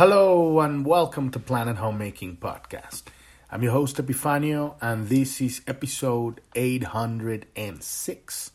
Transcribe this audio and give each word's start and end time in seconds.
Hello 0.00 0.60
and 0.60 0.86
welcome 0.86 1.30
to 1.30 1.38
Planet 1.38 1.76
Homemaking 1.76 2.38
Podcast. 2.38 3.02
I'm 3.50 3.62
your 3.62 3.72
host 3.72 3.98
Epifanio 3.98 4.76
and 4.80 5.10
this 5.10 5.42
is 5.42 5.60
episode 5.66 6.40
806. 6.54 8.50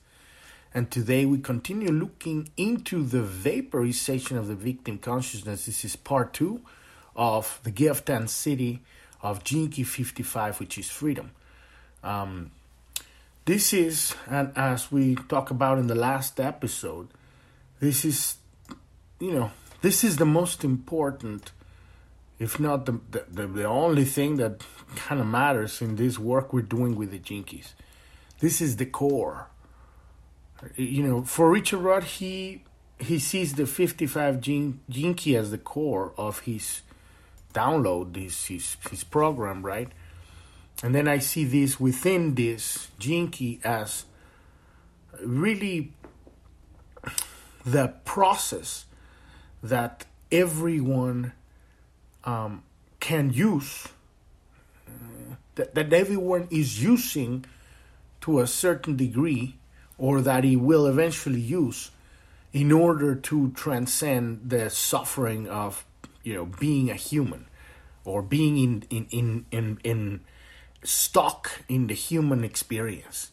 And 0.73 0.89
today 0.89 1.23
we 1.27 1.37
continue 1.37 1.91
looking 1.91 2.49
into 2.57 3.03
the 3.03 3.21
vaporization 3.21 4.39
of 4.39 4.47
the 4.47 4.55
victim 4.55 4.97
consciousness. 4.97 5.67
This 5.67 5.85
is 5.85 5.95
part 5.95 6.33
two 6.33 6.61
of 7.15 7.59
the 7.61 7.69
gift 7.69 8.09
and 8.09 8.25
Siddhi 8.27 8.79
of 9.21 9.43
Gene 9.43 9.69
55, 9.69 10.59
which 10.59 10.79
is 10.79 10.89
freedom. 10.89 11.29
Um, 12.03 12.49
this 13.45 13.71
is, 13.71 14.15
and 14.25 14.51
as 14.55 14.91
we 14.91 15.13
talked 15.13 15.51
about 15.51 15.77
in 15.77 15.85
the 15.85 15.93
last 15.93 16.39
episode, 16.39 17.09
this 17.79 18.03
is, 18.03 18.37
you 19.19 19.31
know, 19.31 19.51
this 19.85 20.03
is 20.03 20.17
the 20.17 20.25
most 20.25 20.63
important, 20.63 21.51
if 22.39 22.59
not 22.59 22.87
the, 22.87 22.99
the, 23.31 23.45
the 23.45 23.65
only 23.65 24.03
thing 24.03 24.37
that 24.37 24.63
kind 24.95 25.21
of 25.21 25.27
matters 25.27 25.79
in 25.79 25.95
this 25.95 26.17
work 26.17 26.51
we're 26.51 26.63
doing 26.63 26.95
with 26.95 27.11
the 27.11 27.19
Gene 27.19 27.43
Keys. 27.43 27.75
This 28.39 28.61
is 28.61 28.77
the 28.77 28.87
core. 28.87 29.45
You 30.75 31.03
know, 31.03 31.21
for 31.21 31.51
Richard 31.51 31.81
Rudd, 31.81 32.03
he 32.03 32.63
he 32.97 33.19
sees 33.19 33.53
the 33.53 33.67
55 33.67 34.41
gene, 34.41 34.79
gene 34.89 35.15
as 35.35 35.51
the 35.51 35.59
core 35.59 36.13
of 36.17 36.39
his 36.39 36.81
download, 37.53 38.15
his, 38.15 38.45
his, 38.45 38.77
his 38.89 39.03
program, 39.03 39.61
right? 39.61 39.89
And 40.81 40.95
then 40.95 41.07
I 41.07 41.19
see 41.19 41.43
this 41.43 41.79
within 41.79 42.33
this 42.33 42.87
key 42.99 43.59
as 43.63 44.05
really 45.21 45.93
the 47.63 47.89
process 48.03 48.85
that 49.69 50.05
everyone 50.31 51.33
um, 52.23 52.63
can 52.99 53.31
use, 53.31 53.87
that, 55.55 55.73
that 55.75 55.91
everyone 55.91 56.47
is 56.51 56.83
using 56.83 57.45
to 58.21 58.39
a 58.39 58.47
certain 58.47 58.95
degree, 58.95 59.55
or 59.97 60.21
that 60.21 60.43
he 60.43 60.55
will 60.55 60.85
eventually 60.85 61.39
use 61.39 61.91
in 62.53 62.71
order 62.71 63.15
to 63.15 63.51
transcend 63.51 64.49
the 64.49 64.69
suffering 64.69 65.47
of 65.47 65.85
you 66.23 66.33
know 66.33 66.45
being 66.45 66.89
a 66.89 66.95
human 66.95 67.45
or 68.03 68.21
being 68.21 68.57
in 68.57 68.83
in 68.89 69.05
in 69.11 69.45
in, 69.51 69.79
in 69.83 70.21
stuck 70.83 71.61
in 71.67 71.87
the 71.87 71.93
human 71.93 72.43
experience. 72.43 73.31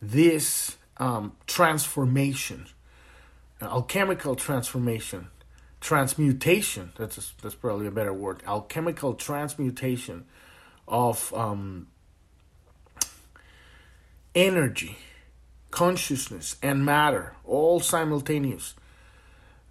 This 0.00 0.76
um, 0.98 1.32
transformation 1.46 2.66
alchemical 3.62 4.36
transformation, 4.36 5.28
transmutation. 5.84 6.92
That's 6.96 7.18
a, 7.18 7.42
that's 7.42 7.54
probably 7.54 7.86
a 7.86 7.90
better 7.90 8.12
word. 8.12 8.42
Alchemical 8.46 9.12
transmutation 9.12 10.24
of 10.88 11.32
um, 11.34 11.88
energy, 14.34 14.96
consciousness, 15.70 16.56
and 16.62 16.86
matter, 16.86 17.36
all 17.44 17.80
simultaneous. 17.80 18.74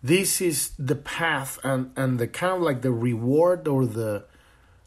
This 0.03 0.39
is 0.39 0.73
the 0.77 0.95
path 0.95 1.57
and, 1.63 1.91
and 1.95 2.19
the 2.19 2.27
kind 2.27 2.53
of 2.57 2.61
like 2.61 2.83
the 2.83 2.91
reward 2.91 3.67
or 3.67 3.87
the 3.87 4.25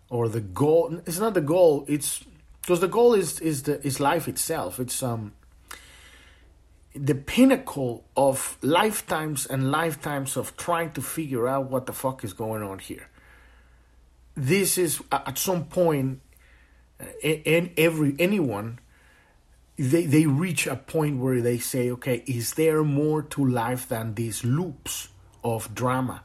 or 0.09 0.29
the 0.29 0.41
goal. 0.41 1.01
It's 1.07 1.19
not 1.19 1.35
the 1.35 1.41
goal. 1.41 1.85
It's 1.89 2.23
because 2.63 2.79
the 2.79 2.87
goal 2.87 3.15
is 3.15 3.41
is 3.41 3.65
the 3.65 3.85
is 3.85 3.99
life 3.99 4.29
itself. 4.29 4.79
It's 4.79 5.03
um 5.03 5.33
the 6.99 7.15
pinnacle 7.15 8.05
of 8.17 8.57
lifetimes 8.63 9.47
and 9.47 9.71
lifetimes 9.71 10.37
of 10.37 10.57
trying 10.57 10.93
to 10.93 11.03
figure 11.03 11.47
out 11.47 11.71
what 11.71 11.87
the 11.87 11.93
fuck 11.93 12.25
is 12.25 12.33
going 12.33 12.63
on 12.63 12.79
here. 12.79 13.09
This 14.35 14.79
is 14.79 15.03
at 15.13 15.39
some 15.39 15.65
point, 15.65 16.21
in 17.23 17.73
every 17.77 18.15
anyone, 18.19 18.79
they 19.79 20.07
they 20.07 20.27
reach 20.27 20.67
a 20.67 20.77
point 20.77 21.19
where 21.19 21.41
they 21.41 21.59
say, 21.59 21.91
okay, 21.91 22.23
is 22.27 22.55
there 22.55 22.83
more 22.83 23.23
to 23.23 23.45
life 23.45 23.89
than 23.89 24.15
these 24.15 24.45
loops 24.45 25.09
of 25.45 25.75
drama, 25.75 26.23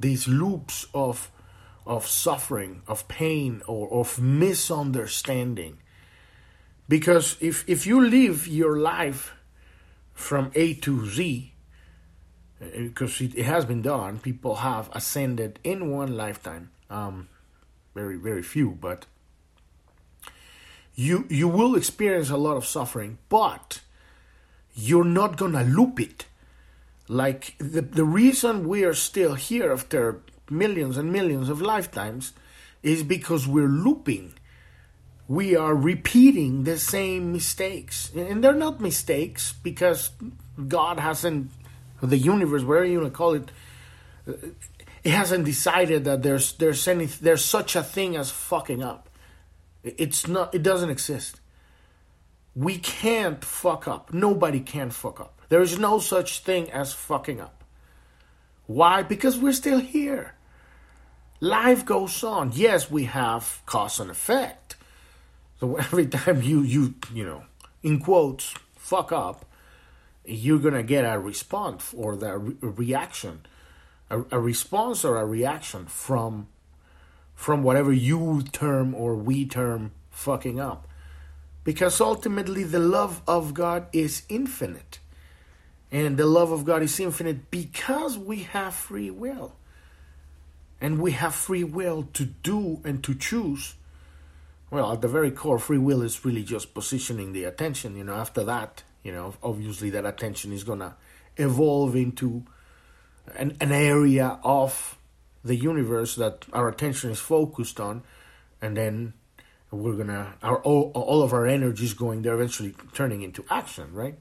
these 0.00 0.26
loops 0.26 0.86
of 0.94 1.30
of 1.86 2.06
suffering, 2.06 2.82
of 2.88 3.06
pain, 3.08 3.62
or 3.66 3.92
of 3.92 4.20
misunderstanding? 4.20 5.78
Because 6.88 7.36
if 7.40 7.64
if 7.68 7.86
you 7.86 8.06
live 8.06 8.46
your 8.46 8.78
life 8.78 9.35
from 10.16 10.50
A 10.54 10.74
to 10.74 11.06
Z, 11.06 11.52
because 12.58 13.20
it, 13.20 13.36
has 13.44 13.66
been 13.66 13.82
done. 13.82 14.18
People 14.18 14.56
have 14.56 14.88
ascended 14.92 15.60
in 15.62 15.90
one 15.90 16.16
lifetime. 16.16 16.70
Um, 16.88 17.28
very, 17.94 18.16
very 18.16 18.42
few, 18.42 18.70
but 18.70 19.04
you 20.94 21.26
you 21.28 21.48
will 21.48 21.76
experience 21.76 22.30
a 22.30 22.36
lot 22.38 22.56
of 22.56 22.64
suffering, 22.64 23.18
but 23.28 23.80
you're 24.74 25.04
not 25.04 25.36
gonna 25.36 25.64
loop 25.64 26.00
it. 26.00 26.24
Like 27.08 27.54
the 27.58 27.82
the 27.82 28.04
reason 28.04 28.66
we 28.66 28.84
are 28.84 28.94
still 28.94 29.34
here 29.34 29.70
after 29.70 30.22
millions 30.50 30.96
and 30.96 31.12
millions 31.12 31.50
of 31.50 31.60
lifetimes 31.60 32.32
is 32.82 33.02
because 33.02 33.46
we're 33.46 33.68
looping 33.68 34.34
we 35.28 35.56
are 35.56 35.74
repeating 35.74 36.64
the 36.64 36.78
same 36.78 37.32
mistakes. 37.32 38.12
And 38.14 38.42
they're 38.42 38.52
not 38.52 38.80
mistakes 38.80 39.52
because 39.62 40.10
God 40.68 41.00
hasn't, 41.00 41.50
the 42.00 42.16
universe, 42.16 42.62
whatever 42.62 42.86
you 42.86 43.00
want 43.00 43.12
to 43.12 43.16
call 43.16 43.34
it, 43.34 43.50
uh, 44.28 44.32
it 45.02 45.12
hasn't 45.12 45.44
decided 45.44 46.04
that 46.04 46.24
there's 46.24 46.54
there's 46.54 46.88
any 46.88 47.06
there's 47.06 47.44
such 47.44 47.76
a 47.76 47.82
thing 47.82 48.16
as 48.16 48.30
fucking 48.30 48.82
up. 48.82 49.08
It's 49.84 50.26
not. 50.26 50.52
It 50.52 50.64
doesn't 50.64 50.90
exist. 50.90 51.40
We 52.56 52.78
can't 52.78 53.44
fuck 53.44 53.86
up. 53.86 54.12
Nobody 54.12 54.58
can 54.58 54.90
fuck 54.90 55.20
up. 55.20 55.40
There 55.48 55.60
is 55.60 55.78
no 55.78 56.00
such 56.00 56.40
thing 56.40 56.72
as 56.72 56.92
fucking 56.92 57.40
up. 57.40 57.62
Why? 58.66 59.04
Because 59.04 59.38
we're 59.38 59.52
still 59.52 59.78
here. 59.78 60.34
Life 61.38 61.84
goes 61.84 62.24
on. 62.24 62.50
Yes, 62.54 62.90
we 62.90 63.04
have 63.04 63.62
cause 63.64 64.00
and 64.00 64.10
effect 64.10 64.65
so 65.60 65.76
every 65.86 66.06
time 66.06 66.42
you 66.42 66.62
you 66.62 66.94
you 67.12 67.24
know 67.24 67.44
in 67.82 68.00
quotes 68.00 68.54
fuck 68.76 69.10
up, 69.10 69.44
you're 70.24 70.58
gonna 70.58 70.82
get 70.82 71.04
a 71.04 71.18
response 71.18 71.92
or 71.96 72.16
the 72.16 72.38
re- 72.38 72.56
reaction, 72.60 73.40
a, 74.10 74.22
a 74.30 74.40
response 74.40 75.04
or 75.04 75.18
a 75.18 75.26
reaction 75.26 75.86
from 75.86 76.48
from 77.34 77.62
whatever 77.62 77.92
you 77.92 78.42
term 78.52 78.94
or 78.94 79.14
we 79.14 79.44
term 79.44 79.92
fucking 80.10 80.58
up. 80.58 80.88
Because 81.64 82.00
ultimately, 82.00 82.62
the 82.62 82.78
love 82.78 83.22
of 83.26 83.52
God 83.52 83.88
is 83.92 84.22
infinite. 84.28 85.00
And 85.92 86.16
the 86.16 86.26
love 86.26 86.50
of 86.50 86.64
God 86.64 86.82
is 86.82 86.98
infinite 86.98 87.50
because 87.50 88.16
we 88.16 88.44
have 88.44 88.74
free 88.74 89.10
will. 89.10 89.54
And 90.80 91.00
we 91.00 91.12
have 91.12 91.34
free 91.34 91.64
will 91.64 92.08
to 92.14 92.24
do 92.24 92.80
and 92.84 93.02
to 93.04 93.14
choose 93.14 93.74
well, 94.70 94.92
at 94.92 95.00
the 95.00 95.08
very 95.08 95.30
core, 95.30 95.58
free 95.58 95.78
will 95.78 96.02
is 96.02 96.24
really 96.24 96.42
just 96.42 96.74
positioning 96.74 97.32
the 97.32 97.44
attention. 97.44 97.96
You 97.96 98.04
know, 98.04 98.14
after 98.14 98.42
that, 98.44 98.82
you 99.02 99.12
know, 99.12 99.34
obviously 99.42 99.90
that 99.90 100.04
attention 100.04 100.52
is 100.52 100.64
gonna 100.64 100.96
evolve 101.36 101.94
into 101.94 102.44
an, 103.36 103.56
an 103.60 103.72
area 103.72 104.38
of 104.42 104.98
the 105.44 105.54
universe 105.54 106.16
that 106.16 106.44
our 106.52 106.68
attention 106.68 107.10
is 107.10 107.20
focused 107.20 107.78
on, 107.78 108.02
and 108.60 108.76
then 108.76 109.12
we're 109.70 109.96
gonna 109.96 110.34
our 110.42 110.60
all, 110.62 110.90
all 110.94 111.22
of 111.22 111.32
our 111.32 111.46
energy 111.46 111.84
is 111.84 111.94
going 111.94 112.22
there, 112.22 112.34
eventually 112.34 112.74
turning 112.94 113.22
into 113.22 113.44
action, 113.48 113.92
right? 113.92 114.18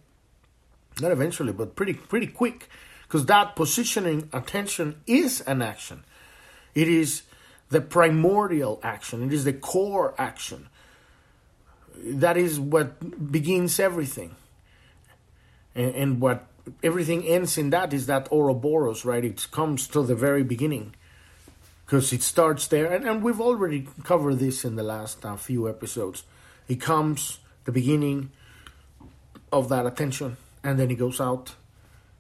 Not 1.02 1.12
eventually, 1.12 1.54
but 1.54 1.76
pretty 1.76 1.94
pretty 1.94 2.28
quick, 2.28 2.70
because 3.08 3.26
that 3.26 3.56
positioning 3.56 4.30
attention 4.32 5.02
is 5.08 5.42
an 5.42 5.62
action. 5.62 6.04
It 6.76 6.88
is 6.88 7.24
the 7.70 7.82
primordial 7.82 8.80
action, 8.84 9.24
it 9.24 9.34
is 9.34 9.44
the 9.44 9.54
core 9.54 10.14
action. 10.18 10.70
That 11.98 12.38
is 12.38 12.60
what 12.60 13.32
begins 13.32 13.80
everything. 13.80 14.36
And, 15.74 15.96
and 15.96 16.22
what 16.22 16.48
everything 16.84 17.26
ends 17.26 17.58
in 17.58 17.70
that 17.72 17.94
is 17.94 18.06
that 18.08 18.32
Ouroboros, 18.32 19.06
right? 19.06 19.24
It 19.24 19.48
comes 19.52 19.88
to 19.90 20.04
the 20.04 20.16
very 20.16 20.44
beginning 20.44 20.96
because 21.86 22.12
it 22.12 22.24
starts 22.24 22.68
there. 22.68 22.92
And, 22.92 23.08
and 23.08 23.24
we've 23.24 23.42
already 23.42 23.88
covered 24.04 24.40
this 24.40 24.66
in 24.66 24.76
the 24.76 24.84
last 24.84 25.24
uh, 25.26 25.36
few 25.36 25.70
episodes. 25.70 26.24
It 26.68 26.82
comes, 26.82 27.40
the 27.66 27.72
beginning 27.72 28.32
of 29.52 29.70
that 29.70 29.86
attention, 29.86 30.38
and 30.64 30.80
then 30.80 30.90
it 30.92 30.96
goes 30.96 31.22
out 31.22 31.54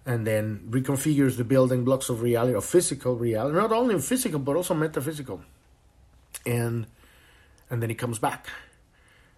and 0.05 0.25
then 0.25 0.67
reconfigures 0.69 1.37
the 1.37 1.43
building 1.43 1.83
blocks 1.83 2.09
of 2.09 2.21
reality, 2.21 2.53
of 2.53 2.63
physical 2.63 3.15
reality, 3.15 3.55
not 3.55 3.71
only 3.71 3.99
physical 3.99 4.39
but 4.39 4.55
also 4.55 4.73
metaphysical, 4.73 5.41
and 6.45 6.85
and 7.69 7.81
then 7.81 7.89
he 7.89 7.95
comes 7.95 8.19
back, 8.19 8.47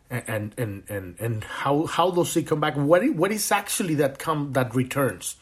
and 0.09 0.53
and 0.57 0.83
and 0.89 1.15
and 1.19 1.43
how 1.43 1.85
how 1.85 2.11
does 2.11 2.33
he 2.33 2.43
come 2.43 2.59
back? 2.59 2.75
What 2.75 3.07
what 3.15 3.31
is 3.31 3.51
actually 3.51 3.95
that 3.95 4.19
come 4.19 4.53
that 4.53 4.75
returns? 4.75 5.37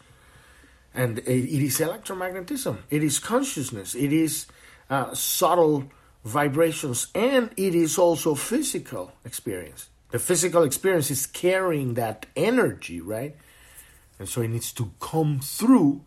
And 0.93 1.19
it 1.19 1.61
is 1.61 1.79
electromagnetism, 1.79 2.77
it 2.89 3.03
is 3.03 3.19
consciousness, 3.19 3.95
it 3.95 4.13
is 4.13 4.45
uh, 4.89 5.13
subtle 5.13 5.91
vibrations, 6.23 7.07
and 7.13 7.51
it 7.57 7.75
is 7.75 7.97
also 7.97 8.33
physical 8.33 9.11
experience. 9.25 9.89
The 10.11 10.19
physical 10.19 10.63
experience 10.63 11.11
is 11.11 11.25
carrying 11.25 11.95
that 11.95 12.27
energy, 12.37 13.01
right? 13.01 13.35
And 14.19 14.29
so 14.29 14.41
it 14.41 14.49
needs 14.49 14.71
to 14.73 14.91
come 14.99 15.39
through 15.39 16.01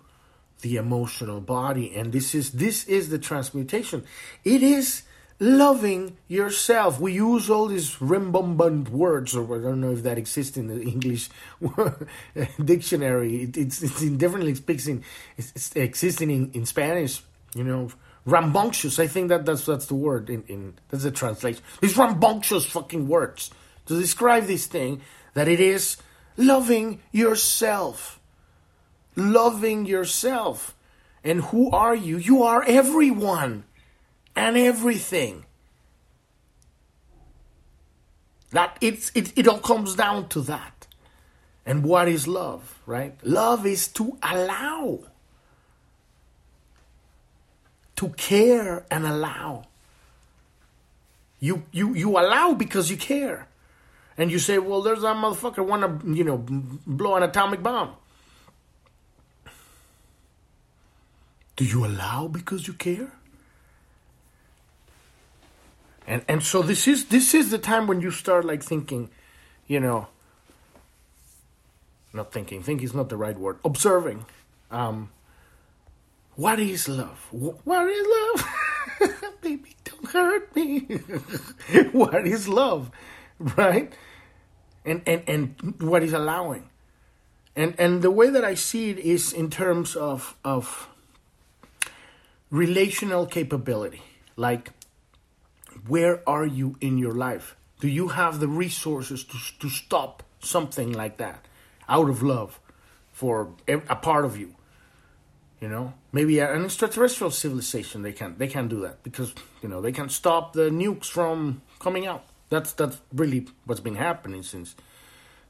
the 0.60 0.76
emotional 0.76 1.40
body. 1.40 1.94
And 1.94 2.12
this 2.12 2.34
is 2.34 2.52
this 2.52 2.84
is 2.84 3.10
the 3.10 3.18
transmutation. 3.18 4.04
It 4.44 4.62
is 4.62 5.02
loving 5.40 6.16
yourself. 6.26 6.98
We 6.98 7.12
use 7.12 7.48
all 7.48 7.68
these 7.68 7.96
rimbombant 7.96 8.88
words 8.88 9.36
or 9.36 9.44
i 9.56 9.62
don't 9.62 9.80
know 9.80 9.92
if 9.92 10.02
that 10.02 10.18
exists 10.18 10.56
in 10.56 10.66
the 10.66 10.82
english 10.94 11.28
dictionary. 12.64 13.44
It, 13.44 13.56
it's, 13.56 13.82
it's 13.82 14.00
differently 14.00 14.54
speaks 14.54 14.86
in 14.88 15.04
it's 15.36 15.74
existing 15.76 16.30
in, 16.30 16.50
in 16.52 16.66
spanish 16.66 17.22
you 17.54 17.64
know. 17.64 17.90
Rambunctious. 18.26 18.98
I 18.98 19.06
think 19.06 19.30
that 19.30 19.46
that's 19.46 19.64
that's 19.64 19.86
the 19.86 19.94
word 19.94 20.28
in, 20.28 20.44
in 20.48 20.74
that's 20.90 21.04
the 21.04 21.10
translation. 21.10 21.62
These 21.80 21.96
rambunctious 21.96 22.66
fucking 22.66 23.08
words 23.08 23.50
to 23.86 23.98
describe 23.98 24.44
this 24.44 24.66
thing 24.66 25.00
that 25.32 25.48
it 25.48 25.60
is 25.60 25.96
loving 26.38 27.00
yourself 27.12 28.18
loving 29.18 29.84
yourself. 29.84 30.74
And 31.24 31.42
who 31.42 31.70
are 31.70 31.94
you? 31.94 32.16
You 32.16 32.44
are 32.44 32.64
everyone 32.66 33.64
and 34.34 34.56
everything. 34.56 35.44
That 38.52 38.78
it's 38.80 39.10
it, 39.14 39.36
it 39.36 39.46
all 39.46 39.58
comes 39.58 39.94
down 39.94 40.28
to 40.30 40.40
that. 40.42 40.86
And 41.66 41.84
what 41.84 42.08
is 42.08 42.26
love, 42.26 42.80
right? 42.86 43.14
Love 43.22 43.66
is 43.66 43.88
to 43.88 44.16
allow. 44.22 45.00
To 47.96 48.08
care 48.10 48.86
and 48.90 49.04
allow. 49.04 49.66
You 51.40 51.64
you 51.72 51.94
you 51.94 52.10
allow 52.12 52.54
because 52.54 52.90
you 52.90 52.96
care. 52.96 53.47
And 54.18 54.32
you 54.32 54.40
say, 54.40 54.58
well, 54.58 54.82
there's 54.82 55.02
that 55.02 55.16
motherfucker 55.16 55.64
want 55.64 56.02
to, 56.02 56.12
you 56.12 56.24
know, 56.24 56.38
blow 56.86 57.14
an 57.14 57.22
atomic 57.22 57.62
bomb. 57.62 57.94
Do 61.54 61.64
you 61.64 61.86
allow 61.86 62.26
because 62.26 62.66
you 62.66 62.74
care? 62.74 63.12
And 66.06 66.24
and 66.28 66.42
so 66.42 66.62
this 66.62 66.88
is 66.88 67.06
this 67.06 67.34
is 67.34 67.50
the 67.50 67.58
time 67.58 67.86
when 67.86 68.00
you 68.00 68.10
start 68.10 68.44
like 68.44 68.62
thinking, 68.62 69.10
you 69.66 69.78
know, 69.78 70.08
not 72.12 72.32
thinking. 72.32 72.62
Think 72.62 72.82
is 72.82 72.94
not 72.94 73.08
the 73.08 73.16
right 73.16 73.36
word. 73.36 73.58
Observing. 73.64 74.24
Um, 74.70 75.10
what 76.34 76.60
is 76.60 76.88
love? 76.88 77.26
What 77.30 77.88
is 77.88 78.06
love? 78.06 79.34
Baby, 79.42 79.76
don't 79.84 80.10
hurt 80.10 80.56
me. 80.56 80.80
what 81.92 82.26
is 82.26 82.48
love? 82.48 82.90
Right? 83.56 83.92
And 84.84 85.02
and 85.06 85.22
and 85.26 85.74
what 85.80 86.02
is 86.02 86.12
allowing? 86.12 86.70
And 87.54 87.74
and 87.78 88.02
the 88.02 88.10
way 88.10 88.30
that 88.30 88.44
I 88.44 88.54
see 88.54 88.90
it 88.90 88.98
is 88.98 89.32
in 89.32 89.50
terms 89.50 89.94
of 89.96 90.36
of 90.44 90.88
relational 92.50 93.26
capability. 93.26 94.02
Like 94.36 94.72
where 95.86 96.28
are 96.28 96.46
you 96.46 96.76
in 96.80 96.98
your 96.98 97.14
life? 97.14 97.56
Do 97.80 97.88
you 97.88 98.08
have 98.08 98.40
the 98.40 98.48
resources 98.48 99.24
to, 99.24 99.38
to 99.60 99.68
stop 99.68 100.22
something 100.40 100.92
like 100.92 101.18
that 101.18 101.46
out 101.88 102.08
of 102.08 102.22
love 102.22 102.60
for 103.12 103.50
a 103.68 103.96
part 103.96 104.24
of 104.24 104.36
you? 104.36 104.54
You 105.60 105.68
know? 105.68 105.94
Maybe 106.12 106.40
uh, 106.40 106.52
an 106.52 106.64
extraterrestrial 106.64 107.30
civilization 107.30 108.02
they 108.02 108.12
can 108.12 108.36
they 108.38 108.48
can 108.48 108.68
do 108.68 108.80
that 108.80 109.02
because 109.02 109.34
you 109.62 109.68
know 109.68 109.80
they 109.80 109.92
can 109.92 110.08
stop 110.08 110.54
the 110.54 110.70
nukes 110.70 111.06
from 111.06 111.62
coming 111.78 112.06
out 112.06 112.24
that's 112.48 112.72
that's 112.72 113.00
really 113.12 113.46
what's 113.64 113.80
been 113.80 113.96
happening 113.96 114.42
since 114.42 114.74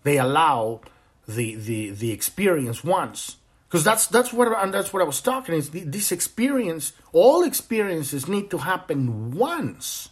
they 0.02 0.18
allow 0.18 0.80
the 1.26 1.54
the 1.54 1.90
the 1.90 2.10
experience 2.10 2.82
once 2.82 3.36
because 3.68 3.84
that's 3.84 4.06
that's 4.06 4.32
what 4.32 4.48
and 4.62 4.72
that's 4.72 4.92
what 4.92 5.02
I 5.02 5.04
was 5.06 5.20
talking 5.20 5.54
is 5.54 5.70
this 5.70 6.10
experience. 6.10 6.94
All 7.12 7.44
experiences 7.44 8.26
need 8.26 8.50
to 8.50 8.58
happen 8.58 9.32
once. 9.32 10.08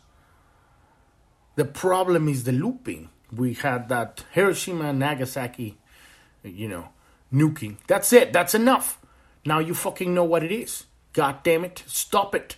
The 1.55 1.65
problem 1.65 2.29
is 2.29 2.45
the 2.45 2.53
looping. 2.53 3.09
We 3.33 3.55
had 3.55 3.89
that 3.89 4.25
Hiroshima 4.33 4.93
Nagasaki, 4.93 5.79
you 6.45 6.69
know, 6.69 6.89
nuking. 7.33 7.79
That's 7.87 8.13
it. 8.13 8.33
That's 8.33 8.55
enough. 8.55 9.01
Now 9.47 9.59
you 9.59 9.73
fucking 9.75 10.13
know 10.13 10.25
what 10.25 10.45
it 10.45 10.53
is. 10.53 10.85
God 11.15 11.43
damn 11.43 11.65
it! 11.65 11.83
Stop 11.87 12.35
it. 12.35 12.57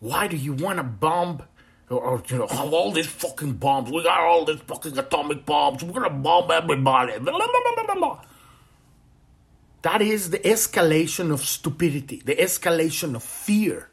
Why 0.00 0.26
do 0.26 0.36
you 0.36 0.54
want 0.54 0.78
to 0.78 0.82
bomb 0.82 1.44
or, 1.92 2.02
or, 2.02 2.22
you 2.28 2.38
know, 2.38 2.46
oh, 2.50 2.74
all 2.74 2.90
these 2.90 3.06
fucking 3.06 3.54
bombs. 3.54 3.90
We 3.90 4.02
got 4.02 4.20
all 4.20 4.44
these 4.44 4.60
fucking 4.60 4.98
atomic 4.98 5.44
bombs. 5.44 5.84
We're 5.84 6.00
gonna 6.00 6.10
bomb 6.10 6.50
everybody. 6.50 7.12
That 9.82 10.00
is 10.00 10.30
the 10.30 10.38
escalation 10.38 11.32
of 11.32 11.40
stupidity, 11.40 12.22
the 12.24 12.36
escalation 12.36 13.14
of 13.14 13.22
fear, 13.22 13.90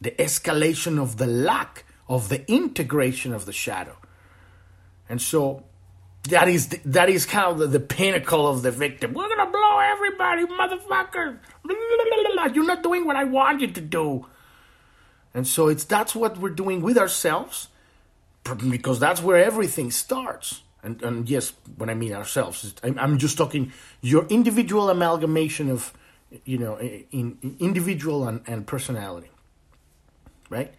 the 0.00 0.10
escalation 0.12 1.00
of 1.00 1.16
the 1.16 1.26
lack 1.26 1.84
of 2.08 2.28
the 2.28 2.50
integration 2.50 3.32
of 3.32 3.46
the 3.46 3.52
shadow. 3.52 3.96
And 5.08 5.22
so 5.22 5.64
that 6.24 6.48
is 6.48 6.68
the, 6.68 6.80
that 6.86 7.08
is 7.08 7.24
kind 7.24 7.52
of 7.52 7.58
the, 7.58 7.66
the, 7.66 7.80
pinnacle 7.80 8.46
of 8.46 8.62
the 8.62 8.70
victim. 8.70 9.14
We're 9.14 9.28
gonna 9.28 9.50
blow 9.50 9.78
everybody, 9.78 10.44
motherfucker. 10.46 11.38
You're 12.54 12.66
not 12.66 12.82
doing 12.82 13.06
what 13.06 13.16
I 13.16 13.24
want 13.24 13.60
you 13.60 13.68
to 13.68 13.80
do. 13.80 14.26
And 15.34 15.46
so 15.46 15.68
it's 15.68 15.84
that's 15.84 16.14
what 16.14 16.38
we're 16.38 16.50
doing 16.50 16.82
with 16.82 16.98
ourselves, 16.98 17.68
because 18.68 18.98
that's 19.00 19.22
where 19.22 19.42
everything 19.42 19.90
starts 19.90 20.62
and, 20.82 21.00
and 21.02 21.30
yes, 21.30 21.52
when 21.76 21.88
I 21.88 21.94
mean 21.94 22.12
ourselves, 22.12 22.74
I'm 22.82 23.18
just 23.18 23.38
talking 23.38 23.72
your 24.00 24.26
individual 24.26 24.90
amalgamation 24.90 25.70
of, 25.70 25.92
you 26.44 26.58
know, 26.58 26.76
in, 26.78 27.38
in 27.40 27.56
individual 27.60 28.26
and, 28.26 28.42
and 28.48 28.66
personality, 28.66 29.30
right? 30.50 30.74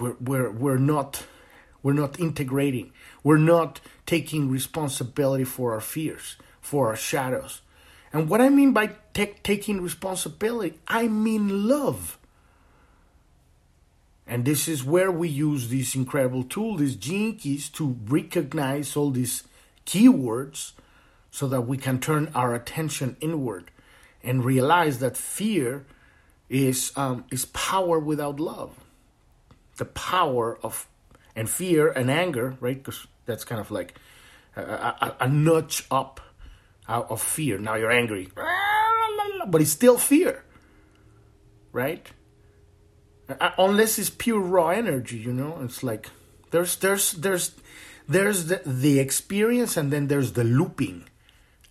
We're, 0.00 0.16
we're, 0.20 0.50
we're 0.50 0.78
not 0.78 1.24
we're 1.84 1.92
not 1.92 2.18
integrating. 2.18 2.92
We're 3.22 3.36
not 3.36 3.80
taking 4.06 4.50
responsibility 4.50 5.44
for 5.44 5.74
our 5.74 5.82
fears, 5.82 6.36
for 6.62 6.88
our 6.88 6.96
shadows. 6.96 7.60
And 8.10 8.30
what 8.30 8.40
I 8.40 8.48
mean 8.48 8.72
by 8.72 8.92
te- 9.12 9.34
taking 9.42 9.82
responsibility, 9.82 10.78
I 10.88 11.08
mean 11.08 11.68
love. 11.68 12.18
And 14.26 14.44
this 14.44 14.68
is 14.68 14.82
where 14.82 15.10
we 15.10 15.28
use 15.28 15.68
this 15.68 15.94
incredible 15.94 16.44
tool, 16.44 16.76
these 16.76 16.96
gene 16.96 17.36
keys, 17.36 17.68
to 17.70 17.96
recognize 18.06 18.96
all 18.96 19.10
these 19.10 19.44
keywords 19.84 20.72
so 21.30 21.46
that 21.48 21.62
we 21.62 21.76
can 21.76 22.00
turn 22.00 22.30
our 22.34 22.54
attention 22.54 23.16
inward 23.20 23.70
and 24.22 24.44
realize 24.44 25.00
that 25.00 25.16
fear 25.16 25.84
is, 26.48 26.92
um, 26.96 27.24
is 27.30 27.44
power 27.46 27.98
without 27.98 28.40
love. 28.40 28.72
The 29.76 29.84
power 29.84 30.58
of, 30.62 30.88
and 31.36 31.50
fear 31.50 31.88
and 31.90 32.10
anger, 32.10 32.56
right? 32.60 32.78
Because 32.78 33.06
that's 33.26 33.44
kind 33.44 33.60
of 33.60 33.70
like 33.70 33.98
a, 34.56 34.62
a, 34.62 35.16
a 35.20 35.28
nudge 35.28 35.84
up 35.90 36.20
out 36.88 37.10
of 37.10 37.20
fear. 37.20 37.58
Now 37.58 37.74
you're 37.74 37.90
angry, 37.90 38.30
but 39.46 39.60
it's 39.60 39.70
still 39.70 39.98
fear, 39.98 40.44
right? 41.72 42.06
Uh, 43.28 43.50
unless 43.58 43.98
it's 43.98 44.10
pure 44.10 44.40
raw 44.40 44.68
energy 44.68 45.16
you 45.16 45.32
know? 45.32 45.58
It's 45.62 45.82
like 45.82 46.10
there's 46.50 46.76
there's 46.76 47.12
there's 47.12 47.54
there's 48.08 48.46
the, 48.46 48.60
the 48.66 48.98
experience 49.00 49.76
and 49.76 49.92
then 49.92 50.08
there's 50.08 50.32
the 50.32 50.44
looping 50.44 51.08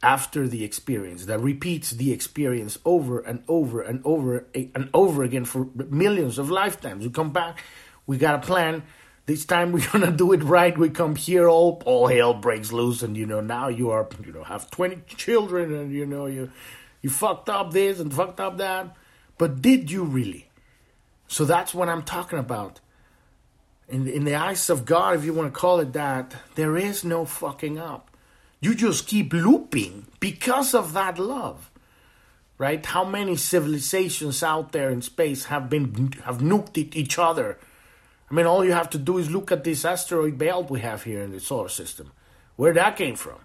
after 0.02 0.48
the 0.48 0.64
experience 0.64 1.26
that 1.28 1.40
repeats 1.40 1.92
the 1.92 2.12
experience 2.12 2.78
over 2.84 3.20
and 3.20 3.44
over 3.48 3.82
and 3.82 4.02
over 4.04 4.46
and 4.54 4.90
over 4.94 5.24
again 5.24 5.46
for 5.46 5.70
millions 5.90 6.38
of 6.38 6.50
lifetimes. 6.50 7.06
We 7.06 7.12
come 7.12 7.32
back 7.32 7.60
we 8.06 8.18
got 8.18 8.36
a 8.36 8.40
plan. 8.40 8.84
This 9.26 9.46
time 9.46 9.72
we're 9.72 9.88
gonna 9.92 10.12
do 10.12 10.34
it 10.34 10.44
right. 10.44 10.78
We 10.78 10.90
come 10.90 11.16
here 11.16 11.48
all 11.48 11.82
all 11.86 12.08
hell 12.08 12.34
breaks 12.34 12.72
loose 12.72 13.04
and 13.04 13.16
you 13.16 13.26
know 13.26 13.42
now 13.42 13.70
you 13.70 13.92
are 13.92 14.08
you 14.26 14.34
know 14.34 14.44
have 14.44 14.70
20 14.72 15.04
children 15.16 15.74
and 15.74 15.94
you 15.94 16.06
know 16.06 16.26
you 16.26 16.52
you 17.02 17.10
fucked 17.10 17.50
up 17.50 17.72
this 17.72 18.00
and 18.00 18.14
fucked 18.14 18.40
up 18.40 18.58
that. 18.58 18.96
But 19.38 19.62
did 19.62 19.90
you 19.90 20.04
really 20.04 20.50
so 21.34 21.46
that's 21.46 21.74
what 21.74 21.90
I'm 21.90 22.04
talking 22.04 22.38
about. 22.38 22.80
In, 23.90 24.08
in 24.08 24.24
the 24.24 24.36
eyes 24.36 24.70
of 24.70 24.86
God, 24.86 25.16
if 25.16 25.26
you 25.26 25.34
want 25.34 25.52
to 25.52 25.60
call 25.60 25.80
it 25.80 25.94
that, 25.94 26.36
there 26.54 26.78
is 26.78 27.04
no 27.04 27.26
fucking 27.26 27.80
up. 27.80 28.12
You 28.62 28.76
just 28.76 29.08
keep 29.08 29.34
looping 29.34 30.06
because 30.20 30.76
of 30.76 30.94
that 30.94 31.18
love. 31.18 31.72
Right? 32.60 32.86
How 32.86 33.04
many 33.04 33.36
civilizations 33.36 34.44
out 34.44 34.74
there 34.74 34.92
in 34.92 35.02
space 35.02 35.46
have 35.46 35.72
been 35.72 36.14
have 36.24 36.38
nuked 36.38 36.96
each 36.96 37.18
other? 37.18 37.58
I 38.30 38.34
mean, 38.36 38.46
all 38.46 38.64
you 38.64 38.74
have 38.74 38.92
to 38.92 39.00
do 39.00 39.18
is 39.18 39.32
look 39.32 39.52
at 39.52 39.64
this 39.64 39.86
asteroid 39.86 40.38
belt 40.38 40.70
we 40.70 40.82
have 40.82 41.02
here 41.02 41.24
in 41.24 41.32
the 41.32 41.40
solar 41.40 41.68
system. 41.68 42.12
Where 42.58 42.74
that 42.74 42.96
came 42.96 43.16
from. 43.16 43.40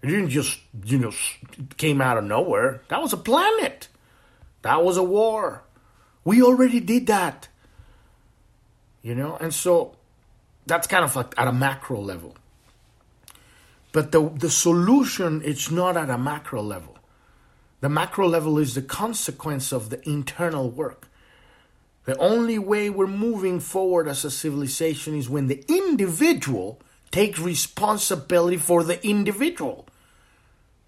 It 0.00 0.06
didn't 0.06 0.30
just, 0.30 0.58
you 0.86 0.98
know, 0.98 1.12
came 1.76 2.00
out 2.00 2.16
of 2.16 2.24
nowhere. 2.24 2.80
That 2.88 3.02
was 3.02 3.12
a 3.12 3.18
planet. 3.18 3.88
That 4.62 4.82
was 4.82 4.96
a 4.96 5.02
war. 5.02 5.62
We 6.24 6.42
already 6.42 6.80
did 6.80 7.06
that. 7.06 7.48
You 9.02 9.14
know, 9.14 9.36
and 9.40 9.52
so 9.52 9.96
that's 10.66 10.86
kind 10.86 11.04
of 11.04 11.16
like 11.16 11.34
at 11.36 11.48
a 11.48 11.52
macro 11.52 12.00
level. 12.00 12.36
But 13.92 14.12
the 14.12 14.28
the 14.30 14.50
solution 14.50 15.42
it's 15.44 15.70
not 15.70 15.96
at 15.96 16.08
a 16.08 16.18
macro 16.18 16.62
level. 16.62 16.98
The 17.80 17.88
macro 17.88 18.28
level 18.28 18.58
is 18.58 18.74
the 18.74 18.82
consequence 18.82 19.72
of 19.72 19.90
the 19.90 20.08
internal 20.08 20.70
work. 20.70 21.08
The 22.04 22.16
only 22.18 22.58
way 22.58 22.90
we're 22.90 23.06
moving 23.06 23.60
forward 23.60 24.08
as 24.08 24.24
a 24.24 24.30
civilization 24.30 25.16
is 25.16 25.28
when 25.28 25.46
the 25.46 25.64
individual 25.68 26.80
takes 27.10 27.38
responsibility 27.38 28.56
for 28.56 28.82
the 28.82 29.04
individual 29.06 29.86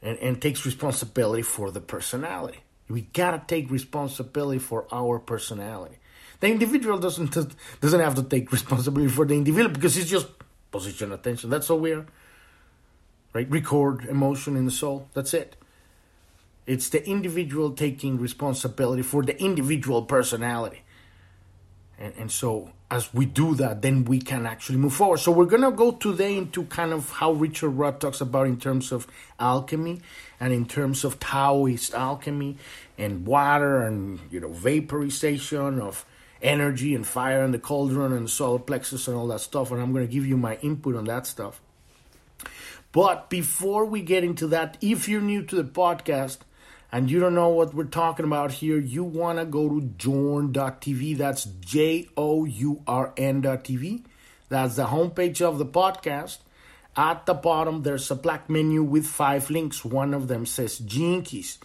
and, 0.02 0.18
and 0.18 0.40
takes 0.40 0.66
responsibility 0.66 1.42
for 1.42 1.70
the 1.70 1.80
personality. 1.80 2.63
We 2.88 3.02
gotta 3.02 3.42
take 3.46 3.70
responsibility 3.70 4.58
for 4.58 4.86
our 4.92 5.18
personality. 5.18 5.96
The 6.40 6.48
individual 6.48 6.98
doesn't 6.98 7.36
doesn't 7.80 8.00
have 8.00 8.14
to 8.16 8.22
take 8.22 8.52
responsibility 8.52 9.10
for 9.10 9.24
the 9.24 9.34
individual 9.34 9.72
because 9.72 9.96
it's 9.96 10.10
just 10.10 10.28
position 10.70 11.12
attention. 11.12 11.50
That's 11.50 11.70
all 11.70 11.78
we 11.78 11.92
are. 11.92 12.06
Right? 13.32 13.50
Record 13.50 14.04
emotion 14.04 14.56
in 14.56 14.64
the 14.64 14.70
soul. 14.70 15.08
That's 15.14 15.34
it. 15.34 15.56
It's 16.66 16.88
the 16.88 17.06
individual 17.06 17.72
taking 17.72 18.18
responsibility 18.18 19.02
for 19.02 19.22
the 19.22 19.40
individual 19.42 20.02
personality. 20.02 20.82
And, 21.98 22.14
and 22.16 22.30
so 22.30 22.72
as 22.94 23.12
we 23.12 23.26
do 23.26 23.56
that, 23.56 23.82
then 23.82 24.04
we 24.04 24.20
can 24.20 24.46
actually 24.46 24.78
move 24.78 24.94
forward. 24.94 25.18
So 25.18 25.32
we're 25.32 25.46
gonna 25.46 25.72
go 25.72 25.90
today 25.90 26.38
into 26.38 26.62
kind 26.66 26.92
of 26.92 27.10
how 27.10 27.32
Richard 27.32 27.70
Rudd 27.70 28.00
talks 28.00 28.20
about 28.20 28.46
in 28.46 28.56
terms 28.56 28.92
of 28.92 29.08
alchemy 29.40 30.00
and 30.38 30.52
in 30.52 30.64
terms 30.64 31.02
of 31.02 31.18
Taoist 31.18 31.92
alchemy 31.92 32.56
and 32.96 33.26
water 33.26 33.82
and 33.82 34.20
you 34.30 34.38
know 34.38 34.52
vaporization 34.52 35.80
of 35.80 36.06
energy 36.40 36.94
and 36.94 37.04
fire 37.04 37.42
and 37.42 37.52
the 37.52 37.58
cauldron 37.58 38.12
and 38.12 38.26
the 38.26 38.30
solar 38.30 38.60
plexus 38.60 39.08
and 39.08 39.16
all 39.16 39.26
that 39.26 39.40
stuff. 39.40 39.72
And 39.72 39.82
I'm 39.82 39.92
gonna 39.92 40.06
give 40.06 40.24
you 40.24 40.36
my 40.36 40.54
input 40.62 40.94
on 40.94 41.06
that 41.06 41.26
stuff. 41.26 41.60
But 42.92 43.28
before 43.28 43.86
we 43.86 44.02
get 44.02 44.22
into 44.22 44.46
that, 44.48 44.78
if 44.80 45.08
you're 45.08 45.20
new 45.20 45.42
to 45.42 45.56
the 45.56 45.64
podcast, 45.64 46.38
and 46.94 47.10
you 47.10 47.18
don't 47.18 47.34
know 47.34 47.48
what 47.48 47.74
we're 47.74 47.82
talking 47.82 48.24
about 48.24 48.52
here, 48.52 48.78
you 48.78 49.02
want 49.02 49.40
to 49.40 49.44
go 49.44 49.68
to 49.68 49.80
journ.tv. 49.98 51.18
That's 51.18 51.42
J 51.42 52.08
O 52.16 52.44
U 52.44 52.82
R 52.86 53.12
N.tv. 53.16 54.04
That's 54.48 54.76
the 54.76 54.86
homepage 54.86 55.42
of 55.42 55.58
the 55.58 55.66
podcast. 55.66 56.38
At 56.96 57.26
the 57.26 57.34
bottom, 57.34 57.82
there's 57.82 58.08
a 58.12 58.14
black 58.14 58.48
menu 58.48 58.84
with 58.84 59.06
five 59.06 59.50
links. 59.50 59.84
One 59.84 60.14
of 60.14 60.28
them 60.28 60.46
says 60.46 60.78
Gene 60.78 61.22
Keys. 61.22 61.58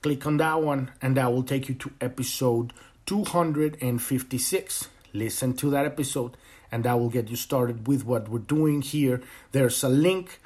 Click 0.00 0.26
on 0.26 0.38
that 0.38 0.60
one, 0.60 0.90
and 1.00 1.16
that 1.16 1.32
will 1.32 1.44
take 1.44 1.68
you 1.68 1.76
to 1.76 1.92
episode 2.00 2.72
256. 3.06 4.88
Listen 5.12 5.54
to 5.54 5.70
that 5.70 5.86
episode, 5.86 6.36
and 6.72 6.82
that 6.82 6.98
will 6.98 7.08
get 7.08 7.28
you 7.28 7.36
started 7.36 7.86
with 7.86 8.04
what 8.04 8.28
we're 8.28 8.40
doing 8.40 8.82
here. 8.82 9.22
There's 9.52 9.84
a 9.84 9.88
link 9.88 10.40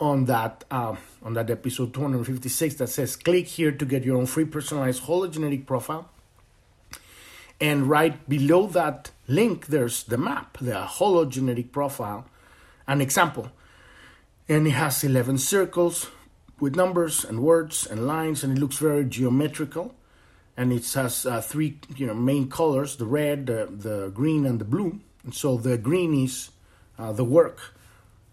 on 0.00 0.26
that 0.26 0.64
uh, 0.70 0.96
on 1.22 1.34
that 1.34 1.50
episode 1.50 1.94
256 1.94 2.76
that 2.76 2.88
says 2.88 3.16
click 3.16 3.46
here 3.46 3.72
to 3.72 3.84
get 3.84 4.04
your 4.04 4.16
own 4.16 4.26
free 4.26 4.44
personalized 4.44 5.04
hologenetic 5.04 5.66
profile. 5.66 6.08
And 7.60 7.88
right 7.88 8.28
below 8.28 8.66
that 8.68 9.10
link 9.26 9.66
there's 9.66 10.04
the 10.04 10.18
map 10.18 10.58
the 10.60 10.86
hologenetic 10.88 11.72
profile. 11.72 12.26
An 12.86 13.00
example. 13.00 13.50
And 14.48 14.66
it 14.66 14.70
has 14.70 15.02
11 15.02 15.38
circles 15.38 16.10
with 16.60 16.76
numbers 16.76 17.24
and 17.24 17.40
words 17.42 17.86
and 17.86 18.06
lines 18.06 18.44
and 18.44 18.56
it 18.56 18.60
looks 18.60 18.78
very 18.78 19.04
geometrical. 19.04 19.94
And 20.56 20.72
it 20.72 20.90
has 20.92 21.26
uh, 21.26 21.40
three 21.40 21.78
you 21.96 22.06
know 22.06 22.14
main 22.14 22.48
colors 22.48 22.96
the 22.96 23.06
red 23.06 23.46
the, 23.46 23.68
the 23.70 24.10
green 24.10 24.46
and 24.46 24.60
the 24.60 24.64
blue. 24.64 25.00
And 25.24 25.34
so 25.34 25.56
the 25.56 25.78
green 25.78 26.14
is 26.14 26.50
uh, 26.98 27.12
the 27.12 27.24
work 27.24 27.75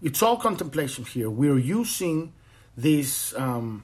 it's 0.04 0.22
all 0.22 0.36
contemplation 0.36 1.06
here. 1.06 1.30
We're 1.30 1.58
using 1.58 2.34
this 2.76 3.34
um, 3.36 3.84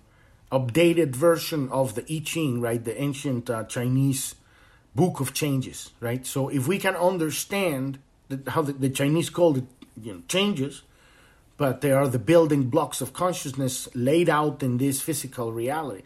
updated 0.52 1.16
version 1.16 1.70
of 1.70 1.96
the 1.96 2.06
I 2.14 2.22
Ching, 2.24 2.60
right? 2.60 2.84
The 2.84 3.02
ancient 3.02 3.50
uh, 3.50 3.64
Chinese 3.64 4.36
book 4.94 5.22
of 5.22 5.34
changes, 5.34 5.92
right? 6.02 6.26
So 6.28 6.50
if 6.50 6.68
we 6.68 6.78
can 6.78 6.96
understand 6.96 8.00
the, 8.28 8.52
how 8.52 8.64
the, 8.64 8.74
the, 8.74 8.90
Chinese 8.90 9.30
called 9.30 9.60
it, 9.60 9.64
you 10.02 10.14
know, 10.14 10.22
changes, 10.28 10.82
but 11.56 11.80
they 11.80 11.92
are 11.92 12.08
the 12.08 12.20
building 12.20 12.64
blocks 12.70 13.00
of 13.00 13.14
consciousness 13.14 13.88
laid 13.96 14.30
out 14.30 14.62
in 14.62 14.78
this 14.78 15.02
physical 15.02 15.54
reality. 15.54 16.04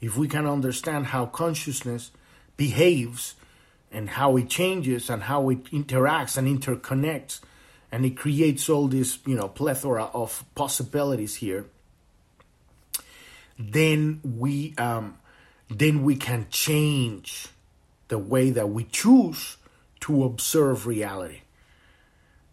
If 0.00 0.18
we 0.18 0.28
can 0.28 0.46
understand 0.46 1.06
how 1.06 1.26
consciousness 1.26 2.10
behaves 2.58 3.34
and 3.90 4.10
how 4.10 4.36
it 4.36 4.50
changes 4.50 5.08
and 5.08 5.22
how 5.22 5.48
it 5.48 5.64
interacts 5.66 6.36
and 6.36 6.46
interconnects 6.46 7.40
and 7.94 8.04
it 8.04 8.16
creates 8.16 8.68
all 8.68 8.88
this 8.88 9.18
you 9.26 9.36
know 9.36 9.48
plethora 9.48 10.04
of 10.12 10.44
possibilities 10.54 11.36
here 11.36 11.66
then 13.58 14.20
we 14.22 14.74
um, 14.78 15.18
then 15.68 16.02
we 16.02 16.16
can 16.16 16.46
change 16.50 17.48
the 18.08 18.18
way 18.18 18.50
that 18.50 18.68
we 18.68 18.84
choose 18.84 19.56
to 20.00 20.24
observe 20.24 20.86
reality. 20.86 21.40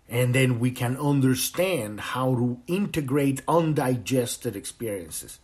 And 0.09 0.35
then 0.35 0.59
we 0.59 0.71
can 0.71 0.97
understand 0.97 1.99
how 2.01 2.35
to 2.35 2.59
integrate 2.67 3.41
undigested 3.47 4.55
experiences. 4.55 5.39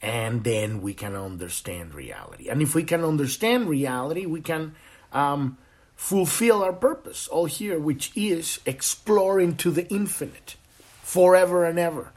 And 0.00 0.42
then 0.42 0.82
we 0.82 0.94
can 0.94 1.14
understand 1.14 1.94
reality. 1.94 2.48
And 2.48 2.60
if 2.60 2.74
we 2.74 2.82
can 2.82 3.04
understand 3.04 3.68
reality 3.68 4.26
we 4.26 4.40
can 4.40 4.74
um, 5.12 5.58
fulfill 6.02 6.64
our 6.64 6.72
purpose 6.72 7.28
all 7.28 7.44
here, 7.44 7.78
which 7.78 8.10
is 8.16 8.58
exploring 8.66 9.54
to 9.54 9.70
the 9.70 9.86
infinite 9.88 10.56
forever 11.00 11.64
and 11.64 11.78
ever. 11.78 12.10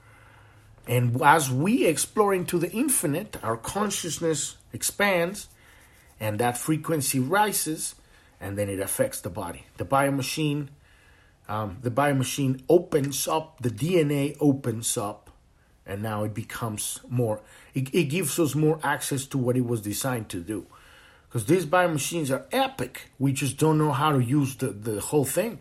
And 0.88 1.22
as 1.22 1.51
we 1.51 1.86
explore 1.86 2.34
into 2.34 2.58
the 2.58 2.72
infinite, 2.72 3.38
our 3.44 3.56
consciousness 3.56 4.58
expands 4.74 5.50
and 6.20 6.39
that 6.39 6.58
frequency 6.58 7.20
rises 7.20 7.94
and 8.42 8.58
then 8.58 8.70
it 8.70 8.80
affects 8.80 9.22
the 9.22 9.30
body. 9.30 9.68
The 9.77 9.86
biomachine, 9.86 10.70
um, 11.48 11.77
the 11.84 11.92
biomachine 11.92 12.63
opens 12.68 13.27
up, 13.27 13.62
the 13.62 13.70
DNA 13.70 14.36
opens 14.39 14.98
up, 14.98 15.30
and 15.86 16.01
now 16.01 16.24
it 16.24 16.34
becomes 16.34 17.01
more, 17.08 17.39
it, 17.75 17.94
it 17.94 18.06
gives 18.06 18.39
us 18.39 18.56
more 18.56 18.80
access 18.84 19.27
to 19.27 19.38
what 19.38 19.56
it 19.56 19.65
was 19.65 19.82
designed 19.82 20.30
to 20.30 20.39
do 20.39 20.65
because 21.36 21.48
these 21.48 21.65
bio 21.65 21.89
machines 21.89 22.32
are 22.32 22.46
epic. 22.54 23.12
We 23.20 23.34
just 23.34 23.58
don't 23.58 23.77
know 23.77 23.92
how 23.92 24.13
to 24.13 24.24
use 24.24 24.56
the, 24.56 24.68
the 24.68 25.01
whole 25.01 25.25
thing. 25.25 25.60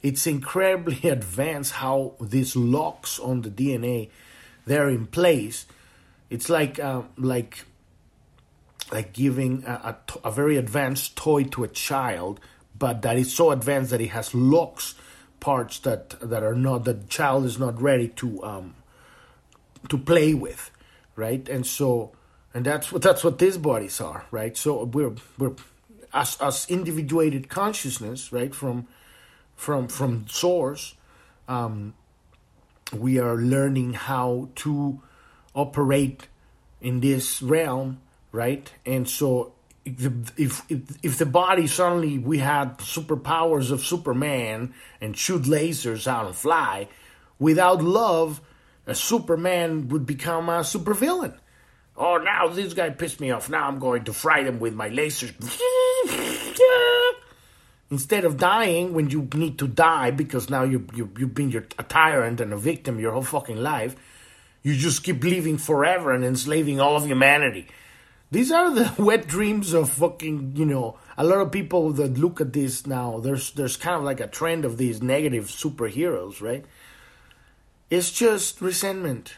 It's 0.00 0.24
incredibly 0.24 1.10
advanced 1.10 1.72
how 1.72 2.14
these 2.20 2.54
locks 2.54 3.18
on 3.18 3.42
the 3.42 3.50
DNA 3.50 4.10
they're 4.66 4.88
in 4.88 5.08
place. 5.08 5.66
It's 6.30 6.48
like 6.48 6.78
uh, 6.78 7.02
like 7.16 7.64
like 8.92 9.12
giving 9.12 9.64
a, 9.64 9.96
a, 10.22 10.28
a, 10.28 10.30
very 10.30 10.58
advanced 10.58 11.16
toy 11.16 11.42
to 11.42 11.64
a 11.64 11.68
child, 11.68 12.38
but 12.78 13.02
that 13.02 13.16
is 13.16 13.34
so 13.34 13.50
advanced 13.50 13.90
that 13.90 14.00
it 14.00 14.10
has 14.10 14.32
locks 14.32 14.94
parts 15.40 15.80
that 15.80 16.10
that 16.20 16.44
are 16.44 16.54
not 16.54 16.84
the 16.84 16.94
child 17.08 17.46
is 17.46 17.58
not 17.58 17.82
ready 17.82 18.06
to 18.10 18.44
um, 18.44 18.76
to 19.88 19.98
play 19.98 20.34
with, 20.34 20.70
right? 21.16 21.48
And 21.48 21.66
so 21.66 22.12
and 22.56 22.64
that's 22.64 22.90
what 22.90 23.02
that's 23.02 23.22
what 23.22 23.38
these 23.38 23.58
bodies 23.58 24.00
are, 24.00 24.24
right? 24.30 24.56
So 24.56 24.84
we're 24.84 25.12
we're 25.36 25.52
as 26.14 26.38
as 26.40 26.64
individuated 26.70 27.50
consciousness, 27.50 28.32
right? 28.32 28.54
From 28.54 28.88
from 29.56 29.88
from 29.88 30.26
source, 30.26 30.94
um, 31.48 31.92
we 32.94 33.18
are 33.18 33.36
learning 33.36 33.92
how 33.92 34.48
to 34.64 35.02
operate 35.54 36.28
in 36.80 37.00
this 37.00 37.42
realm, 37.42 38.00
right? 38.32 38.72
And 38.86 39.06
so 39.06 39.52
if, 39.84 40.32
if 40.38 40.62
if 41.02 41.18
the 41.18 41.26
body 41.26 41.66
suddenly 41.66 42.16
we 42.16 42.38
had 42.38 42.78
superpowers 42.78 43.70
of 43.70 43.84
Superman 43.84 44.72
and 45.02 45.14
shoot 45.14 45.42
lasers 45.42 46.06
out 46.06 46.24
and 46.24 46.34
fly, 46.34 46.88
without 47.38 47.84
love, 47.84 48.40
a 48.86 48.94
Superman 48.94 49.90
would 49.90 50.06
become 50.06 50.48
a 50.48 50.60
supervillain 50.60 51.34
Oh, 51.96 52.18
now 52.18 52.48
this 52.48 52.74
guy 52.74 52.90
pissed 52.90 53.20
me 53.20 53.30
off. 53.30 53.48
Now 53.48 53.68
I'm 53.68 53.78
going 53.78 54.04
to 54.04 54.12
fry 54.12 54.42
them 54.42 54.58
with 54.58 54.74
my 54.74 54.90
lasers. 54.90 55.32
Instead 57.90 58.24
of 58.24 58.36
dying 58.36 58.92
when 58.92 59.10
you 59.10 59.28
need 59.34 59.58
to 59.58 59.68
die 59.68 60.10
because 60.10 60.50
now 60.50 60.64
you, 60.64 60.86
you, 60.94 61.10
you've 61.16 61.34
been 61.34 61.50
your, 61.50 61.66
a 61.78 61.84
tyrant 61.84 62.40
and 62.40 62.52
a 62.52 62.56
victim 62.56 62.98
your 62.98 63.12
whole 63.12 63.22
fucking 63.22 63.56
life, 63.56 63.94
you 64.62 64.74
just 64.74 65.04
keep 65.04 65.22
living 65.22 65.56
forever 65.56 66.12
and 66.12 66.24
enslaving 66.24 66.80
all 66.80 66.96
of 66.96 67.06
humanity. 67.06 67.68
These 68.30 68.50
are 68.50 68.74
the 68.74 68.92
wet 69.02 69.28
dreams 69.28 69.72
of 69.72 69.88
fucking, 69.90 70.56
you 70.56 70.66
know, 70.66 70.98
a 71.16 71.24
lot 71.24 71.38
of 71.38 71.52
people 71.52 71.92
that 71.92 72.18
look 72.18 72.40
at 72.40 72.52
this 72.52 72.86
now, 72.86 73.20
there's 73.20 73.52
there's 73.52 73.76
kind 73.76 73.96
of 73.96 74.02
like 74.02 74.20
a 74.20 74.26
trend 74.26 74.64
of 74.64 74.76
these 74.76 75.00
negative 75.00 75.46
superheroes, 75.46 76.42
right? 76.42 76.64
It's 77.88 78.10
just 78.10 78.60
resentment 78.60 79.36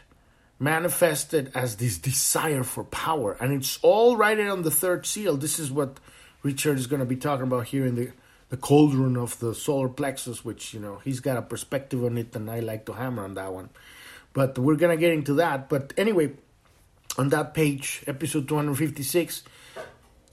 manifested 0.59 1.53
as 1.55 1.77
this 1.77 1.99
desire 1.99 2.65
for 2.65 2.85
power. 2.85 3.37
And 3.41 3.53
it's 3.53 3.79
all 3.83 4.17
right 4.17 4.39
on 4.41 4.63
the 4.63 4.71
third 4.71 5.07
seal. 5.07 5.37
This 5.37 5.59
is 5.59 5.71
what 5.71 5.99
Richard 6.43 6.79
is 6.79 6.87
going 6.87 7.01
to 7.01 7.07
be 7.07 7.17
talking 7.17 7.45
about 7.45 7.69
here 7.69 7.87
in 7.87 7.95
the, 7.95 8.13
the 8.49 8.57
cauldron 8.57 9.17
of 9.17 9.39
the 9.39 9.55
solar 9.55 9.89
plexus, 9.89 10.45
which, 10.45 10.75
you 10.75 10.81
know, 10.81 11.01
he's 11.05 11.21
got 11.21 11.37
a 11.37 11.43
perspective 11.43 12.05
on 12.05 12.19
it, 12.19 12.35
and 12.35 12.51
I 12.51 12.61
like 12.61 12.87
to 12.87 12.93
hammer 12.93 13.25
on 13.25 13.35
that 13.35 13.53
one. 13.53 13.71
But 14.33 14.59
we're 14.59 14.77
going 14.77 14.97
to 14.97 15.01
get 15.01 15.13
into 15.13 15.35
that. 15.35 15.69
But 15.69 15.93
anyway, 15.97 16.33
on 17.17 17.29
that 17.31 17.55
page, 17.55 18.03
episode 18.07 18.49
256, 18.49 19.43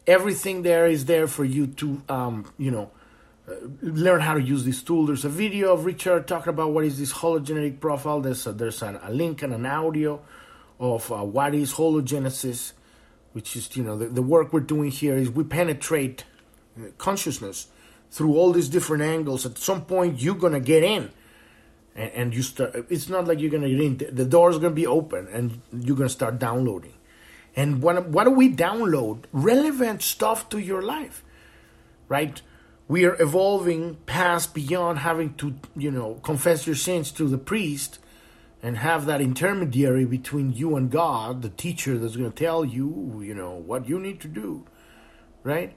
everything 0.07 0.63
there 0.63 0.87
is 0.87 1.05
there 1.05 1.27
for 1.27 1.45
you 1.45 1.67
to, 1.67 2.01
um, 2.09 2.51
you 2.57 2.71
know, 2.71 2.91
learn 3.81 4.21
how 4.21 4.33
to 4.33 4.41
use 4.41 4.65
this 4.65 4.81
tool. 4.81 5.05
There's 5.05 5.25
a 5.25 5.29
video 5.29 5.73
of 5.73 5.85
Richard 5.85 6.27
talking 6.27 6.49
about 6.49 6.71
what 6.71 6.85
is 6.85 6.97
this 6.97 7.13
hologenetic 7.13 7.79
profile. 7.79 8.21
There's 8.21 8.45
a, 8.47 8.51
there's 8.51 8.81
an, 8.81 8.99
a 9.03 9.11
link 9.11 9.43
and 9.43 9.53
an 9.53 9.65
audio 9.65 10.21
of 10.79 11.11
uh, 11.11 11.23
what 11.23 11.53
is 11.53 11.73
hologenesis, 11.73 12.73
which 13.33 13.55
is 13.55 13.75
you 13.75 13.83
know 13.83 13.97
the, 13.97 14.07
the 14.07 14.21
work 14.21 14.51
we're 14.51 14.61
doing 14.61 14.91
here 14.91 15.15
is 15.15 15.29
we 15.29 15.43
penetrate 15.43 16.23
uh, 16.77 16.87
consciousness 16.97 17.67
through 18.09 18.35
all 18.35 18.51
these 18.51 18.69
different 18.69 19.03
angles. 19.03 19.45
At 19.45 19.57
some 19.57 19.85
point, 19.85 20.21
you're 20.21 20.35
gonna 20.35 20.59
get 20.59 20.83
in, 20.83 21.11
and, 21.95 22.33
you 22.33 22.41
start. 22.41 22.87
It's 22.89 23.09
not 23.09 23.27
like 23.27 23.39
you're 23.39 23.51
gonna 23.51 23.69
get 23.69 23.79
in. 23.79 24.15
The 24.15 24.25
door 24.25 24.49
is 24.49 24.57
gonna 24.57 24.73
be 24.73 24.87
open, 24.87 25.27
and 25.31 25.61
you're 25.71 25.97
gonna 25.97 26.09
start 26.09 26.39
downloading. 26.39 26.93
And 27.55 27.81
what 27.81 28.07
what 28.07 28.23
do 28.23 28.31
we 28.31 28.51
download? 28.51 29.25
Relevant 29.31 30.01
stuff 30.01 30.49
to 30.49 30.57
your 30.57 30.81
life, 30.81 31.23
right? 32.09 32.41
We 32.87 33.05
are 33.05 33.19
evolving 33.21 33.95
past 34.05 34.53
beyond 34.53 34.99
having 34.99 35.33
to, 35.35 35.55
you 35.75 35.91
know, 35.91 36.15
confess 36.23 36.67
your 36.67 36.75
sins 36.75 37.11
to 37.13 37.27
the 37.27 37.37
priest 37.37 37.99
and 38.61 38.77
have 38.77 39.05
that 39.05 39.21
intermediary 39.21 40.05
between 40.05 40.53
you 40.53 40.75
and 40.75 40.91
God, 40.91 41.41
the 41.41 41.49
teacher 41.49 41.97
that's 41.97 42.15
going 42.15 42.31
to 42.31 42.43
tell 42.43 42.63
you, 42.63 43.21
you 43.23 43.33
know, 43.33 43.51
what 43.51 43.87
you 43.87 43.99
need 43.99 44.19
to 44.21 44.27
do, 44.27 44.65
right? 45.43 45.75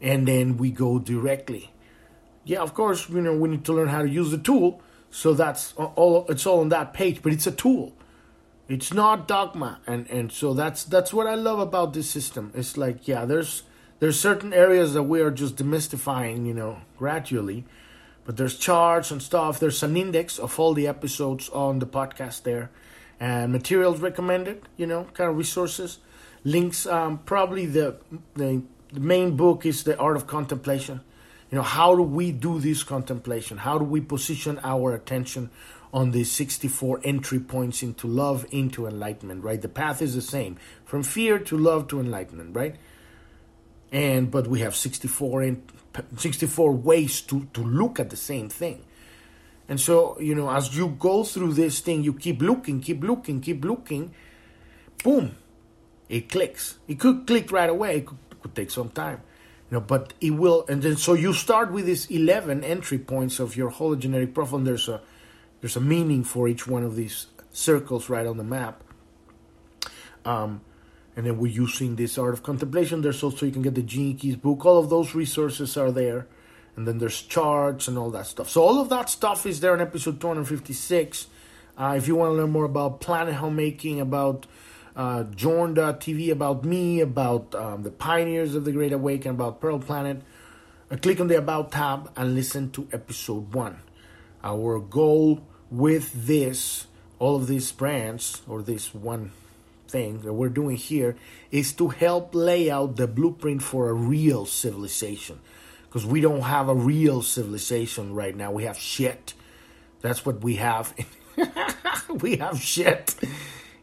And 0.00 0.26
then 0.26 0.56
we 0.56 0.70
go 0.70 0.98
directly. 0.98 1.72
Yeah, 2.44 2.60
of 2.60 2.74
course, 2.74 3.08
you 3.08 3.20
know, 3.20 3.36
we 3.36 3.48
need 3.48 3.64
to 3.66 3.72
learn 3.72 3.88
how 3.88 4.02
to 4.02 4.08
use 4.08 4.30
the 4.30 4.38
tool. 4.38 4.80
So 5.10 5.34
that's 5.34 5.74
all. 5.74 6.26
It's 6.28 6.46
all 6.46 6.60
on 6.60 6.70
that 6.70 6.94
page, 6.94 7.22
but 7.22 7.32
it's 7.32 7.46
a 7.46 7.52
tool. 7.52 7.92
It's 8.68 8.94
not 8.94 9.28
dogma, 9.28 9.80
and 9.86 10.08
and 10.08 10.32
so 10.32 10.54
that's 10.54 10.84
that's 10.84 11.12
what 11.12 11.26
I 11.26 11.34
love 11.34 11.58
about 11.58 11.92
this 11.92 12.08
system. 12.08 12.50
It's 12.54 12.78
like, 12.78 13.06
yeah, 13.06 13.26
there's 13.26 13.64
there's 14.02 14.18
certain 14.18 14.52
areas 14.52 14.94
that 14.94 15.04
we 15.04 15.20
are 15.20 15.30
just 15.30 15.54
demystifying, 15.54 16.44
you 16.44 16.52
know, 16.52 16.78
gradually. 16.98 17.64
But 18.24 18.36
there's 18.36 18.58
charts 18.58 19.12
and 19.12 19.22
stuff. 19.22 19.60
There's 19.60 19.80
an 19.84 19.96
index 19.96 20.40
of 20.40 20.58
all 20.58 20.74
the 20.74 20.88
episodes 20.88 21.48
on 21.50 21.78
the 21.78 21.86
podcast 21.86 22.42
there, 22.42 22.72
and 23.20 23.52
materials 23.52 24.00
recommended, 24.00 24.62
you 24.76 24.88
know, 24.88 25.04
kind 25.14 25.30
of 25.30 25.36
resources, 25.36 26.00
links. 26.42 26.84
Um, 26.84 27.18
probably 27.18 27.64
the, 27.64 27.94
the 28.34 28.64
the 28.92 28.98
main 28.98 29.36
book 29.36 29.64
is 29.64 29.84
the 29.84 29.96
Art 29.98 30.16
of 30.16 30.26
Contemplation. 30.26 31.00
You 31.52 31.58
know, 31.58 31.62
how 31.62 31.94
do 31.94 32.02
we 32.02 32.32
do 32.32 32.58
this 32.58 32.82
contemplation? 32.82 33.58
How 33.58 33.78
do 33.78 33.84
we 33.84 34.00
position 34.00 34.58
our 34.64 34.96
attention 34.96 35.48
on 35.94 36.10
the 36.10 36.24
64 36.24 37.02
entry 37.04 37.38
points 37.38 37.84
into 37.84 38.08
love, 38.08 38.46
into 38.50 38.88
enlightenment, 38.88 39.44
right? 39.44 39.62
The 39.62 39.68
path 39.68 40.02
is 40.02 40.16
the 40.16 40.22
same 40.22 40.56
from 40.84 41.04
fear 41.04 41.38
to 41.38 41.56
love 41.56 41.86
to 41.88 42.00
enlightenment, 42.00 42.56
right? 42.56 42.74
And 43.92 44.30
but 44.30 44.48
we 44.48 44.60
have 44.60 44.74
64 44.74 45.42
and 45.42 45.62
64 46.16 46.72
ways 46.72 47.20
to, 47.20 47.46
to 47.52 47.62
look 47.62 48.00
at 48.00 48.10
the 48.10 48.16
same 48.16 48.48
thing. 48.48 48.82
And 49.68 49.80
so 49.80 50.18
you 50.18 50.34
know 50.34 50.50
as 50.50 50.74
you 50.76 50.88
go 50.98 51.22
through 51.22 51.52
this 51.52 51.80
thing 51.80 52.02
you 52.02 52.14
keep 52.14 52.42
looking 52.42 52.80
keep 52.80 53.02
looking 53.04 53.40
keep 53.40 53.64
looking 53.64 54.12
boom 55.04 55.36
it 56.08 56.28
clicks. 56.28 56.78
It 56.88 56.98
could 56.98 57.26
click 57.26 57.52
right 57.52 57.70
away. 57.70 57.98
It 57.98 58.06
could, 58.06 58.18
could 58.40 58.54
take 58.56 58.70
some 58.70 58.88
time 58.88 59.20
you 59.70 59.76
know 59.76 59.80
but 59.80 60.14
it 60.20 60.30
will 60.30 60.64
and 60.68 60.82
then 60.82 60.96
so 60.96 61.14
you 61.14 61.32
start 61.32 61.70
with 61.70 61.86
these 61.86 62.10
11 62.10 62.64
entry 62.64 62.98
points 62.98 63.38
of 63.38 63.56
your 63.56 63.70
hologenetic 63.70 64.34
profile 64.34 64.58
and 64.58 64.66
there's 64.66 64.88
a 64.88 65.00
there's 65.60 65.76
a 65.76 65.80
meaning 65.80 66.24
for 66.24 66.48
each 66.48 66.66
one 66.66 66.82
of 66.82 66.96
these 66.96 67.26
circles 67.52 68.08
right 68.08 68.26
on 68.26 68.36
the 68.36 68.44
map. 68.44 68.82
Um, 70.24 70.60
and 71.16 71.26
then 71.26 71.38
we're 71.38 71.52
using 71.52 71.96
this 71.96 72.16
art 72.16 72.32
of 72.32 72.42
contemplation. 72.42 73.02
There's 73.02 73.22
also 73.22 73.46
you 73.46 73.52
can 73.52 73.62
get 73.62 73.74
the 73.74 73.82
Gene 73.82 74.16
Keys 74.16 74.36
book. 74.36 74.64
All 74.64 74.78
of 74.78 74.88
those 74.88 75.14
resources 75.14 75.76
are 75.76 75.90
there, 75.90 76.26
and 76.76 76.88
then 76.88 76.98
there's 76.98 77.20
charts 77.20 77.88
and 77.88 77.98
all 77.98 78.10
that 78.10 78.26
stuff. 78.26 78.48
So 78.48 78.62
all 78.62 78.80
of 78.80 78.88
that 78.88 79.10
stuff 79.10 79.44
is 79.46 79.60
there 79.60 79.74
in 79.74 79.80
episode 79.80 80.20
256. 80.20 81.26
Uh, 81.76 81.94
if 81.96 82.08
you 82.08 82.16
want 82.16 82.30
to 82.30 82.34
learn 82.34 82.50
more 82.50 82.64
about 82.64 83.00
planet 83.00 83.34
homemaking, 83.34 84.00
about 84.00 84.46
uh, 84.96 85.24
Journ.tv, 85.24 86.30
about 86.30 86.64
me, 86.64 87.00
about 87.00 87.54
um, 87.54 87.82
the 87.82 87.90
pioneers 87.90 88.54
of 88.54 88.64
the 88.64 88.72
Great 88.72 88.92
Awakening, 88.92 89.34
about 89.34 89.60
Pearl 89.60 89.78
Planet, 89.78 90.22
uh, 90.90 90.96
click 90.96 91.20
on 91.20 91.28
the 91.28 91.38
About 91.38 91.72
tab 91.72 92.10
and 92.16 92.34
listen 92.34 92.70
to 92.72 92.88
episode 92.92 93.54
one. 93.54 93.80
Our 94.44 94.80
goal 94.80 95.46
with 95.70 96.26
this, 96.26 96.86
all 97.18 97.36
of 97.36 97.46
these 97.46 97.70
brands, 97.72 98.42
or 98.46 98.62
this 98.62 98.94
one 98.94 99.32
thing 99.92 100.22
that 100.22 100.32
we're 100.32 100.48
doing 100.48 100.76
here 100.76 101.16
is 101.50 101.72
to 101.74 101.88
help 101.88 102.34
lay 102.34 102.70
out 102.70 102.96
the 102.96 103.06
blueprint 103.06 103.62
for 103.62 103.90
a 103.90 103.92
real 103.92 104.46
civilization. 104.46 105.38
Because 105.84 106.06
we 106.06 106.22
don't 106.22 106.40
have 106.40 106.68
a 106.68 106.74
real 106.74 107.20
civilization 107.22 108.14
right 108.14 108.34
now. 108.34 108.50
We 108.50 108.64
have 108.64 108.78
shit. 108.78 109.34
That's 110.00 110.24
what 110.24 110.40
we 110.40 110.56
have. 110.56 110.94
we 112.08 112.36
have 112.36 112.58
shit. 112.58 113.14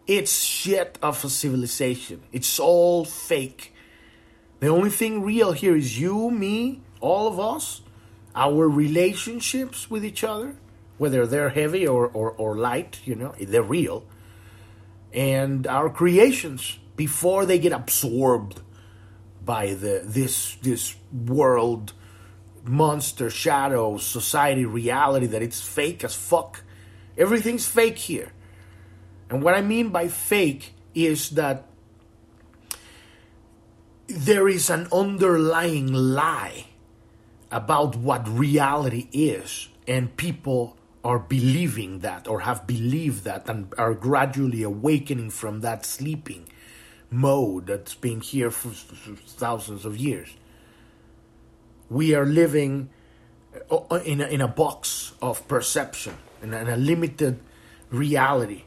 It's 0.08 0.42
shit 0.42 0.98
of 1.04 1.24
a 1.24 1.30
civilization. 1.30 2.24
It's 2.32 2.60
all 2.60 3.06
fake. 3.06 3.74
The 4.60 4.68
only 4.68 4.90
thing 4.90 5.24
real 5.24 5.52
here 5.52 5.76
is 5.76 6.00
you, 6.00 6.32
me, 6.32 6.82
all 7.00 7.28
of 7.28 7.40
us, 7.40 7.82
our 8.36 8.68
relationships 8.68 9.90
with 9.90 10.04
each 10.04 10.24
other, 10.24 10.56
whether 10.98 11.28
they're 11.28 11.50
heavy 11.50 11.88
or, 11.88 12.08
or, 12.08 12.32
or 12.32 12.58
light, 12.58 13.00
you 13.06 13.16
know, 13.16 13.34
they're 13.40 13.62
real 13.62 14.04
and 15.14 15.66
our 15.68 15.90
creations 15.90 16.80
before 16.96 17.46
they 17.46 17.60
get 17.60 17.72
absorbed 17.72 18.62
by 19.44 19.74
the 19.74 20.02
this 20.06 20.56
this 20.62 20.96
world 21.12 21.94
monster 22.64 23.30
shadow 23.30 23.98
society 23.98 24.66
reality 24.66 25.26
that 25.26 25.42
it's 25.42 25.62
fake 25.62 26.04
as 26.04 26.16
fuck. 26.16 26.64
Everything's 27.18 27.68
fake 27.68 27.98
here. 27.98 28.32
And 29.30 29.42
what 29.42 29.54
i 29.54 29.62
mean 29.62 29.90
by 29.90 30.08
fake 30.08 30.74
is 30.94 31.32
that 31.32 31.66
there 34.08 34.50
is 34.50 34.70
an 34.70 34.88
underlying 34.92 35.94
lie 35.94 36.66
about 37.52 37.96
what 37.96 38.28
reality 38.28 39.08
is 39.14 39.70
and 39.88 40.16
people 40.18 40.79
are 41.04 41.20
believing 41.20 42.00
that 42.00 42.28
or 42.28 42.42
have 42.42 42.68
believed 42.68 43.24
that 43.24 43.50
and 43.50 43.74
are 43.78 43.94
gradually 43.94 44.64
awakening 44.64 45.30
from 45.30 45.62
that 45.62 45.86
sleeping 45.86 46.48
mode 47.10 47.68
that's 47.68 47.96
been 47.96 48.22
here 48.22 48.52
for 48.52 48.70
thousands 48.70 49.86
of 49.86 49.98
years. 49.98 50.30
We 51.90 52.14
are 52.14 52.26
living 52.26 52.90
uh, 53.72 53.96
in 54.06 54.22
a, 54.22 54.28
in 54.28 54.42
a 54.42 54.48
box 54.48 55.14
of 55.22 55.48
perception, 55.48 56.16
in 56.44 56.54
a, 56.54 56.58
in 56.58 56.68
a 56.68 56.78
limited 56.78 57.40
reality. 57.90 58.64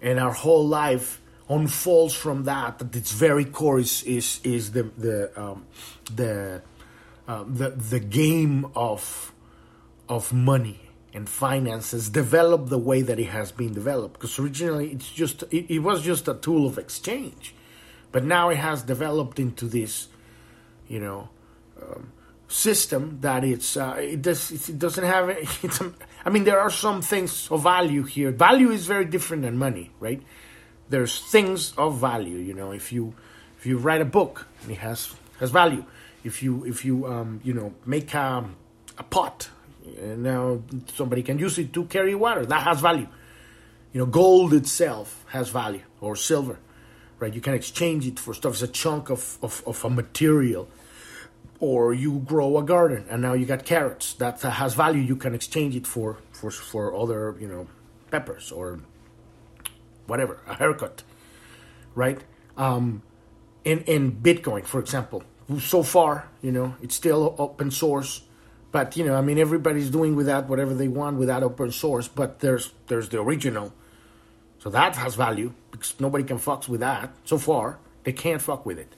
And 0.00 0.18
our 0.18 0.32
whole 0.32 0.66
life 0.66 1.20
unfolds 1.48 2.14
from 2.14 2.44
that. 2.44 2.80
At 2.80 2.94
its 2.96 3.12
very 3.12 3.44
core 3.44 3.80
is 3.80 4.02
is, 4.04 4.40
is 4.44 4.72
the 4.72 4.84
the 4.96 5.40
um, 5.40 5.66
the, 6.14 6.62
uh, 7.26 7.44
the 7.46 7.70
the 7.70 8.00
game 8.00 8.66
of 8.74 9.32
of 10.08 10.32
money 10.32 10.83
and 11.14 11.28
finances 11.28 12.10
developed 12.10 12.68
the 12.68 12.78
way 12.78 13.00
that 13.00 13.20
it 13.20 13.28
has 13.28 13.52
been 13.52 13.72
developed. 13.72 14.14
Because 14.14 14.38
originally 14.38 14.90
it's 14.90 15.10
just 15.10 15.44
it, 15.44 15.72
it, 15.72 15.78
was 15.78 16.02
just 16.02 16.26
a 16.26 16.34
tool 16.34 16.66
of 16.66 16.76
exchange, 16.76 17.54
but 18.10 18.24
now 18.24 18.50
it 18.50 18.56
has 18.56 18.82
developed 18.82 19.38
into 19.38 19.66
this, 19.66 20.08
you 20.88 20.98
know, 20.98 21.28
um, 21.80 22.12
system 22.48 23.18
that 23.20 23.44
it's 23.44 23.76
uh, 23.76 23.94
it 23.96 24.22
does 24.22 24.68
it 24.68 24.78
doesn't 24.78 25.04
have 25.04 25.28
it's. 25.62 25.80
I 26.26 26.30
mean, 26.30 26.44
there 26.44 26.58
are 26.58 26.70
some 26.70 27.00
things 27.00 27.48
of 27.50 27.62
value 27.62 28.02
here. 28.02 28.32
Value 28.32 28.70
is 28.70 28.86
very 28.86 29.04
different 29.04 29.44
than 29.44 29.56
money, 29.56 29.90
right? 30.00 30.20
There's 30.88 31.20
things 31.20 31.72
of 31.78 31.98
value. 31.98 32.38
You 32.38 32.54
know, 32.54 32.72
if 32.72 32.92
you 32.92 33.14
if 33.56 33.66
you 33.66 33.78
write 33.78 34.00
a 34.00 34.04
book, 34.04 34.48
it 34.68 34.78
has 34.78 35.14
has 35.38 35.50
value. 35.50 35.84
If 36.24 36.42
you 36.42 36.64
if 36.64 36.84
you 36.84 37.06
um, 37.06 37.40
you 37.44 37.54
know 37.54 37.72
make 37.86 38.14
a, 38.14 38.44
a 38.98 39.02
pot 39.04 39.48
and 39.98 40.22
now 40.22 40.62
somebody 40.94 41.22
can 41.22 41.38
use 41.38 41.58
it 41.58 41.72
to 41.72 41.84
carry 41.84 42.14
water. 42.14 42.46
That 42.46 42.62
has 42.62 42.80
value. 42.80 43.08
You 43.92 44.00
know, 44.00 44.06
gold 44.06 44.52
itself 44.54 45.24
has 45.28 45.50
value, 45.50 45.82
or 46.00 46.16
silver, 46.16 46.58
right? 47.18 47.32
You 47.32 47.40
can 47.40 47.54
exchange 47.54 48.06
it 48.06 48.18
for 48.18 48.34
stuff. 48.34 48.54
It's 48.54 48.62
a 48.62 48.68
chunk 48.68 49.10
of, 49.10 49.38
of, 49.42 49.62
of 49.66 49.84
a 49.84 49.90
material. 49.90 50.68
Or 51.60 51.94
you 51.94 52.18
grow 52.18 52.58
a 52.58 52.62
garden 52.62 53.06
and 53.08 53.22
now 53.22 53.32
you 53.32 53.46
got 53.46 53.64
carrots 53.64 54.14
that 54.14 54.42
has 54.42 54.74
value. 54.74 55.00
You 55.00 55.16
can 55.16 55.34
exchange 55.34 55.76
it 55.76 55.86
for, 55.86 56.18
for, 56.32 56.50
for 56.50 56.94
other, 56.94 57.36
you 57.40 57.46
know, 57.46 57.68
peppers 58.10 58.52
or 58.52 58.80
whatever, 60.06 60.40
a 60.46 60.54
haircut, 60.54 61.02
right? 61.94 62.20
Um, 62.56 63.02
in 63.64 63.80
in 63.84 64.12
Bitcoin, 64.12 64.64
for 64.64 64.80
example, 64.80 65.22
so 65.58 65.82
far, 65.82 66.28
you 66.42 66.52
know, 66.52 66.74
it's 66.82 66.94
still 66.94 67.34
open 67.38 67.70
source, 67.70 68.22
but 68.74 68.96
you 68.96 69.04
know, 69.04 69.14
I 69.14 69.20
mean, 69.20 69.38
everybody's 69.38 69.88
doing 69.88 70.16
with 70.16 70.26
that 70.26 70.48
whatever 70.48 70.74
they 70.74 70.88
want 70.88 71.16
without 71.16 71.44
open 71.44 71.70
source. 71.70 72.08
But 72.08 72.40
there's 72.40 72.72
there's 72.88 73.08
the 73.08 73.20
original, 73.20 73.72
so 74.58 74.68
that 74.68 74.96
has 74.96 75.14
value 75.14 75.52
because 75.70 75.94
nobody 76.00 76.24
can 76.24 76.38
fuck 76.38 76.66
with 76.66 76.80
that. 76.80 77.14
So 77.24 77.38
far, 77.38 77.78
they 78.02 78.12
can't 78.12 78.42
fuck 78.42 78.66
with 78.66 78.80
it. 78.80 78.92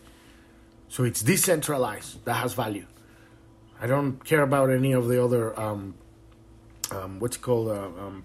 So 0.89 1.05
it's 1.05 1.21
decentralized. 1.21 2.25
That 2.25 2.37
has 2.37 2.55
value. 2.55 2.87
I 3.79 3.87
don't 3.87 4.25
care 4.25 4.41
about 4.41 4.71
any 4.71 4.93
of 4.93 5.09
the 5.09 5.23
other 5.23 5.45
um, 5.61 5.95
um, 6.91 7.21
what's 7.21 7.37
called 7.37 7.69
uh, 7.69 8.07
um, 8.07 8.25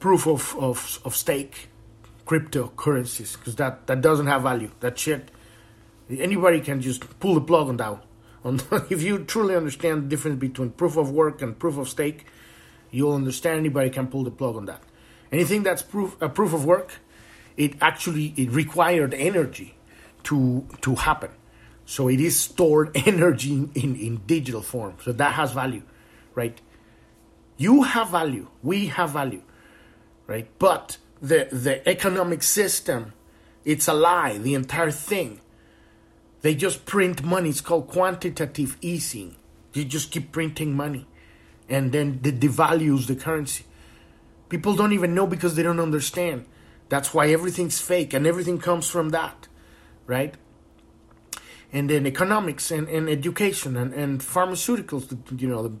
proof 0.00 0.26
of, 0.26 0.56
of 0.58 0.98
of 1.04 1.14
stake 1.14 1.68
cryptocurrencies 2.24 3.36
because 3.36 3.56
that 3.56 3.86
that 3.86 4.00
doesn't 4.00 4.28
have 4.28 4.44
value. 4.44 4.70
That 4.80 4.98
shit, 4.98 5.30
anybody 6.08 6.62
can 6.62 6.80
just 6.80 7.20
pull 7.20 7.34
the 7.34 7.42
plug 7.42 7.68
on 7.68 7.76
that. 7.76 8.02
If 8.90 9.02
you 9.02 9.24
truly 9.24 9.54
understand 9.56 10.04
the 10.04 10.08
difference 10.08 10.38
between 10.40 10.70
proof 10.70 10.96
of 10.96 11.10
work 11.10 11.42
and 11.42 11.58
proof 11.58 11.76
of 11.76 11.88
stake, 11.88 12.26
you'll 12.90 13.14
understand 13.14 13.58
anybody 13.58 13.90
can 13.90 14.06
pull 14.06 14.24
the 14.24 14.30
plug 14.30 14.56
on 14.56 14.66
that. 14.66 14.82
Anything 15.30 15.62
that's 15.62 15.82
proof 15.82 16.16
a 16.20 16.28
proof 16.28 16.54
of 16.54 16.64
work, 16.64 17.00
it 17.56 17.74
actually 17.80 18.34
it 18.36 18.50
required 18.50 19.12
energy 19.14 19.74
to 20.24 20.66
to 20.80 20.94
happen. 20.94 21.30
So 21.84 22.08
it 22.08 22.20
is 22.20 22.38
stored 22.38 22.90
energy 23.06 23.52
in, 23.52 23.70
in, 23.74 23.96
in 23.96 24.16
digital 24.26 24.62
form. 24.62 24.94
So 25.02 25.12
that 25.12 25.32
has 25.34 25.52
value, 25.52 25.82
right? 26.34 26.60
You 27.56 27.82
have 27.82 28.10
value. 28.10 28.48
We 28.62 28.86
have 28.86 29.10
value, 29.10 29.42
right? 30.26 30.48
But 30.58 30.98
the 31.20 31.48
the 31.50 31.86
economic 31.88 32.42
system, 32.42 33.12
it's 33.64 33.88
a 33.88 33.94
lie. 33.94 34.38
The 34.38 34.54
entire 34.54 34.90
thing. 34.90 35.40
They 36.42 36.54
just 36.54 36.86
print 36.86 37.24
money. 37.24 37.50
It's 37.50 37.60
called 37.60 37.88
quantitative 37.88 38.76
easing. 38.80 39.36
You 39.72 39.84
just 39.84 40.10
keep 40.10 40.32
printing 40.32 40.74
money, 40.74 41.06
and 41.68 41.92
then 41.92 42.20
it 42.24 42.40
devalues 42.40 43.06
the 43.06 43.16
currency. 43.16 43.64
People 44.48 44.74
don't 44.74 44.92
even 44.92 45.14
know 45.14 45.26
because 45.26 45.56
they 45.56 45.62
don't 45.62 45.80
understand. 45.80 46.46
That's 46.88 47.12
why 47.12 47.28
everything's 47.28 47.80
fake, 47.80 48.14
and 48.14 48.26
everything 48.26 48.58
comes 48.58 48.88
from 48.88 49.10
that, 49.10 49.46
right? 50.06 50.34
and 51.72 51.90
then 51.90 52.06
economics 52.06 52.70
and, 52.70 52.88
and 52.88 53.08
education 53.08 53.76
and, 53.76 53.92
and 53.92 54.20
pharmaceuticals. 54.20 55.40
You 55.40 55.48
know, 55.48 55.68
the, 55.68 55.72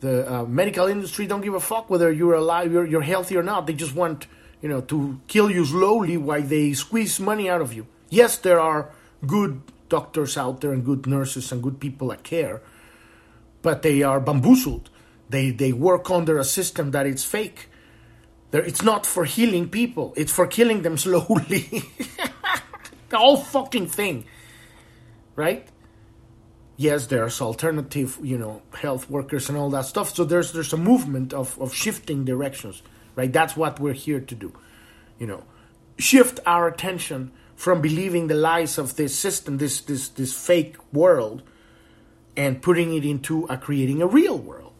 the 0.00 0.32
uh, 0.32 0.44
medical 0.44 0.86
industry 0.86 1.26
don't 1.26 1.40
give 1.40 1.54
a 1.54 1.60
fuck 1.60 1.88
whether 1.88 2.12
you're 2.12 2.34
alive, 2.34 2.72
you're, 2.72 2.86
you're 2.86 3.02
healthy 3.02 3.36
or 3.36 3.42
not. 3.42 3.66
They 3.66 3.72
just 3.72 3.94
want, 3.94 4.26
you 4.60 4.68
know, 4.68 4.80
to 4.82 5.20
kill 5.26 5.50
you 5.50 5.64
slowly 5.64 6.16
while 6.16 6.42
they 6.42 6.74
squeeze 6.74 7.18
money 7.18 7.48
out 7.48 7.60
of 7.60 7.72
you. 7.72 7.86
Yes, 8.10 8.36
there 8.36 8.60
are 8.60 8.90
good 9.26 9.62
doctors 9.88 10.36
out 10.36 10.60
there 10.60 10.72
and 10.72 10.84
good 10.84 11.06
nurses 11.06 11.52
and 11.52 11.62
good 11.62 11.80
people 11.80 12.08
that 12.08 12.22
care, 12.22 12.62
but 13.62 13.82
they 13.82 14.02
are 14.02 14.20
bamboozled. 14.20 14.90
They 15.28 15.50
they 15.50 15.72
work 15.72 16.10
under 16.10 16.38
a 16.38 16.44
system 16.44 16.90
that 16.92 17.06
is 17.06 17.24
fake. 17.24 17.68
They're, 18.50 18.64
it's 18.64 18.82
not 18.82 19.04
for 19.06 19.24
healing 19.24 19.68
people. 19.68 20.14
It's 20.16 20.32
for 20.32 20.46
killing 20.46 20.82
them 20.82 20.96
slowly. 21.04 21.82
the 23.08 23.18
whole 23.18 23.36
fucking 23.36 23.88
thing 23.88 24.24
right? 25.36 25.68
Yes, 26.78 27.06
there's 27.06 27.40
alternative, 27.40 28.18
you 28.22 28.36
know, 28.36 28.62
health 28.74 29.08
workers 29.08 29.48
and 29.48 29.56
all 29.56 29.70
that 29.70 29.86
stuff. 29.86 30.14
So 30.14 30.24
there's 30.24 30.52
there's 30.52 30.72
a 30.72 30.78
movement 30.78 31.32
of, 31.32 31.58
of 31.60 31.72
shifting 31.72 32.24
directions, 32.24 32.82
right? 33.14 33.32
That's 33.32 33.56
what 33.56 33.78
we're 33.78 33.92
here 33.92 34.20
to 34.20 34.34
do. 34.34 34.52
You 35.18 35.26
know, 35.26 35.44
shift 35.98 36.40
our 36.44 36.66
attention 36.66 37.32
from 37.56 37.80
believing 37.80 38.28
the 38.28 38.34
lies 38.34 38.78
of 38.78 38.96
this 38.96 39.18
system, 39.18 39.58
this 39.58 39.80
this 39.80 40.08
this 40.08 40.32
fake 40.32 40.76
world, 40.92 41.42
and 42.36 42.62
putting 42.62 42.94
it 42.94 43.04
into 43.04 43.44
a 43.46 43.56
creating 43.56 44.02
a 44.02 44.06
real 44.06 44.38
world. 44.38 44.72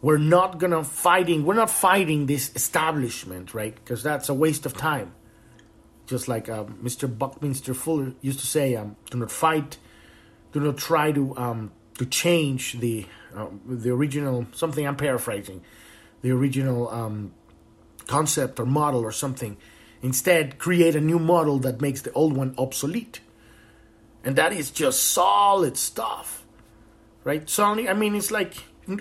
We're 0.00 0.18
not 0.18 0.58
gonna 0.58 0.84
fighting. 0.84 1.44
We're 1.44 1.54
not 1.54 1.70
fighting 1.70 2.26
this 2.26 2.54
establishment, 2.54 3.54
right? 3.54 3.74
Because 3.74 4.02
that's 4.02 4.28
a 4.28 4.34
waste 4.34 4.66
of 4.66 4.76
time 4.76 5.12
just 6.06 6.28
like 6.28 6.48
uh, 6.48 6.64
Mr. 6.64 7.06
Buckminster 7.18 7.74
Fuller 7.74 8.12
used 8.20 8.40
to 8.40 8.46
say, 8.46 8.76
um, 8.76 8.96
"Do 9.10 9.18
not 9.18 9.30
fight, 9.30 9.78
do 10.52 10.60
not 10.60 10.76
try 10.76 11.12
to 11.12 11.36
um, 11.36 11.72
to 11.98 12.06
change 12.06 12.78
the 12.80 13.06
uh, 13.34 13.46
the 13.66 13.90
original 13.90 14.46
something." 14.52 14.86
I'm 14.86 14.96
paraphrasing 14.96 15.62
the 16.22 16.30
original 16.30 16.88
um, 16.88 17.32
concept 18.06 18.60
or 18.60 18.66
model 18.66 19.02
or 19.02 19.12
something. 19.12 19.56
Instead, 20.04 20.58
create 20.58 20.94
a 20.94 21.00
new 21.00 21.18
model 21.18 21.58
that 21.60 21.80
makes 21.80 22.02
the 22.02 22.12
old 22.12 22.36
one 22.36 22.54
obsolete, 22.58 23.20
and 24.22 24.36
that 24.36 24.52
is 24.52 24.70
just 24.70 25.02
solid 25.02 25.78
stuff, 25.78 26.44
right? 27.24 27.48
Suddenly, 27.48 27.88
I 27.88 27.94
mean, 27.94 28.14
it's 28.14 28.30
like 28.30 28.52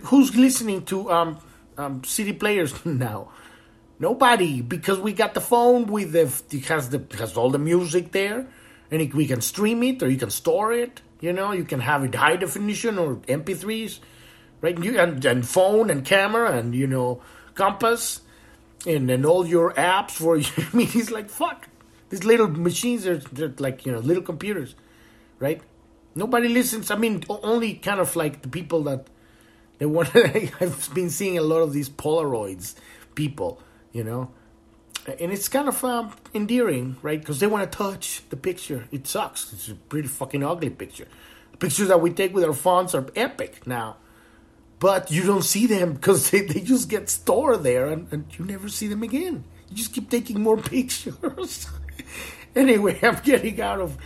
who's 0.03 0.33
listening 0.33 0.85
to 0.85 1.11
um, 1.11 1.37
um, 1.77 2.05
CD 2.05 2.31
players 2.31 2.85
now? 2.85 3.27
Nobody, 3.99 4.61
because 4.61 4.97
we 4.97 5.11
got 5.11 5.33
the 5.33 5.41
phone 5.41 5.87
with 5.87 6.13
the 6.13 6.31
it 6.55 6.65
has 6.67 6.87
the 6.89 6.99
it 6.99 7.19
has 7.19 7.35
all 7.35 7.49
the 7.49 7.59
music 7.59 8.13
there, 8.13 8.47
and 8.89 9.01
it, 9.01 9.13
we 9.13 9.27
can 9.27 9.41
stream 9.41 9.83
it 9.83 10.01
or 10.01 10.09
you 10.09 10.17
can 10.17 10.29
store 10.29 10.71
it. 10.71 11.01
You 11.19 11.33
know, 11.33 11.51
you 11.51 11.65
can 11.65 11.81
have 11.81 12.05
it 12.05 12.15
high 12.15 12.37
definition 12.37 12.97
or 12.97 13.17
MP3s, 13.17 13.99
right? 14.61 14.81
You, 14.81 14.97
and, 14.99 15.23
and 15.25 15.45
phone 15.45 15.89
and 15.89 16.05
camera 16.05 16.53
and 16.57 16.73
you 16.73 16.87
know 16.87 17.21
compass, 17.55 18.21
and 18.86 19.10
then 19.10 19.26
all 19.26 19.46
your 19.46 19.74
apps 19.74 20.12
for. 20.12 20.38
I 20.38 20.76
mean, 20.76 20.89
it's 20.93 21.12
like 21.12 21.30
fuck. 21.30 21.67
These 22.10 22.24
little 22.24 22.48
machines 22.48 23.08
are 23.08 23.17
they're 23.17 23.54
like 23.58 23.86
you 23.86 23.91
know 23.91 24.00
little 24.00 24.24
computers, 24.24 24.76
right? 25.39 25.62
Nobody 26.15 26.48
listens. 26.48 26.91
I 26.91 26.96
mean, 26.96 27.24
only 27.30 27.74
kind 27.76 28.00
of 28.00 28.15
like 28.15 28.41
the 28.41 28.48
people 28.48 28.84
that 28.84 29.08
they 29.80 29.86
want. 29.86 30.15
I've 30.15 30.89
been 30.93 31.10
seeing 31.10 31.38
a 31.38 31.41
lot 31.41 31.62
of 31.62 31.74
these 31.74 31.89
Polaroids 31.89 32.76
people 33.15 33.62
you 33.93 34.04
know. 34.04 34.32
And 35.08 35.32
it's 35.32 35.48
kind 35.48 35.67
of 35.67 35.84
um, 35.84 36.13
endearing, 36.34 36.98
right? 37.02 37.19
Because 37.19 37.39
they 37.39 37.48
want 37.48 37.69
to 37.69 37.78
touch 37.78 38.24
the 38.30 38.38
picture. 38.38 38.88
It 38.91 39.08
sucks. 39.08 39.52
It's 39.54 39.69
a 39.69 39.76
pretty 39.76 40.08
fucking 40.08 40.43
ugly 40.43 40.69
picture. 40.69 41.08
Pictures 41.60 41.89
that 41.89 42.02
we 42.02 42.12
take 42.12 42.34
with 42.34 42.43
our 42.43 42.54
phones 42.54 42.96
are 42.96 43.06
epic 43.15 43.67
now. 43.67 43.98
But 44.84 45.12
you 45.12 45.24
don't 45.24 45.46
see 45.46 45.65
them 45.65 45.93
because 45.93 46.30
they, 46.32 46.41
they 46.41 46.60
just 46.60 46.89
get 46.89 47.10
stored 47.10 47.63
there 47.63 47.88
and, 47.88 48.06
and 48.12 48.26
you 48.38 48.43
never 48.43 48.67
see 48.67 48.89
them 48.89 49.02
again. 49.02 49.46
You 49.69 49.78
just 49.78 49.93
keep 49.93 50.10
taking 50.10 50.41
more 50.41 50.58
pictures. 50.76 51.69
anyway, 52.56 53.00
I'm 53.02 53.15
getting 53.24 53.62
out 53.62 53.80
of 53.80 53.98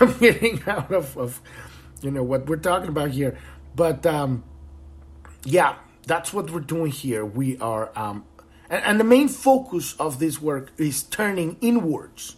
I'm 0.00 0.16
getting 0.16 0.62
out 0.66 0.90
of, 0.90 1.14
of 1.18 1.42
you 2.00 2.10
know 2.10 2.22
what 2.22 2.46
we're 2.46 2.56
talking 2.56 2.88
about 2.88 3.10
here. 3.10 3.36
But 3.76 4.06
um, 4.06 4.44
yeah, 5.44 5.74
that's 6.06 6.32
what 6.32 6.50
we're 6.50 6.60
doing 6.60 6.90
here. 6.90 7.22
We 7.26 7.58
are 7.58 7.90
um, 7.94 8.24
and, 8.70 8.82
and 8.84 9.00
the 9.00 9.04
main 9.04 9.28
focus 9.28 9.94
of 10.00 10.20
this 10.20 10.40
work 10.40 10.72
is 10.78 11.02
turning 11.02 11.58
inwards, 11.60 12.36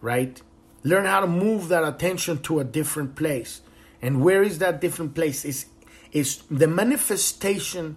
right? 0.00 0.40
Learn 0.84 1.04
how 1.04 1.18
to 1.18 1.26
move 1.26 1.66
that 1.66 1.82
attention 1.82 2.38
to 2.42 2.60
a 2.60 2.64
different 2.64 3.16
place. 3.16 3.60
And 4.00 4.22
where 4.22 4.44
is 4.44 4.58
that 4.60 4.80
different 4.80 5.16
place? 5.16 5.44
Is 5.44 5.66
is 6.12 6.42
the 6.50 6.66
manifestation 6.66 7.96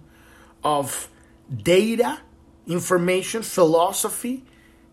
of 0.62 1.08
data, 1.54 2.20
information, 2.66 3.42
philosophy 3.42 4.44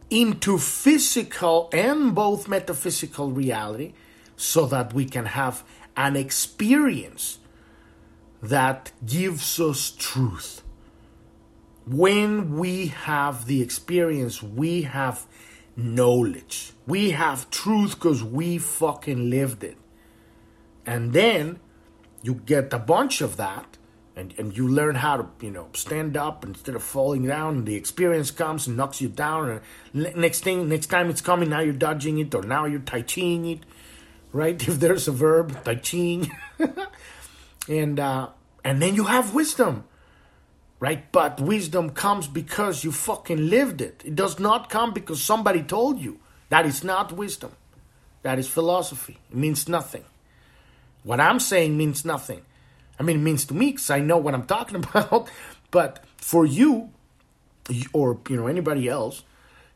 into 0.09 0.57
physical 0.57 1.69
and 1.71 2.13
both 2.13 2.47
metaphysical 2.47 3.31
reality 3.31 3.93
so 4.35 4.65
that 4.65 4.93
we 4.93 5.05
can 5.05 5.25
have 5.25 5.63
an 5.95 6.15
experience 6.15 7.39
that 8.41 8.91
gives 9.05 9.59
us 9.59 9.91
truth 9.91 10.63
when 11.85 12.57
we 12.57 12.87
have 12.87 13.45
the 13.45 13.61
experience, 13.61 14.41
we 14.41 14.83
have 14.83 15.25
knowledge. 15.75 16.73
We 16.85 17.11
have 17.11 17.49
truth 17.49 17.95
because 17.95 18.23
we 18.23 18.57
fucking 18.57 19.29
lived 19.29 19.63
it. 19.63 19.77
And 20.85 21.13
then 21.13 21.59
you 22.21 22.35
get 22.35 22.73
a 22.73 22.79
bunch 22.79 23.21
of 23.21 23.37
that 23.37 23.77
and, 24.15 24.33
and 24.37 24.55
you 24.55 24.67
learn 24.67 24.95
how 24.95 25.17
to, 25.17 25.27
you 25.39 25.51
know, 25.51 25.67
stand 25.73 26.17
up 26.17 26.43
instead 26.43 26.75
of 26.75 26.83
falling 26.83 27.25
down. 27.25 27.65
The 27.65 27.75
experience 27.75 28.31
comes 28.31 28.67
and 28.67 28.77
knocks 28.77 29.01
you 29.01 29.09
down. 29.09 29.61
And 29.93 30.15
next 30.15 30.43
thing, 30.43 30.69
next 30.69 30.87
time 30.87 31.09
it's 31.09 31.21
coming, 31.21 31.49
now 31.49 31.61
you're 31.61 31.73
dodging 31.73 32.19
it 32.19 32.33
or 32.35 32.43
now 32.43 32.65
you're 32.65 32.79
tai 32.79 33.01
chiing 33.03 33.51
it, 33.51 33.59
right? 34.31 34.61
If 34.67 34.79
there's 34.79 35.07
a 35.07 35.11
verb, 35.11 35.63
tai 35.63 35.75
chiing. 35.75 36.29
and, 37.69 37.99
uh, 37.99 38.29
and 38.63 38.81
then 38.81 38.95
you 38.95 39.05
have 39.05 39.33
wisdom 39.33 39.85
right? 40.81 41.11
But 41.11 41.39
wisdom 41.39 41.91
comes 41.91 42.27
because 42.27 42.83
you 42.83 42.91
fucking 42.91 43.49
lived 43.49 43.79
it. 43.81 44.01
It 44.03 44.15
does 44.15 44.39
not 44.39 44.69
come 44.69 44.93
because 44.93 45.21
somebody 45.21 45.63
told 45.63 45.99
you. 45.99 46.19
That 46.49 46.65
is 46.65 46.83
not 46.83 47.13
wisdom. 47.13 47.53
That 48.23 48.39
is 48.39 48.49
philosophy. 48.49 49.19
It 49.29 49.37
means 49.37 49.69
nothing. 49.69 50.03
What 51.03 51.19
I'm 51.19 51.39
saying 51.39 51.77
means 51.77 52.05
nothing. 52.05 52.41
I 52.99 53.03
mean, 53.03 53.17
it 53.17 53.23
means 53.23 53.45
to 53.45 53.53
me 53.53 53.71
because 53.71 53.89
I 53.89 53.99
know 53.99 54.17
what 54.17 54.33
I'm 54.33 54.45
talking 54.45 54.75
about. 54.83 55.29
But 55.71 56.03
for 56.17 56.45
you, 56.45 56.89
or 57.93 58.19
you 58.29 58.35
know 58.37 58.47
anybody 58.47 58.87
else, 58.87 59.23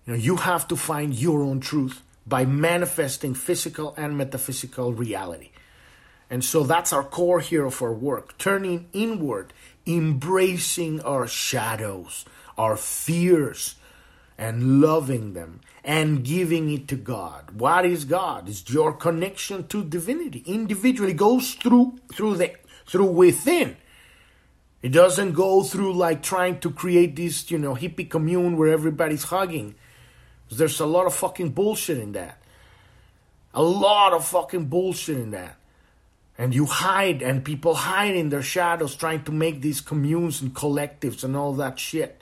You 0.05 0.13
know, 0.13 0.19
you 0.19 0.35
have 0.37 0.67
to 0.67 0.75
find 0.75 1.13
your 1.13 1.41
own 1.41 1.59
truth 1.59 2.03
by 2.27 2.45
manifesting 2.45 3.33
physical 3.33 3.93
and 3.97 4.17
metaphysical 4.17 4.93
reality. 4.93 5.49
And 6.29 6.43
so 6.43 6.63
that's 6.63 6.93
our 6.93 7.03
core 7.03 7.39
here 7.39 7.65
of 7.65 7.81
our 7.81 7.93
work, 7.93 8.37
turning 8.37 8.87
inward, 8.93 9.53
embracing 9.85 11.01
our 11.01 11.27
shadows, 11.27 12.25
our 12.57 12.77
fears, 12.77 13.75
and 14.37 14.81
loving 14.81 15.33
them 15.33 15.61
and 15.83 16.23
giving 16.23 16.71
it 16.71 16.87
to 16.89 16.95
God. 16.95 17.51
What 17.51 17.85
is 17.85 18.05
God? 18.05 18.49
It's 18.49 18.69
your 18.69 18.93
connection 18.93 19.67
to 19.67 19.83
divinity. 19.83 20.43
Individually 20.45 21.13
goes 21.13 21.53
through 21.53 21.99
through 22.13 22.35
the 22.37 22.53
through 22.85 23.11
within. 23.11 23.77
It 24.81 24.89
doesn't 24.89 25.33
go 25.33 25.63
through 25.63 25.93
like 25.93 26.21
trying 26.21 26.59
to 26.59 26.69
create 26.69 27.15
this, 27.15 27.49
you 27.49 27.57
know, 27.57 27.75
hippie 27.75 28.09
commune 28.09 28.57
where 28.57 28.71
everybody's 28.71 29.23
hugging. 29.23 29.75
There's 30.51 30.79
a 30.79 30.85
lot 30.85 31.07
of 31.07 31.15
fucking 31.15 31.49
bullshit 31.49 31.97
in 31.97 32.11
that. 32.11 32.37
A 33.53 33.63
lot 33.63 34.13
of 34.13 34.27
fucking 34.27 34.65
bullshit 34.65 35.17
in 35.17 35.31
that. 35.31 35.55
And 36.37 36.53
you 36.53 36.65
hide, 36.65 37.21
and 37.21 37.43
people 37.43 37.73
hide 37.73 38.15
in 38.15 38.29
their 38.29 38.43
shadows 38.43 38.93
trying 38.93 39.23
to 39.23 39.31
make 39.31 39.61
these 39.61 39.81
communes 39.81 40.41
and 40.41 40.53
collectives 40.53 41.23
and 41.23 41.35
all 41.35 41.53
that 41.53 41.79
shit. 41.79 42.21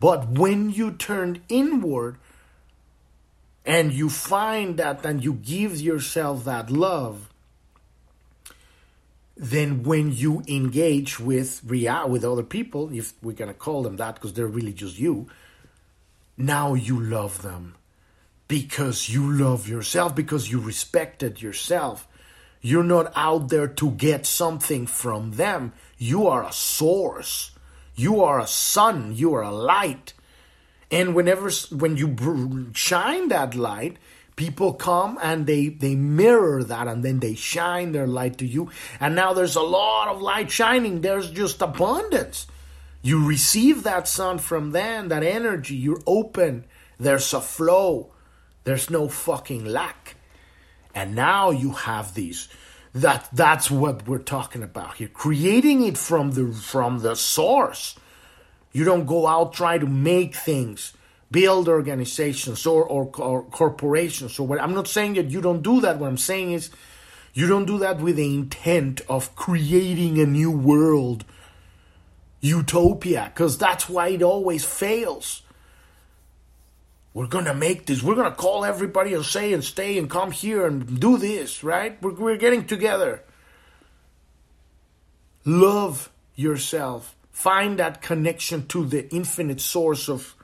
But 0.00 0.28
when 0.28 0.70
you 0.70 0.92
turn 0.92 1.42
inward 1.48 2.16
and 3.64 3.92
you 3.92 4.08
find 4.08 4.76
that 4.76 5.04
and 5.04 5.22
you 5.22 5.34
give 5.34 5.80
yourself 5.80 6.44
that 6.44 6.70
love, 6.70 7.28
then 9.36 9.82
when 9.82 10.12
you 10.12 10.42
engage 10.48 11.20
with 11.20 11.60
real 11.64 12.08
with 12.08 12.24
other 12.24 12.42
people, 12.42 12.92
if 12.92 13.12
we're 13.22 13.32
gonna 13.32 13.54
call 13.54 13.82
them 13.82 13.96
that 13.96 14.14
because 14.14 14.32
they're 14.32 14.46
really 14.46 14.72
just 14.72 14.98
you, 14.98 15.28
now 16.36 16.74
you 16.74 17.00
love 17.00 17.42
them 17.42 17.74
because 18.48 19.10
you 19.10 19.30
love 19.30 19.68
yourself, 19.68 20.16
because 20.16 20.50
you 20.50 20.58
respected 20.58 21.40
yourself. 21.42 22.08
You're 22.60 22.82
not 22.82 23.12
out 23.14 23.50
there 23.50 23.68
to 23.68 23.90
get 23.92 24.26
something 24.26 24.86
from 24.86 25.32
them. 25.32 25.74
You 25.98 26.26
are 26.26 26.44
a 26.44 26.52
source. 26.52 27.52
You 27.98 28.22
are 28.22 28.38
a 28.38 28.46
sun. 28.46 29.12
You 29.16 29.34
are 29.34 29.42
a 29.42 29.50
light. 29.50 30.14
And 30.90 31.16
whenever 31.16 31.50
when 31.72 31.96
you 31.96 32.70
shine 32.72 33.28
that 33.28 33.56
light, 33.56 33.96
people 34.36 34.72
come 34.72 35.18
and 35.20 35.46
they 35.46 35.68
they 35.68 35.96
mirror 35.96 36.62
that 36.62 36.86
and 36.86 37.04
then 37.04 37.18
they 37.18 37.34
shine 37.34 37.90
their 37.90 38.06
light 38.06 38.38
to 38.38 38.46
you. 38.46 38.70
And 39.00 39.16
now 39.16 39.32
there's 39.32 39.56
a 39.56 39.62
lot 39.62 40.06
of 40.08 40.22
light 40.22 40.48
shining. 40.50 41.00
There's 41.00 41.28
just 41.28 41.60
abundance. 41.60 42.46
You 43.02 43.26
receive 43.26 43.82
that 43.82 44.06
sun 44.06 44.38
from 44.38 44.70
them, 44.70 45.08
that 45.08 45.24
energy. 45.24 45.74
You're 45.74 46.02
open. 46.06 46.66
There's 46.98 47.34
a 47.34 47.40
flow. 47.40 48.12
There's 48.62 48.90
no 48.90 49.08
fucking 49.08 49.64
lack. 49.64 50.14
And 50.94 51.16
now 51.16 51.50
you 51.50 51.72
have 51.72 52.14
these. 52.14 52.48
That 52.94 53.28
that's 53.32 53.70
what 53.70 54.08
we're 54.08 54.18
talking 54.18 54.62
about 54.62 54.96
here. 54.96 55.08
Creating 55.08 55.84
it 55.84 55.98
from 55.98 56.32
the 56.32 56.52
from 56.52 57.00
the 57.00 57.14
source. 57.16 57.96
You 58.72 58.84
don't 58.84 59.06
go 59.06 59.26
out 59.26 59.52
try 59.52 59.78
to 59.78 59.86
make 59.86 60.34
things, 60.34 60.92
build 61.30 61.68
organizations 61.68 62.66
or, 62.66 62.84
or, 62.84 63.10
or 63.16 63.42
corporations 63.44 64.38
or 64.38 64.46
what. 64.46 64.60
I'm 64.60 64.74
not 64.74 64.86
saying 64.86 65.14
that 65.14 65.30
you 65.30 65.40
don't 65.40 65.62
do 65.62 65.80
that. 65.80 65.98
What 65.98 66.08
I'm 66.08 66.18
saying 66.18 66.52
is 66.52 66.70
you 67.34 67.48
don't 67.48 67.66
do 67.66 67.78
that 67.78 68.00
with 68.00 68.16
the 68.16 68.34
intent 68.34 69.00
of 69.08 69.34
creating 69.36 70.18
a 70.18 70.26
new 70.26 70.50
world 70.50 71.24
utopia 72.40 73.30
because 73.34 73.58
that's 73.58 73.88
why 73.88 74.08
it 74.08 74.22
always 74.22 74.64
fails. 74.64 75.42
We're 77.18 77.26
gonna 77.26 77.52
make 77.52 77.86
this. 77.86 78.00
We're 78.00 78.14
gonna 78.14 78.30
call 78.30 78.64
everybody 78.64 79.12
and 79.12 79.24
say 79.24 79.52
and 79.52 79.64
stay 79.64 79.98
and 79.98 80.08
come 80.08 80.30
here 80.30 80.64
and 80.64 81.00
do 81.00 81.18
this, 81.18 81.64
right? 81.64 82.00
We're, 82.00 82.14
we're 82.14 82.36
getting 82.36 82.64
together. 82.64 83.24
Love 85.44 86.12
yourself. 86.36 87.16
Find 87.32 87.80
that 87.80 88.02
connection 88.02 88.68
to 88.68 88.86
the 88.86 89.12
infinite 89.12 89.60
source 89.60 90.08
of, 90.08 90.36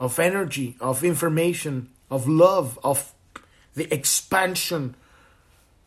of 0.00 0.18
energy, 0.18 0.74
of 0.80 1.04
information, 1.04 1.90
of 2.10 2.26
love, 2.26 2.76
of 2.82 3.14
the 3.76 3.86
expansion, 3.94 4.96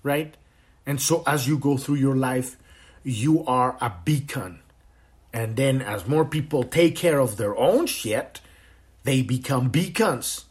right? 0.03 0.37
And 0.85 1.01
so 1.01 1.21
as 1.27 1.49
you 1.49 1.57
go 1.57 1.75
through 1.75 1.95
your 1.95 2.15
life, 2.15 2.55
you 3.03 3.43
are 3.43 3.77
a 3.81 3.91
beacon 4.05 4.61
and 5.33 5.57
then 5.57 5.81
as 5.81 6.07
more 6.07 6.23
people 6.23 6.63
take 6.63 6.95
care 6.95 7.19
of 7.19 7.35
their 7.35 7.57
own 7.57 7.87
shit, 7.87 8.39
they 9.07 9.21
become 9.21 9.69
beacons. 9.69 10.43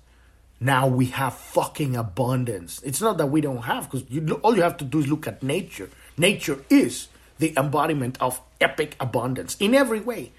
Now 0.58 0.86
we 0.86 1.06
have 1.06 1.34
fucking 1.34 1.94
abundance. 1.94 2.80
It's 2.82 3.02
not 3.02 3.18
that 3.18 3.26
we 3.26 3.42
don't 3.42 3.64
have, 3.64 3.90
because 3.90 4.10
you, 4.10 4.40
all 4.42 4.56
you 4.56 4.62
have 4.62 4.78
to 4.78 4.84
do 4.86 5.00
is 5.00 5.08
look 5.08 5.26
at 5.26 5.42
nature. 5.42 5.90
Nature 6.16 6.64
is 6.70 7.08
the 7.38 7.52
embodiment 7.54 8.16
of 8.18 8.40
epic 8.58 8.96
abundance 8.98 9.58
in 9.60 9.74
every 9.74 10.00
way. 10.00 10.32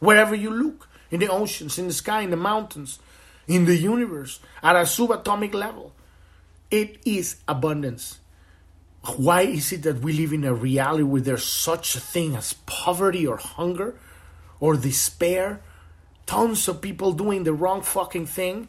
Wherever 0.00 0.34
you 0.34 0.50
look, 0.50 0.88
in 1.12 1.20
the 1.20 1.28
oceans, 1.28 1.78
in 1.78 1.86
the 1.86 1.92
sky, 1.92 2.22
in 2.22 2.30
the 2.30 2.36
mountains, 2.36 2.98
in 3.46 3.66
the 3.66 3.76
universe, 3.76 4.40
at 4.64 4.74
a 4.74 4.80
subatomic 4.80 5.54
level, 5.54 5.92
it 6.72 6.98
is 7.04 7.36
abundance. 7.46 8.18
Why 9.16 9.42
is 9.42 9.70
it 9.72 9.84
that 9.84 10.00
we 10.00 10.12
live 10.12 10.32
in 10.32 10.42
a 10.42 10.52
reality 10.52 11.04
where 11.04 11.22
there's 11.22 11.44
such 11.44 11.94
a 11.94 12.00
thing 12.00 12.34
as 12.34 12.52
poverty 12.66 13.24
or 13.24 13.36
hunger 13.36 13.94
or 14.58 14.74
despair? 14.74 15.60
Tons 16.30 16.68
of 16.68 16.80
people 16.80 17.10
doing 17.10 17.42
the 17.42 17.52
wrong 17.52 17.82
fucking 17.82 18.26
thing. 18.26 18.68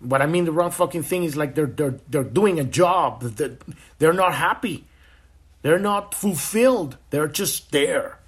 What 0.00 0.22
I 0.22 0.26
mean, 0.26 0.44
the 0.44 0.50
wrong 0.50 0.72
fucking 0.72 1.04
thing 1.04 1.22
is 1.22 1.36
like 1.36 1.54
they're 1.54 1.66
they're 1.66 2.00
they're 2.08 2.24
doing 2.24 2.58
a 2.58 2.64
job 2.64 3.22
that 3.22 3.62
they're 4.00 4.12
not 4.12 4.34
happy, 4.34 4.86
they're 5.62 5.78
not 5.78 6.14
fulfilled. 6.14 6.96
They're 7.10 7.28
just 7.28 7.70
there. 7.70 8.18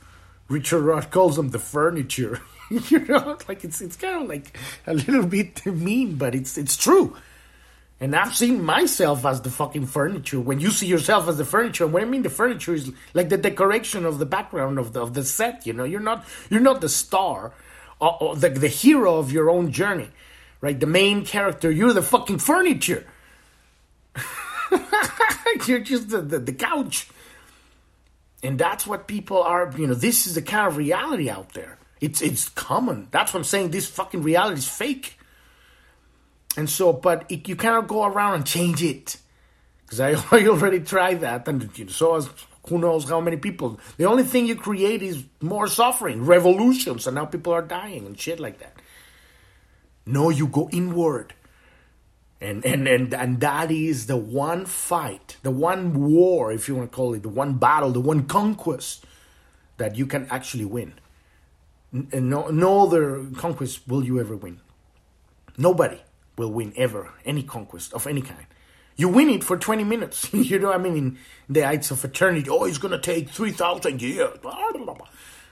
Richard 0.48 0.82
Rudd 0.82 1.10
calls 1.10 1.34
them 1.34 1.50
the 1.50 1.58
furniture. 1.58 2.40
you 2.70 3.00
know, 3.00 3.36
like 3.48 3.64
it's 3.64 3.80
it's 3.80 3.96
kind 3.96 4.22
of 4.22 4.28
like 4.28 4.56
a 4.86 4.94
little 4.94 5.26
bit 5.26 5.66
mean, 5.66 6.14
but 6.14 6.32
it's 6.32 6.56
it's 6.56 6.76
true. 6.76 7.16
And 7.98 8.14
I've 8.14 8.36
seen 8.36 8.62
myself 8.62 9.26
as 9.26 9.40
the 9.40 9.50
fucking 9.50 9.86
furniture. 9.86 10.38
When 10.38 10.60
you 10.60 10.70
see 10.70 10.86
yourself 10.86 11.26
as 11.26 11.36
the 11.36 11.44
furniture, 11.44 11.88
what 11.88 12.02
I 12.02 12.04
mean 12.04 12.22
the 12.22 12.30
furniture 12.30 12.74
is 12.74 12.92
like 13.12 13.28
the 13.28 13.38
decoration 13.38 14.04
of 14.04 14.20
the 14.20 14.26
background 14.26 14.78
of 14.78 14.92
the 14.92 15.02
of 15.02 15.14
the 15.14 15.24
set. 15.24 15.66
You 15.66 15.72
know, 15.72 15.82
you're 15.82 15.98
not 15.98 16.24
you're 16.48 16.60
not 16.60 16.80
the 16.80 16.88
star, 16.88 17.52
or, 18.02 18.22
or 18.22 18.36
the 18.36 18.50
the 18.50 18.68
hero 18.68 19.16
of 19.18 19.32
your 19.32 19.48
own 19.48 19.70
journey, 19.70 20.10
right? 20.60 20.78
The 20.78 20.86
main 20.86 21.24
character. 21.24 21.70
You're 21.70 21.92
the 21.92 22.02
fucking 22.02 22.38
furniture. 22.38 23.06
you're 25.66 25.80
just 25.80 26.10
the, 26.10 26.20
the 26.20 26.38
the 26.40 26.52
couch. 26.52 27.08
And 28.42 28.58
that's 28.58 28.86
what 28.86 29.06
people 29.06 29.40
are. 29.40 29.72
You 29.78 29.86
know, 29.86 29.94
this 29.94 30.26
is 30.26 30.34
the 30.34 30.42
kind 30.42 30.66
of 30.66 30.76
reality 30.76 31.30
out 31.30 31.52
there. 31.54 31.78
It's 32.00 32.20
it's 32.20 32.48
common. 32.48 33.06
That's 33.12 33.32
what 33.32 33.38
I'm 33.38 33.44
saying. 33.44 33.70
This 33.70 33.88
fucking 33.88 34.22
reality 34.22 34.58
is 34.58 34.68
fake. 34.68 35.16
And 36.56 36.68
so, 36.68 36.92
but 36.92 37.24
it, 37.30 37.48
you 37.48 37.56
cannot 37.56 37.86
go 37.86 38.04
around 38.04 38.34
and 38.34 38.46
change 38.46 38.82
it. 38.82 39.16
Because 39.84 40.00
I, 40.00 40.10
I 40.36 40.46
already 40.48 40.80
tried 40.80 41.20
that. 41.20 41.46
And 41.46 41.90
so 41.90 42.16
as 42.16 42.28
who 42.68 42.78
knows 42.78 43.08
how 43.08 43.20
many 43.20 43.36
people. 43.36 43.80
The 43.96 44.04
only 44.04 44.22
thing 44.22 44.46
you 44.46 44.56
create 44.56 45.02
is 45.02 45.24
more 45.40 45.66
suffering, 45.66 46.24
revolutions, 46.24 47.06
and 47.06 47.16
now 47.16 47.24
people 47.24 47.52
are 47.52 47.62
dying 47.62 48.06
and 48.06 48.18
shit 48.18 48.38
like 48.38 48.58
that. 48.58 48.74
No, 50.06 50.30
you 50.30 50.46
go 50.46 50.68
inward. 50.72 51.34
And, 52.40 52.64
and, 52.64 52.88
and, 52.88 53.14
and 53.14 53.40
that 53.40 53.70
is 53.70 54.06
the 54.06 54.16
one 54.16 54.66
fight, 54.66 55.36
the 55.42 55.52
one 55.52 56.10
war, 56.10 56.50
if 56.50 56.66
you 56.66 56.74
want 56.74 56.90
to 56.90 56.96
call 56.96 57.14
it, 57.14 57.22
the 57.22 57.28
one 57.28 57.54
battle, 57.54 57.90
the 57.90 58.00
one 58.00 58.26
conquest 58.26 59.04
that 59.76 59.96
you 59.96 60.06
can 60.06 60.26
actually 60.28 60.64
win. 60.64 60.94
And 61.92 62.30
no, 62.30 62.48
no 62.48 62.86
other 62.86 63.26
conquest 63.36 63.86
will 63.86 64.04
you 64.04 64.18
ever 64.18 64.34
win. 64.34 64.60
Nobody 65.56 66.00
will 66.36 66.50
win 66.50 66.72
ever 66.76 67.12
any 67.24 67.42
conquest 67.42 67.92
of 67.92 68.06
any 68.06 68.22
kind. 68.22 68.46
You 68.96 69.08
win 69.08 69.30
it 69.30 69.44
for 69.44 69.56
20 69.56 69.84
minutes. 69.84 70.28
you 70.34 70.58
know, 70.58 70.72
I 70.72 70.78
mean, 70.78 70.96
in 70.96 71.18
the 71.48 71.62
Heights 71.62 71.90
of 71.90 72.04
Eternity, 72.04 72.48
oh, 72.50 72.64
it's 72.64 72.78
going 72.78 72.92
to 72.92 73.00
take 73.00 73.30
3,000 73.30 74.00
years. 74.00 74.38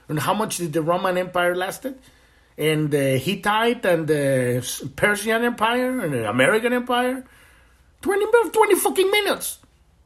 And 0.09 0.19
how 0.19 0.33
much 0.33 0.57
did 0.57 0.73
the 0.73 0.81
Roman 0.81 1.17
Empire 1.17 1.55
lasted? 1.55 1.99
And 2.57 2.91
the 2.91 3.17
Hittite 3.17 3.85
and 3.85 4.07
the 4.07 4.91
Persian 4.95 5.43
Empire 5.43 5.99
and 5.99 6.13
the 6.13 6.29
American 6.29 6.73
Empire? 6.73 7.25
20, 8.01 8.25
20 8.51 8.75
fucking 8.75 9.11
minutes. 9.11 9.59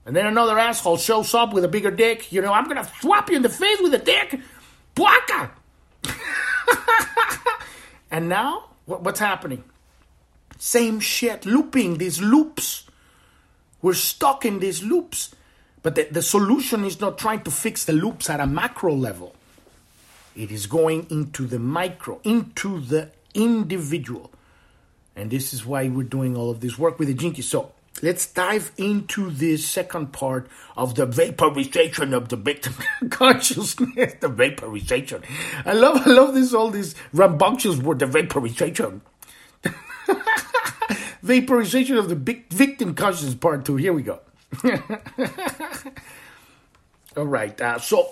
And 0.06 0.16
then 0.16 0.28
another 0.28 0.58
asshole 0.60 0.98
shows 0.98 1.34
up 1.34 1.54
with 1.54 1.64
a 1.64 1.68
bigger 1.68 1.90
dick. 1.90 2.32
You 2.32 2.42
know, 2.42 2.54
I'm 2.54 2.66
going 2.66 2.78
to 2.78 2.90
swap 3.02 3.30
you 3.30 3.38
in 3.38 3.42
the 3.42 3.50
face 3.50 3.80
with 3.82 3.94
a 3.94 3.98
dick. 3.98 4.40
Puaka! 4.96 5.50
and 8.12 8.30
now, 8.30 8.70
what's 8.86 9.20
happening? 9.20 9.64
Same 10.58 11.00
shit, 11.00 11.46
looping 11.46 11.98
these 11.98 12.22
loops. 12.22 12.85
We're 13.86 13.94
stuck 13.94 14.46
in 14.46 14.58
these 14.58 14.82
loops. 14.82 15.36
But 15.84 15.94
the, 15.94 16.08
the 16.10 16.24
solution 16.24 16.86
is 16.86 17.00
not 17.00 17.20
trying 17.20 17.44
to 17.44 17.52
fix 17.52 17.86
the 17.86 17.94
loops 17.94 18.32
at 18.32 18.40
a 18.40 18.48
macro 18.48 18.96
level, 18.96 19.36
it 20.36 20.50
is 20.50 20.66
going 20.66 21.06
into 21.12 21.46
the 21.46 21.60
micro, 21.60 22.20
into 22.24 22.80
the 22.80 23.12
individual. 23.36 24.32
And 25.16 25.30
this 25.30 25.54
is 25.54 25.68
why 25.68 25.88
we're 25.88 26.02
doing 26.02 26.36
all 26.36 26.50
of 26.50 26.62
this 26.62 26.80
work 26.80 26.98
with 26.98 27.10
the 27.10 27.14
Keys. 27.14 27.48
So 27.48 27.74
let's 28.02 28.26
dive 28.26 28.72
into 28.76 29.30
this 29.30 29.68
second 29.68 30.14
part 30.14 30.48
of 30.76 30.96
the 30.96 31.06
vaporization 31.06 32.16
of 32.16 32.30
the 32.30 32.38
victim 32.38 32.74
consciousness. 33.12 34.16
the 34.20 34.30
vaporization. 34.30 35.22
I 35.64 35.74
love, 35.74 36.08
I 36.08 36.10
love 36.10 36.34
this, 36.34 36.56
all 36.56 36.72
these 36.72 36.96
rambunctious 37.14 37.78
word, 37.78 38.00
the 38.00 38.08
vaporization. 38.08 39.02
vaporization 41.26 41.98
of 41.98 42.08
the 42.08 42.16
big 42.16 42.48
victim 42.50 42.94
consciousness 42.94 43.34
part 43.36 43.66
two. 43.66 43.76
Here 43.76 43.92
we 43.92 44.04
go. 44.04 44.20
all 47.18 47.26
right. 47.26 47.60
Uh, 47.60 47.80
so, 47.80 48.08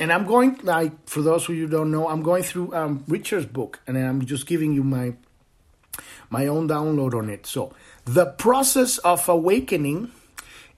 and 0.00 0.12
I'm 0.12 0.26
going, 0.26 0.58
like, 0.64 1.08
for 1.08 1.22
those 1.22 1.48
of 1.48 1.54
you 1.54 1.66
who 1.66 1.70
don't 1.70 1.92
know, 1.92 2.08
I'm 2.08 2.22
going 2.22 2.42
through 2.42 2.74
um, 2.74 3.04
Richard's 3.06 3.46
book 3.46 3.80
and 3.86 3.96
I'm 3.96 4.26
just 4.26 4.46
giving 4.46 4.72
you 4.72 4.82
my 4.82 5.14
my 6.30 6.46
own 6.46 6.68
download 6.68 7.14
on 7.14 7.30
it. 7.30 7.46
So, 7.46 7.72
the 8.04 8.26
process 8.26 8.98
of 8.98 9.28
awakening 9.28 10.10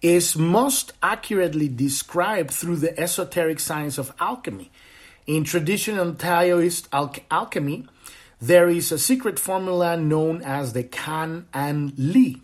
is 0.03 0.37
most 0.37 0.93
accurately 1.03 1.69
described 1.69 2.51
through 2.53 2.77
the 2.77 2.99
esoteric 2.99 3.59
science 3.59 3.99
of 3.99 4.12
alchemy. 4.21 4.71
In 5.27 5.45
traditional 5.45 6.14
Taoist 6.14 6.88
al- 6.93 7.14
alchemy, 7.31 7.87
there 8.40 8.68
is 8.68 8.90
a 8.90 8.98
secret 8.98 9.38
formula 9.38 9.96
known 9.96 10.42
as 10.42 10.72
the 10.72 10.83
Kan 10.83 11.46
and 11.53 11.92
Li, 11.98 12.42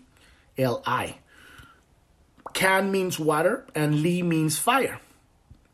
L 0.57 0.83
I. 0.85 1.17
Kan 2.53 2.91
means 2.91 3.19
water 3.19 3.65
and 3.73 4.01
Li 4.01 4.21
means 4.21 4.59
fire. 4.59 4.99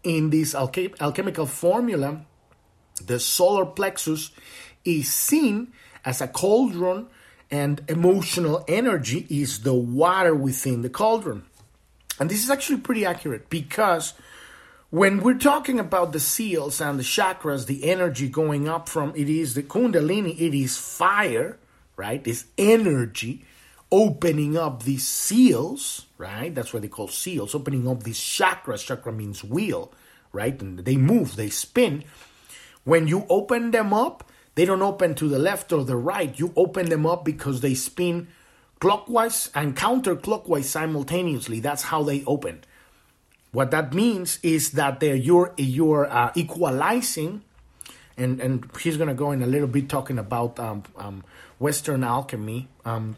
In 0.03 0.29
this 0.29 0.53
alchem- 0.53 0.99
alchemical 0.99 1.45
formula, 1.45 2.25
the 3.05 3.19
solar 3.19 3.65
plexus 3.65 4.31
is 4.86 5.12
seen 5.12 5.73
as 6.05 6.21
a 6.21 6.27
cauldron 6.27 7.07
and 7.49 7.81
emotional 7.88 8.63
energy 8.67 9.27
is 9.29 9.62
the 9.62 9.73
water 9.73 10.33
within 10.36 10.81
the 10.81 10.89
cauldron. 10.89 11.43
And 12.19 12.29
this 12.29 12.43
is 12.43 12.49
actually 12.49 12.79
pretty 12.79 13.05
accurate 13.05 13.49
because 13.49 14.13
when 14.93 15.21
we're 15.21 15.39
talking 15.39 15.79
about 15.79 16.12
the 16.12 16.19
seals 16.19 16.79
and 16.79 16.99
the 16.99 17.03
chakras, 17.03 17.65
the 17.65 17.89
energy 17.89 18.29
going 18.29 18.67
up 18.67 18.88
from 18.88 19.12
it 19.15 19.27
is 19.27 19.56
the 19.56 19.63
kundalini, 19.63 20.39
it 20.39 20.56
is 20.56 20.77
fire, 20.77 21.58
right? 21.95 22.23
This 22.23 22.45
energy 22.60 23.43
opening 23.91 24.56
up 24.56 24.84
these 24.84 25.08
seals, 25.08 26.06
right? 26.19 26.53
That's 26.53 26.73
what 26.73 26.84
they 26.84 26.89
call 26.89 27.08
seals, 27.08 27.56
opening 27.56 27.88
up 27.88 28.03
these 28.03 28.19
chakras. 28.19 28.86
Chakra 28.86 29.12
means 29.12 29.43
wheel, 29.43 29.91
right? 30.32 30.62
And 30.62 30.77
they 30.77 30.95
move, 30.95 31.38
they 31.38 31.49
spin. 31.49 32.03
When 32.84 33.08
you 33.08 33.25
open 33.29 33.71
them 33.71 33.95
up, 33.95 34.29
they 34.53 34.63
don't 34.63 34.84
open 34.84 35.15
to 35.15 35.27
the 35.27 35.39
left 35.39 35.73
or 35.73 35.84
the 35.84 35.95
right. 35.95 36.38
You 36.38 36.53
open 36.56 36.89
them 36.89 37.08
up 37.08 37.25
because 37.25 37.62
they 37.62 37.73
spin 37.73 38.27
clockwise 38.79 39.49
and 39.56 39.75
counterclockwise 39.75 40.65
simultaneously. 40.65 41.62
That's 41.62 41.82
how 41.82 42.03
they 42.03 42.23
open. 42.25 42.63
What 43.54 43.70
that 43.70 43.94
means 43.94 44.39
is 44.42 44.72
that 44.72 45.02
you're 45.02 45.54
you're 45.58 46.12
uh, 46.12 46.32
equalizing, 46.34 47.44
and 48.18 48.42
and 48.42 48.70
he's 48.82 48.98
gonna 48.98 49.13
go 49.13 49.32
in 49.32 49.44
a 49.44 49.48
little 49.48 49.68
bit 49.68 49.88
talking 49.89 50.18
about 50.18 50.60
um, 50.60 50.84
um, 50.98 51.24
Western 51.60 52.04
alchemy, 52.04 52.68
um, 52.84 53.16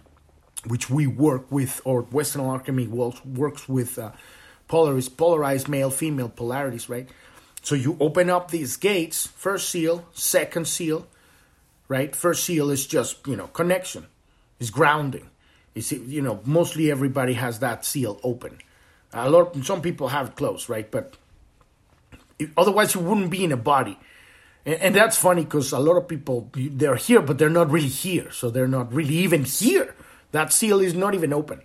which 0.68 0.90
we 0.90 1.08
work 1.08 1.50
with, 1.50 1.82
or 1.86 2.02
Western 2.02 2.42
alchemy 2.42 2.86
works 2.86 3.24
works 3.26 3.70
with 3.70 3.98
uh, 3.98 4.12
polarized 4.68 5.16
polarized 5.16 5.70
male 5.70 5.90
female 5.90 6.30
polarities, 6.30 6.90
right? 6.90 7.08
So 7.62 7.74
you 7.74 7.96
open 8.02 8.30
up 8.30 8.52
these 8.52 8.76
gates, 8.76 9.26
first 9.26 9.70
seal, 9.70 10.06
second 10.12 10.68
seal, 10.68 11.08
right? 11.88 12.16
First 12.16 12.44
seal 12.44 12.70
is 12.70 12.86
just, 12.86 13.26
you 13.26 13.38
know, 13.38 13.48
connection, 13.48 14.06
is 14.60 14.70
grounding. 14.70 15.30
You 15.74 15.82
see, 15.82 15.98
you 16.04 16.22
know, 16.22 16.42
mostly 16.46 16.92
everybody 16.92 17.34
has 17.34 17.60
that 17.60 17.86
seal 17.86 18.20
open. 18.22 18.60
A 19.16 19.30
lot, 19.30 19.56
some 19.64 19.82
people 19.82 20.10
have 20.10 20.36
clothes, 20.36 20.68
right? 20.68 20.90
But 20.90 21.16
otherwise, 22.58 22.94
you 22.94 23.02
wouldn't 23.02 23.32
be 23.32 23.44
in 23.44 23.52
a 23.54 23.58
body. 23.58 23.98
And, 24.66 24.76
and 24.76 24.96
that's 24.96 25.18
funny 25.18 25.44
because 25.44 25.72
a 25.72 25.80
lot 25.80 25.96
of 25.96 26.08
people 26.08 26.50
they're 26.54 26.98
here, 26.98 27.22
but 27.22 27.38
they're 27.38 27.50
not 27.50 27.72
really 27.72 27.88
here, 27.88 28.30
so 28.32 28.50
they're 28.50 28.68
not 28.68 28.94
really 28.94 29.16
even 29.16 29.46
here. 29.46 29.96
That 30.32 30.52
seal 30.52 30.82
is 30.82 30.94
not 30.94 31.16
even 31.16 31.32
open. 31.32 31.62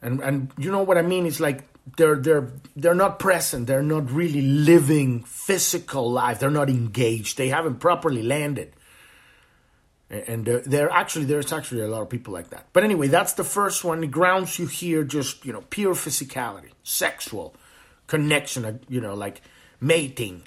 And 0.00 0.20
and 0.20 0.50
you 0.56 0.70
know 0.72 0.82
what 0.82 0.96
I 0.96 1.02
mean? 1.02 1.26
It's 1.26 1.40
like 1.40 1.64
they're 1.98 2.16
they're 2.16 2.50
they're 2.76 2.94
not 2.94 3.18
present. 3.18 3.66
They're 3.66 3.82
not 3.82 4.10
really 4.10 4.40
living 4.40 5.24
physical 5.24 6.10
life. 6.10 6.38
They're 6.38 6.50
not 6.50 6.70
engaged. 6.70 7.36
They 7.36 7.48
haven't 7.48 7.76
properly 7.76 8.22
landed 8.22 8.72
and 10.10 10.46
there, 10.46 10.60
there 10.60 10.90
actually 10.90 11.26
there's 11.26 11.52
actually 11.52 11.82
a 11.82 11.88
lot 11.88 12.02
of 12.02 12.08
people 12.08 12.32
like 12.32 12.50
that. 12.50 12.66
But 12.72 12.84
anyway 12.84 13.08
that's 13.08 13.34
the 13.34 13.44
first 13.44 13.84
one. 13.84 14.02
It 14.02 14.10
grounds 14.10 14.58
you 14.58 14.66
here 14.66 15.04
just 15.04 15.44
you 15.44 15.52
know 15.52 15.62
pure 15.68 15.94
physicality 15.94 16.70
sexual 16.82 17.54
connection 18.06 18.64
uh, 18.64 18.78
you 18.88 19.00
know 19.00 19.14
like 19.14 19.42
mating 19.80 20.42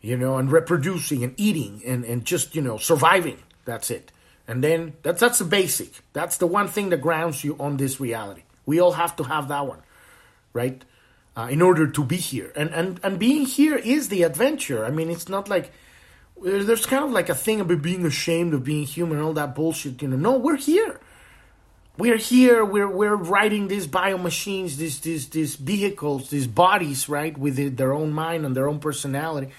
you 0.00 0.16
know 0.16 0.36
and 0.36 0.50
reproducing 0.50 1.24
and 1.24 1.34
eating 1.36 1.82
and, 1.86 2.04
and 2.04 2.24
just 2.24 2.54
you 2.54 2.62
know 2.62 2.78
surviving. 2.78 3.38
That's 3.64 3.90
it. 3.90 4.12
And 4.46 4.62
then 4.62 4.94
that's 5.02 5.20
that's 5.20 5.38
the 5.38 5.44
basic. 5.44 6.00
That's 6.12 6.36
the 6.36 6.46
one 6.46 6.68
thing 6.68 6.90
that 6.90 7.00
grounds 7.00 7.42
you 7.42 7.56
on 7.58 7.76
this 7.76 8.00
reality. 8.00 8.42
We 8.66 8.80
all 8.80 8.92
have 8.92 9.16
to 9.16 9.24
have 9.24 9.48
that 9.48 9.66
one 9.66 9.82
right 10.52 10.84
uh, 11.36 11.48
in 11.50 11.62
order 11.62 11.86
to 11.86 12.04
be 12.04 12.16
here. 12.16 12.52
And, 12.54 12.70
and 12.70 13.00
and 13.02 13.18
being 13.18 13.46
here 13.46 13.76
is 13.76 14.08
the 14.08 14.22
adventure. 14.22 14.84
I 14.84 14.90
mean 14.90 15.10
it's 15.10 15.28
not 15.28 15.48
like 15.48 15.72
there's 16.42 16.86
kind 16.86 17.04
of 17.04 17.10
like 17.10 17.28
a 17.28 17.34
thing 17.34 17.60
about 17.60 17.82
being 17.82 18.04
ashamed 18.04 18.54
of 18.54 18.64
being 18.64 18.84
human 18.84 19.18
and 19.18 19.26
all 19.26 19.32
that 19.34 19.54
bullshit. 19.54 20.02
You 20.02 20.08
know, 20.08 20.16
no, 20.16 20.36
we're 20.36 20.56
here. 20.56 21.00
We're 21.98 22.16
here. 22.16 22.64
We're 22.64 22.88
we're 22.88 23.16
riding 23.16 23.68
these 23.68 23.86
bio 23.86 24.18
machines, 24.18 24.76
these 24.76 25.00
these 25.00 25.28
these 25.28 25.56
vehicles, 25.56 26.30
these 26.30 26.46
bodies, 26.46 27.08
right, 27.08 27.36
with 27.36 27.76
their 27.76 27.92
own 27.92 28.12
mind 28.12 28.46
and 28.46 28.56
their 28.56 28.68
own 28.68 28.80
personality, 28.80 29.50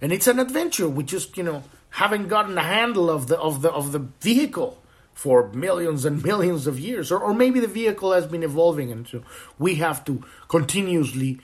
and 0.00 0.12
it's 0.12 0.26
an 0.26 0.38
adventure. 0.38 0.88
We 0.88 1.04
just 1.04 1.36
you 1.36 1.44
know 1.44 1.62
haven't 1.90 2.28
gotten 2.28 2.58
a 2.58 2.62
handle 2.62 3.08
of 3.08 3.28
the 3.28 3.38
of 3.38 3.62
the 3.62 3.70
of 3.70 3.92
the 3.92 4.00
vehicle 4.20 4.82
for 5.14 5.48
millions 5.52 6.04
and 6.04 6.22
millions 6.30 6.66
of 6.66 6.80
years, 6.80 7.12
or 7.12 7.20
or 7.20 7.32
maybe 7.32 7.60
the 7.60 7.68
vehicle 7.68 8.12
has 8.12 8.26
been 8.26 8.42
evolving, 8.42 8.90
and 8.90 9.06
so 9.06 9.22
we 9.58 9.76
have 9.76 10.04
to 10.06 10.24
continuously 10.48 11.38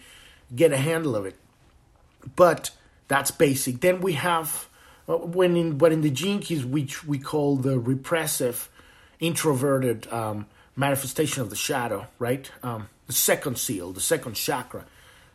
get 0.54 0.72
a 0.72 0.76
handle 0.76 1.14
of 1.14 1.26
it. 1.26 1.36
But 2.34 2.70
that's 3.06 3.30
basic. 3.30 3.80
Then 3.80 4.00
we 4.00 4.14
have 4.14 4.68
when 5.06 5.56
in 5.56 5.76
but 5.76 5.92
in 5.92 6.00
the 6.00 6.10
keys 6.10 6.64
which 6.64 7.04
we 7.04 7.18
call 7.18 7.56
the 7.56 7.78
repressive 7.78 8.70
introverted 9.20 10.10
um, 10.12 10.46
manifestation 10.76 11.42
of 11.42 11.50
the 11.50 11.56
shadow 11.56 12.06
right? 12.18 12.50
Um, 12.62 12.88
the 13.06 13.12
second 13.12 13.58
seal 13.58 13.92
the 13.92 14.00
second 14.00 14.34
chakra. 14.34 14.84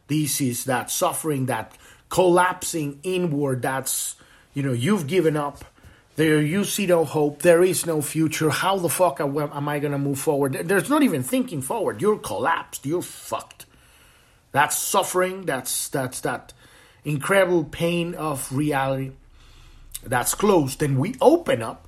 This 0.08 0.42
is 0.42 0.66
that 0.66 0.90
suffering 0.90 1.46
that 1.48 1.78
collapsing 2.10 3.00
inward 3.04 3.62
that's 3.62 4.16
you 4.54 4.64
know 4.64 4.74
you've 4.74 5.08
given 5.08 5.38
up. 5.38 5.64
There 6.16 6.42
you 6.42 6.66
see 6.66 6.86
no 6.86 7.06
hope. 7.06 7.44
There 7.44 7.64
is 7.64 7.86
no 7.86 8.02
future. 8.02 8.50
How 8.50 8.78
the 8.78 8.90
fuck 8.90 9.22
am 9.22 9.70
i 9.70 9.80
going 9.80 9.94
to 9.94 9.98
move 9.98 10.20
forward? 10.20 10.54
There's 10.66 10.90
not 10.90 11.02
even 11.02 11.24
thinking 11.24 11.62
forward. 11.62 12.02
You're 12.02 12.18
collapsed. 12.18 12.86
You're 12.86 13.02
fucked. 13.02 13.66
That's 14.52 14.78
suffering. 14.78 15.46
That's 15.46 15.88
that's 15.88 16.20
that 16.22 16.52
incredible 17.06 17.64
pain 17.64 18.16
of 18.16 18.52
reality 18.52 19.12
that's 20.04 20.34
closed, 20.34 20.80
then 20.80 20.98
we 20.98 21.16
open 21.22 21.62
up. 21.62 21.88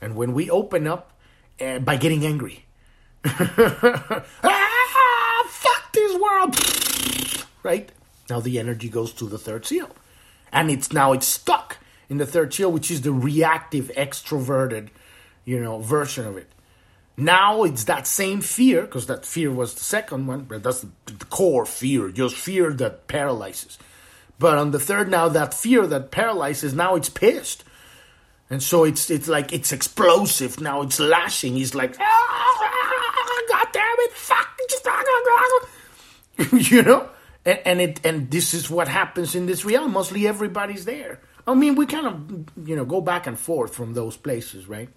And 0.00 0.16
when 0.16 0.34
we 0.34 0.50
open 0.50 0.86
up, 0.86 1.12
uh, 1.60 1.78
by 1.78 1.96
getting 1.96 2.24
angry, 2.26 2.64
ah, 3.24 4.24
fuck 5.48 5.92
this 5.92 6.20
world, 6.20 6.56
right? 7.62 7.90
Now 8.28 8.40
the 8.40 8.58
energy 8.58 8.88
goes 8.88 9.12
to 9.14 9.26
the 9.26 9.38
third 9.38 9.64
seal, 9.64 9.90
and 10.52 10.70
it's 10.70 10.92
now 10.92 11.12
it's 11.12 11.26
stuck 11.26 11.78
in 12.08 12.18
the 12.18 12.26
third 12.26 12.52
seal, 12.52 12.72
which 12.72 12.90
is 12.90 13.02
the 13.02 13.12
reactive, 13.12 13.92
extroverted, 13.96 14.88
you 15.44 15.60
know, 15.60 15.78
version 15.78 16.26
of 16.26 16.36
it. 16.36 16.50
Now 17.16 17.62
it's 17.62 17.84
that 17.84 18.06
same 18.06 18.40
fear, 18.40 18.82
because 18.82 19.06
that 19.06 19.24
fear 19.24 19.52
was 19.52 19.74
the 19.74 19.84
second 19.84 20.26
one, 20.26 20.42
but 20.42 20.62
that's 20.62 20.80
the, 20.80 20.90
the 21.06 21.24
core 21.26 21.66
fear, 21.66 22.08
just 22.08 22.34
fear 22.34 22.72
that 22.72 23.06
paralyzes. 23.06 23.78
But 24.38 24.58
on 24.58 24.70
the 24.70 24.80
third 24.80 25.08
now, 25.08 25.28
that 25.28 25.54
fear 25.54 25.86
that 25.86 26.10
paralyzes, 26.10 26.74
now 26.74 26.96
it's 26.96 27.08
pissed. 27.08 27.64
And 28.50 28.62
so 28.62 28.84
it's 28.84 29.10
it's 29.10 29.28
like 29.28 29.52
it's 29.52 29.72
explosive 29.72 30.60
now. 30.60 30.82
It's 30.82 31.00
lashing. 31.00 31.54
He's 31.54 31.74
like, 31.74 31.94
ah, 31.98 33.44
God 33.48 33.66
damn 33.72 33.96
it, 34.00 34.12
fuck, 34.12 34.52
you 36.52 36.82
know. 36.82 37.08
And, 37.44 37.58
and 37.64 37.80
it 37.80 38.00
and 38.04 38.30
this 38.30 38.54
is 38.54 38.70
what 38.70 38.88
happens 38.88 39.34
in 39.34 39.46
this 39.46 39.64
realm. 39.64 39.92
Mostly 39.92 40.28
everybody's 40.28 40.84
there. 40.84 41.20
I 41.46 41.54
mean, 41.54 41.74
we 41.74 41.86
kind 41.86 42.06
of 42.06 42.68
you 42.68 42.76
know 42.76 42.84
go 42.84 43.00
back 43.00 43.26
and 43.26 43.38
forth 43.38 43.74
from 43.74 43.94
those 43.94 44.16
places, 44.16 44.68
right? 44.68 44.88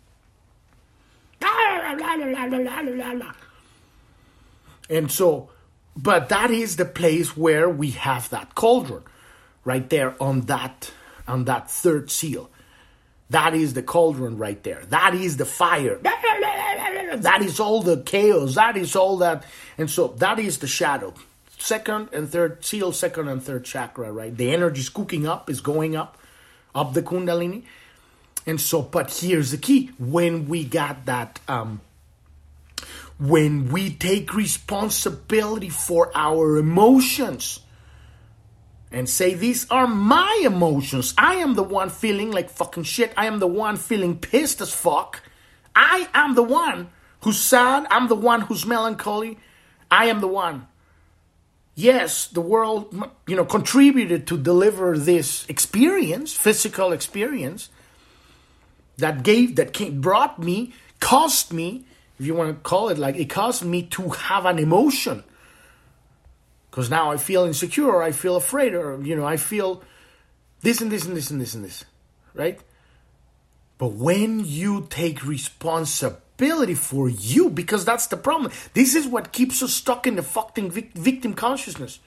And 4.89 5.11
so, 5.11 5.49
but 5.95 6.29
that 6.29 6.51
is 6.51 6.75
the 6.75 6.85
place 6.85 7.35
where 7.35 7.67
we 7.69 7.91
have 7.91 8.29
that 8.29 8.53
cauldron 8.53 9.03
right 9.65 9.89
there 9.89 10.15
on 10.21 10.41
that 10.41 10.91
on 11.27 11.45
that 11.45 11.69
third 11.69 12.09
seal. 12.09 12.49
That 13.31 13.55
is 13.55 13.73
the 13.73 13.81
cauldron 13.81 14.37
right 14.37 14.61
there. 14.63 14.83
That 14.89 15.15
is 15.15 15.37
the 15.37 15.45
fire. 15.45 15.97
that 16.03 17.41
is 17.41 17.59
all 17.59 17.81
the 17.81 18.01
chaos. 18.03 18.55
That 18.55 18.77
is 18.77 18.95
all 18.95 19.17
that. 19.17 19.43
And 19.77 19.89
so 19.89 20.09
that 20.19 20.37
is 20.37 20.59
the 20.59 20.67
shadow. 20.67 21.13
Second 21.57 22.09
and 22.13 22.29
third, 22.29 22.63
seal 22.63 22.91
second 22.91 23.27
and 23.27 23.41
third 23.41 23.65
chakra, 23.65 24.11
right? 24.11 24.35
The 24.35 24.53
energy 24.53 24.81
is 24.81 24.89
cooking 24.89 25.25
up, 25.25 25.49
is 25.49 25.61
going 25.61 25.95
up, 25.95 26.19
up 26.75 26.93
the 26.93 27.01
Kundalini. 27.01 27.63
And 28.45 28.61
so, 28.61 28.83
but 28.83 29.11
here's 29.11 29.49
the 29.49 29.57
key 29.57 29.89
when 29.97 30.47
we 30.47 30.63
got 30.63 31.07
that, 31.07 31.39
um, 31.47 31.81
when 33.17 33.71
we 33.71 33.89
take 33.91 34.35
responsibility 34.35 35.69
for 35.69 36.11
our 36.13 36.57
emotions 36.57 37.61
and 38.95 39.09
say, 39.09 39.33
These 39.33 39.69
are 39.69 39.87
my 39.87 40.41
emotions. 40.43 41.13
I 41.17 41.35
am 41.35 41.55
the 41.55 41.63
one 41.63 41.89
feeling 41.89 42.31
like 42.31 42.49
fucking 42.49 42.83
shit. 42.83 43.13
I 43.17 43.25
am 43.25 43.39
the 43.39 43.47
one 43.47 43.75
feeling 43.75 44.17
pissed 44.17 44.61
as 44.61 44.73
fuck. 44.73 45.21
I 45.75 46.07
am 46.13 46.33
the 46.33 46.43
one 46.43 46.87
who's 47.21 47.37
sad. 47.37 47.85
I'm 47.91 48.07
the 48.07 48.15
one 48.15 48.41
who's 48.41 48.65
melancholy. 48.65 49.37
I 49.91 50.05
am 50.05 50.21
the 50.21 50.29
one. 50.29 50.67
Yes, 51.75 52.27
the 52.27 52.39
world, 52.39 52.95
you 53.27 53.35
know, 53.35 53.43
contributed 53.43 54.27
to 54.27 54.37
deliver 54.37 54.97
this 54.97 55.45
experience, 55.49 56.33
physical 56.33 56.93
experience 56.93 57.67
that 58.95 59.23
gave, 59.23 59.57
that 59.57 59.73
came, 59.73 59.99
brought 59.99 60.39
me, 60.39 60.73
cost 61.01 61.51
me, 61.51 61.83
if 62.17 62.25
you 62.25 62.33
want 62.33 62.55
to 62.55 62.61
call 62.61 62.87
it 62.87 62.97
like, 62.97 63.17
it 63.17 63.29
caused 63.29 63.65
me 63.65 63.83
to 63.83 64.07
have 64.07 64.45
an 64.45 64.57
emotion. 64.57 65.25
Because 66.75 66.89
now 66.89 67.09
I 67.09 67.15
feel 67.15 67.45
insecure, 67.45 67.87
or 67.87 68.03
I 68.03 68.11
feel 68.11 68.35
afraid, 68.35 68.73
or, 68.73 69.01
you 69.01 69.15
know, 69.15 69.25
I 69.25 69.37
feel 69.37 69.81
this 70.59 70.81
and 70.81 70.91
this 70.91 71.05
and 71.05 71.15
this 71.15 71.31
and 71.31 71.39
this 71.39 71.55
and 71.55 71.63
this, 71.63 71.85
right? 72.33 72.59
But 73.77 73.93
when 73.93 74.43
you 74.43 74.85
take 74.89 75.25
responsibility 75.25 76.73
for 76.73 77.07
you, 77.07 77.49
because 77.49 77.85
that's 77.85 78.07
the 78.07 78.17
problem, 78.17 78.51
this 78.73 78.93
is 78.93 79.07
what 79.07 79.31
keeps 79.31 79.63
us 79.63 79.73
stuck 79.73 80.05
in 80.05 80.17
the 80.17 80.21
fucking 80.21 80.69
victim 80.69 81.33
consciousness. 81.33 81.99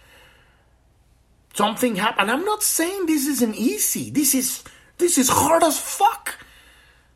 Something 1.54 1.96
happened. 1.96 2.30
I'm 2.30 2.44
not 2.44 2.62
saying 2.62 3.06
this 3.06 3.26
isn't 3.26 3.54
easy. 3.54 4.10
This 4.10 4.34
is 4.34 4.64
this 4.98 5.16
is 5.16 5.30
hard 5.30 5.62
as 5.62 5.80
fuck. 5.80 6.44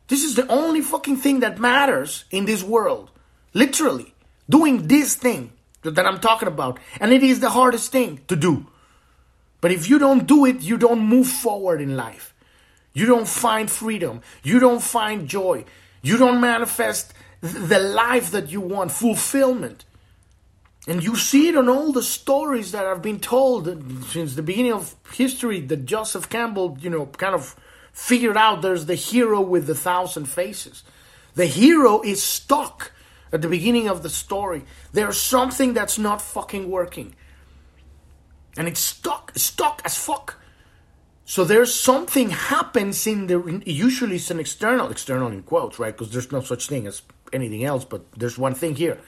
This 0.07 0.23
is 0.23 0.33
the 0.33 0.47
only 0.47 0.81
fucking 0.81 1.17
thing 1.17 1.41
that 1.41 1.59
matters 1.59 2.25
in 2.31 2.45
this 2.45 2.63
world. 2.63 3.11
Literally, 3.53 4.15
doing 4.49 4.87
this 4.87 5.13
thing 5.13 5.51
that 5.83 6.05
I'm 6.05 6.19
talking 6.19 6.47
about, 6.47 6.79
and 6.99 7.11
it 7.13 7.23
is 7.23 7.39
the 7.39 7.49
hardest 7.51 7.91
thing 7.91 8.21
to 8.27 8.35
do. 8.35 8.67
But 9.61 9.71
if 9.71 9.89
you 9.89 9.99
don't 9.99 10.27
do 10.27 10.45
it, 10.45 10.61
you 10.61 10.77
don't 10.77 10.99
move 10.99 11.27
forward 11.27 11.81
in 11.81 11.95
life. 11.95 12.33
You 12.93 13.05
don't 13.05 13.27
find 13.27 13.69
freedom. 13.71 14.21
You 14.43 14.59
don't 14.59 14.81
find 14.81 15.27
joy. 15.27 15.65
You 16.01 16.17
don't 16.17 16.41
manifest 16.41 17.13
the 17.41 17.79
life 17.79 18.31
that 18.31 18.49
you 18.49 18.61
want, 18.61 18.91
fulfillment. 18.91 19.85
And 20.85 21.01
you 21.01 21.15
see 21.15 21.47
it 21.47 21.55
on 21.55 21.69
all 21.69 21.93
the 21.93 22.03
stories 22.03 22.73
that 22.73 22.85
have 22.85 23.01
been 23.01 23.19
told 23.19 23.65
since 24.07 24.35
the 24.35 24.43
beginning 24.43 24.73
of 24.73 24.95
history 25.13 25.61
that 25.61 25.85
Joseph 25.85 26.29
Campbell, 26.29 26.77
you 26.81 26.89
know, 26.89 27.05
kind 27.05 27.33
of 27.33 27.55
figured 27.93 28.35
out 28.35 28.61
there's 28.61 28.85
the 28.85 28.95
hero 28.95 29.39
with 29.39 29.65
the 29.65 29.75
thousand 29.75 30.25
faces. 30.25 30.83
The 31.35 31.45
hero 31.45 32.01
is 32.01 32.21
stuck 32.21 32.91
at 33.33 33.41
the 33.41 33.49
beginning 33.49 33.89
of 33.89 34.03
the 34.03 34.09
story. 34.09 34.63
There's 34.93 35.19
something 35.19 35.73
that's 35.73 35.97
not 35.97 36.21
fucking 36.21 36.69
working. 36.69 37.15
And 38.55 38.67
it's 38.67 38.79
stuck, 38.79 39.33
stuck 39.35 39.81
as 39.83 39.97
fuck. 39.97 40.39
So 41.25 41.43
there's 41.43 41.73
something 41.73 42.29
happens 42.29 43.07
in 43.07 43.27
the 43.27 43.63
usually 43.65 44.17
it's 44.17 44.29
an 44.29 44.39
external 44.39 44.91
external 44.91 45.29
in 45.29 45.43
quotes, 45.43 45.79
right? 45.79 45.97
Because 45.97 46.11
there's 46.11 46.31
no 46.31 46.41
such 46.41 46.67
thing 46.67 46.85
as 46.85 47.01
anything 47.31 47.63
else, 47.63 47.83
but 47.85 48.11
there's 48.11 48.37
one 48.37 48.53
thing 48.53 48.75
here. 48.75 48.99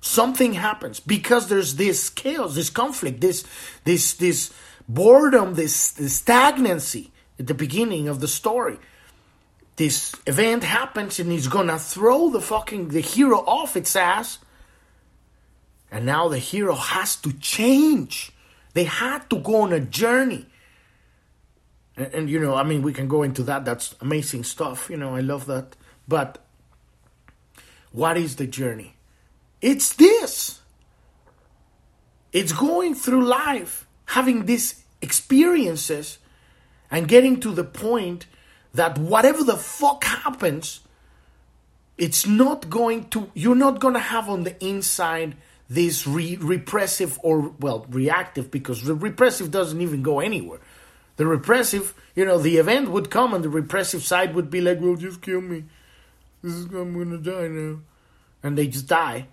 Something 0.00 0.52
happens 0.52 1.00
because 1.00 1.48
there's 1.48 1.76
this 1.76 2.10
chaos, 2.10 2.54
this 2.54 2.70
conflict, 2.70 3.20
this 3.20 3.44
this 3.84 4.14
this 4.14 4.52
boredom, 4.88 5.54
this, 5.54 5.92
this 5.92 6.16
stagnancy 6.16 7.10
at 7.38 7.46
the 7.46 7.54
beginning 7.54 8.08
of 8.08 8.20
the 8.20 8.28
story. 8.28 8.78
This 9.76 10.14
event 10.26 10.64
happens 10.64 11.18
and 11.18 11.30
he's 11.32 11.48
gonna 11.48 11.78
throw 11.78 12.30
the 12.30 12.40
fucking 12.40 12.88
the 12.88 13.00
hero 13.00 13.38
off 13.38 13.76
its 13.76 13.96
ass. 13.96 14.38
And 15.90 16.06
now 16.06 16.28
the 16.28 16.38
hero 16.38 16.74
has 16.74 17.16
to 17.16 17.32
change. 17.32 18.32
They 18.74 18.84
had 18.84 19.28
to 19.30 19.38
go 19.38 19.62
on 19.62 19.72
a 19.72 19.80
journey 19.80 20.46
and, 21.96 22.14
and, 22.14 22.30
you 22.30 22.38
know, 22.38 22.54
I 22.54 22.62
mean, 22.62 22.82
we 22.82 22.92
can 22.92 23.08
go 23.08 23.22
into 23.22 23.42
that. 23.44 23.64
That's 23.64 23.94
amazing 24.00 24.44
stuff. 24.44 24.88
You 24.88 24.96
know, 24.96 25.14
I 25.14 25.20
love 25.20 25.46
that. 25.46 25.76
But 26.08 26.38
what 27.90 28.16
is 28.16 28.36
the 28.36 28.46
journey? 28.46 28.96
It's 29.60 29.94
this. 29.94 30.60
It's 32.32 32.52
going 32.52 32.94
through 32.94 33.26
life, 33.26 33.86
having 34.06 34.46
these 34.46 34.82
experiences, 35.02 36.18
and 36.90 37.06
getting 37.06 37.40
to 37.40 37.50
the 37.50 37.64
point 37.64 38.26
that 38.74 38.98
whatever 38.98 39.44
the 39.44 39.56
fuck 39.56 40.04
happens, 40.04 40.80
it's 41.98 42.26
not 42.26 42.70
going 42.70 43.08
to, 43.10 43.30
you're 43.34 43.54
not 43.54 43.80
going 43.80 43.94
to 43.94 44.00
have 44.00 44.28
on 44.28 44.44
the 44.44 44.64
inside 44.64 45.36
this 45.68 46.06
re- 46.06 46.36
repressive 46.36 47.18
or, 47.22 47.54
well, 47.60 47.86
reactive, 47.88 48.50
because 48.50 48.82
the 48.82 48.94
repressive 48.94 49.50
doesn't 49.50 49.80
even 49.80 50.02
go 50.02 50.20
anywhere 50.20 50.60
the 51.16 51.26
repressive, 51.26 51.94
you 52.14 52.24
know, 52.24 52.38
the 52.38 52.56
event 52.56 52.90
would 52.90 53.10
come 53.10 53.34
and 53.34 53.44
the 53.44 53.48
repressive 53.48 54.02
side 54.02 54.34
would 54.34 54.50
be 54.50 54.60
like, 54.60 54.80
well, 54.80 54.96
just 54.96 55.22
kill 55.22 55.40
me. 55.40 55.64
This 56.42 56.54
is, 56.54 56.64
I'm 56.66 56.94
going 56.94 57.10
to 57.10 57.18
die 57.18 57.48
now. 57.48 57.80
And 58.42 58.58
they 58.58 58.66
just 58.66 58.86
die. 58.86 59.28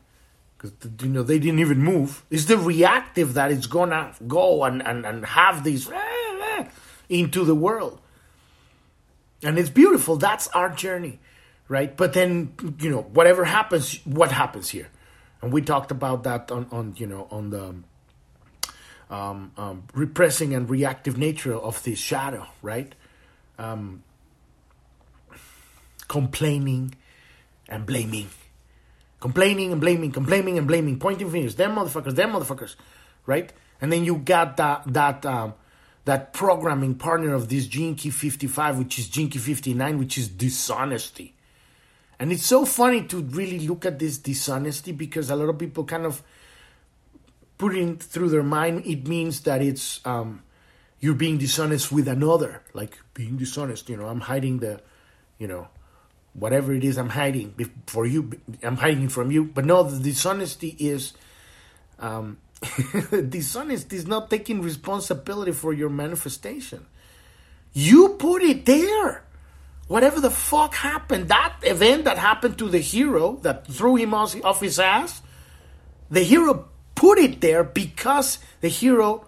Because, 0.58 0.74
you 1.02 1.10
know, 1.10 1.24
they 1.24 1.40
didn't 1.40 1.60
even 1.60 1.80
move. 1.80 2.24
It's 2.30 2.46
the 2.46 2.58
reactive 2.58 3.34
that 3.36 3.52
is 3.52 3.66
going 3.66 3.90
to 3.92 4.14
go 4.28 4.66
and, 4.66 4.86
and, 4.86 5.06
and 5.06 5.26
have 5.26 5.64
this 5.64 5.90
eh, 5.90 5.96
eh, 5.96 6.66
into 7.08 7.46
the 7.46 7.56
world. 7.56 8.00
And 9.44 9.58
it's 9.58 9.70
beautiful. 9.70 10.18
That's 10.18 10.48
our 10.50 10.70
journey, 10.70 11.20
right? 11.68 11.96
But 11.96 12.14
then, 12.14 12.54
you 12.80 12.90
know, 12.90 13.02
whatever 13.02 13.46
happens, 13.46 14.06
what 14.06 14.32
happens 14.32 14.70
here? 14.70 14.90
And 15.42 15.54
we 15.54 15.62
talked 15.62 15.92
about 15.92 16.24
that 16.24 16.52
on, 16.52 16.68
on 16.72 16.96
you 16.98 17.08
know, 17.08 17.28
on 17.32 17.50
the 17.50 17.76
um, 19.10 19.52
um, 19.58 19.84
repressing 19.94 20.54
and 20.54 20.70
reactive 20.70 21.18
nature 21.18 21.56
of 21.56 21.82
this 21.84 22.00
shadow, 22.00 22.46
right? 22.62 22.94
Um, 23.58 24.04
complaining 26.08 26.96
and 27.68 27.86
blaming. 27.86 28.30
Complaining 29.20 29.72
and 29.72 29.82
blaming, 29.82 30.12
complaining 30.12 30.58
and 30.58 30.68
blaming, 30.68 31.00
pointing 31.00 31.30
fingers, 31.30 31.56
them 31.56 31.76
motherfuckers, 31.76 32.16
them 32.16 32.32
motherfuckers, 32.32 32.76
right? 33.26 33.52
And 33.82 33.92
then 33.92 34.04
you 34.04 34.18
got 34.18 34.58
that 34.58 34.84
that 34.94 35.26
um, 35.26 35.54
that 36.10 36.34
programming 36.34 36.95
partner 36.95 37.36
of 37.36 37.49
this 37.49 37.68
Key 37.68 37.93
55, 37.93 38.80
which 38.80 38.97
is 38.97 39.10
Key 39.10 39.30
59, 39.30 39.99
which 39.99 40.18
is 40.18 40.28
dishonesty. 40.28 41.36
And 42.20 42.32
it's 42.32 42.47
so 42.47 42.66
funny 42.66 43.03
to 43.03 43.22
really 43.22 43.60
look 43.68 43.86
at 43.86 43.99
this 43.99 44.18
dishonesty 44.18 44.91
because 44.91 45.30
a 45.30 45.36
lot 45.36 45.49
of 45.49 45.60
people 45.60 45.84
kind 45.84 46.07
of 46.07 46.24
putting 47.60 47.97
through 47.97 48.30
their 48.30 48.41
mind, 48.41 48.88
it 48.88 49.07
means 49.07 49.41
that 49.41 49.62
it's 49.62 50.03
um, 50.03 50.41
you're 50.99 51.14
being 51.14 51.38
dishonest 51.38 51.91
with 51.91 52.07
another, 52.07 52.64
like 52.74 52.97
being 53.14 53.38
dishonest. 53.38 53.88
You 53.88 53.97
know, 53.97 54.07
I'm 54.07 54.22
hiding 54.22 54.62
the, 54.62 54.82
you 55.38 55.47
know, 55.47 55.68
whatever 56.34 56.74
it 56.74 56.84
is 56.84 56.97
I'm 56.97 57.10
hiding 57.10 57.53
for 57.86 58.07
you. 58.07 58.32
I'm 58.64 58.78
hiding 58.78 59.10
from 59.10 59.30
you. 59.30 59.43
But 59.45 59.66
no, 59.66 59.84
the 59.84 60.01
dishonesty 60.01 60.76
is. 60.80 61.14
Um, 61.99 62.38
dishonesty 63.30 63.95
is 63.95 64.07
not 64.07 64.30
taking 64.30 64.62
responsibility 64.62 65.51
for 65.51 65.74
your 65.74 65.89
manifestation. 65.89 66.86
You 67.74 68.10
put 68.20 68.41
it 68.41 68.66
there. 68.66 69.24
Whatever 69.88 70.20
the 70.20 70.30
fuck 70.30 70.76
happened, 70.76 71.30
that 71.30 71.55
event 71.64 72.03
that 72.05 72.18
happened 72.18 72.57
to 72.60 72.70
the 72.70 72.80
hero 72.80 73.38
that 73.41 73.66
threw 73.66 73.95
him 73.95 74.14
off 74.14 74.60
his 74.60 74.80
ass, 74.80 75.22
the 76.12 76.22
hero 76.22 76.70
put 76.93 77.18
it 77.18 77.41
there 77.41 77.64
because 77.64 78.39
the 78.62 78.68
hero 78.68 79.26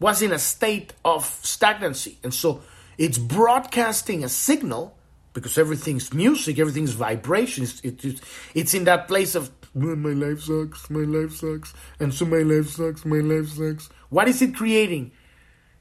was 0.00 0.20
in 0.20 0.32
a 0.32 0.38
state 0.38 0.92
of 1.04 1.24
stagnancy. 1.42 2.18
And 2.22 2.34
so 2.34 2.62
it's 2.98 3.18
broadcasting 3.18 4.24
a 4.24 4.28
signal 4.28 4.96
because 5.32 5.56
everything's 5.56 6.12
music, 6.12 6.58
everything's 6.58 6.92
vibrations. 6.92 7.80
It, 7.82 8.04
it, 8.04 8.20
it's 8.54 8.74
in 8.74 8.84
that 8.84 9.08
place 9.08 9.34
of 9.34 9.50
my 9.74 10.10
life 10.10 10.40
sucks, 10.40 10.88
my 10.88 11.00
life 11.00 11.32
sucks, 11.32 11.74
and 11.98 12.14
so 12.14 12.24
my 12.24 12.42
life 12.42 12.70
sucks, 12.70 13.04
my 13.04 13.18
life 13.18 13.48
sucks. 13.48 13.88
What 14.08 14.28
is 14.28 14.40
it 14.40 14.54
creating? 14.54 15.12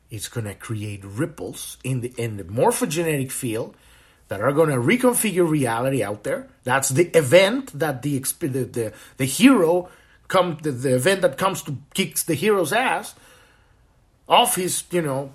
It's 0.10 0.28
going 0.28 0.46
to 0.46 0.56
create 0.56 1.04
ripples 1.04 1.78
in 1.84 2.02
the 2.02 2.14
in 2.18 2.38
the 2.38 2.44
morphogenetic 2.44 3.32
field 3.32 3.76
that 4.28 4.42
are 4.42 4.52
going 4.52 4.70
to 4.70 4.78
reconfigure 4.78 5.48
reality 5.48 6.04
out 6.04 6.24
there. 6.24 6.48
That's 6.64 6.90
the 6.90 7.06
event 7.18 7.78
that 7.78 8.02
the 8.02 8.20
the, 8.20 8.48
the, 8.48 8.94
the 9.18 9.26
hero 9.26 9.90
come 10.28 10.58
the, 10.62 10.72
the 10.72 10.96
event 10.96 11.22
that 11.22 11.38
comes 11.38 11.62
to 11.64 11.78
kicks 11.94 12.24
the 12.24 12.34
hero's 12.34 12.74
ass 12.74 13.16
off 14.28 14.56
his 14.56 14.84
you 14.92 15.02
know 15.02 15.32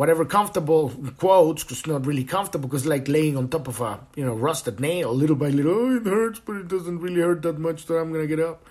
whatever 0.00 0.24
comfortable 0.24 0.88
quotes, 1.18 1.62
because 1.62 1.86
not 1.86 2.06
really 2.06 2.24
comfortable, 2.24 2.66
because 2.66 2.86
like 2.86 3.06
laying 3.06 3.36
on 3.36 3.48
top 3.48 3.68
of 3.68 3.82
a 3.82 4.00
you 4.16 4.24
know 4.24 4.32
rusted 4.32 4.80
nail, 4.80 5.12
little 5.12 5.36
by 5.36 5.50
little. 5.50 5.74
Oh, 5.74 5.96
it 5.96 6.06
hurts, 6.06 6.40
but 6.40 6.56
it 6.56 6.68
doesn't 6.68 7.00
really 7.00 7.20
hurt 7.20 7.42
that 7.42 7.58
much 7.58 7.84
that 7.84 7.98
I'm 7.98 8.10
gonna 8.10 8.26
get 8.26 8.40
up, 8.40 8.66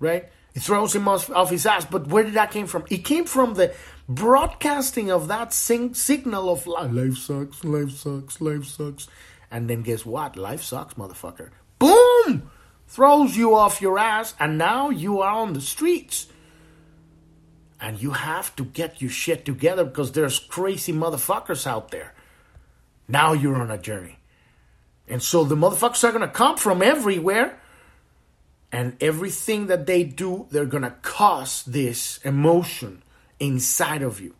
right? 0.00 0.30
It 0.54 0.62
throws 0.62 0.94
him 0.94 1.08
off, 1.08 1.28
off 1.28 1.50
his 1.50 1.66
ass. 1.66 1.84
But 1.84 2.06
where 2.06 2.24
did 2.24 2.32
that 2.34 2.52
came 2.52 2.66
from? 2.66 2.86
It 2.88 3.04
came 3.04 3.26
from 3.26 3.52
the 3.52 3.74
broadcasting 4.08 5.10
of 5.10 5.28
that 5.28 5.52
sing- 5.52 5.92
signal 5.92 6.48
of 6.48 6.66
life. 6.66 6.90
Life 6.90 7.18
sucks, 7.18 7.64
life 7.64 7.90
sucks, 7.90 8.40
life 8.40 8.64
sucks. 8.64 9.08
And 9.50 9.68
then 9.68 9.82
guess 9.82 10.06
what? 10.06 10.38
Life 10.38 10.62
sucks, 10.62 10.94
motherfucker. 10.94 11.50
Boom! 11.78 12.50
Throws 12.88 13.36
you 13.36 13.54
off 13.54 13.82
your 13.82 13.98
ass, 13.98 14.34
and 14.40 14.56
now 14.56 14.88
you 14.88 15.20
are 15.20 15.34
on 15.34 15.52
the 15.52 15.60
streets. 15.60 16.28
And 17.82 18.00
you 18.00 18.12
have 18.12 18.54
to 18.56 18.64
get 18.64 19.02
your 19.02 19.10
shit 19.10 19.44
together 19.44 19.84
because 19.84 20.12
there's 20.12 20.38
crazy 20.38 20.92
motherfuckers 20.92 21.66
out 21.66 21.90
there. 21.90 22.14
Now 23.08 23.32
you're 23.32 23.56
on 23.56 23.70
a 23.70 23.76
journey. 23.76 24.18
And 25.08 25.20
so 25.20 25.42
the 25.42 25.56
motherfuckers 25.56 26.04
are 26.04 26.12
going 26.12 26.22
to 26.22 26.28
come 26.28 26.56
from 26.56 26.80
everywhere 26.80 27.58
and 28.70 28.96
everything 29.02 29.66
that 29.66 29.86
they 29.86 30.04
do, 30.04 30.46
they're 30.50 30.64
going 30.64 30.84
to 30.84 30.94
cause 31.02 31.62
this 31.64 32.18
emotion 32.18 33.02
inside 33.38 34.02
of 34.02 34.20
you. 34.20 34.34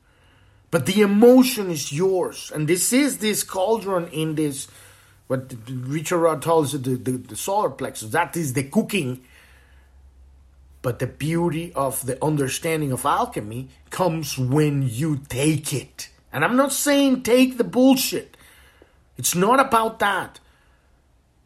But 0.71 0.87
the 0.87 1.03
emotion 1.03 1.71
is 1.71 1.93
yours. 1.93 2.51
And 2.55 2.67
this 2.67 2.95
is 2.95 3.19
this 3.19 3.43
cauldron 3.43 4.09
in 4.09 4.37
this, 4.37 4.69
what 5.27 5.53
Richard 5.69 6.19
Rudd 6.19 6.43
calls 6.43 6.75
it, 6.75 6.85
the, 6.85 6.95
the, 6.95 7.19
the 7.19 7.37
solar 7.37 7.69
plexus. 7.69 8.11
That 8.13 8.35
is 8.37 8.55
the 8.55 8.63
cooking. 8.63 9.23
But 10.83 10.99
the 10.99 11.07
beauty 11.07 11.73
of 11.75 12.05
the 12.05 12.23
understanding 12.23 12.91
of 12.93 13.07
alchemy 13.07 13.69
comes 13.91 14.37
when 14.37 14.83
you 14.83 15.21
take 15.29 15.73
it. 15.73 16.09
And 16.33 16.45
I'm 16.45 16.57
not 16.57 16.73
saying 16.73 17.23
take 17.23 17.57
the 17.57 17.65
bullshit. 17.65 18.37
It's 19.17 19.35
not 19.35 19.61
about 19.61 20.01
that. 20.01 20.41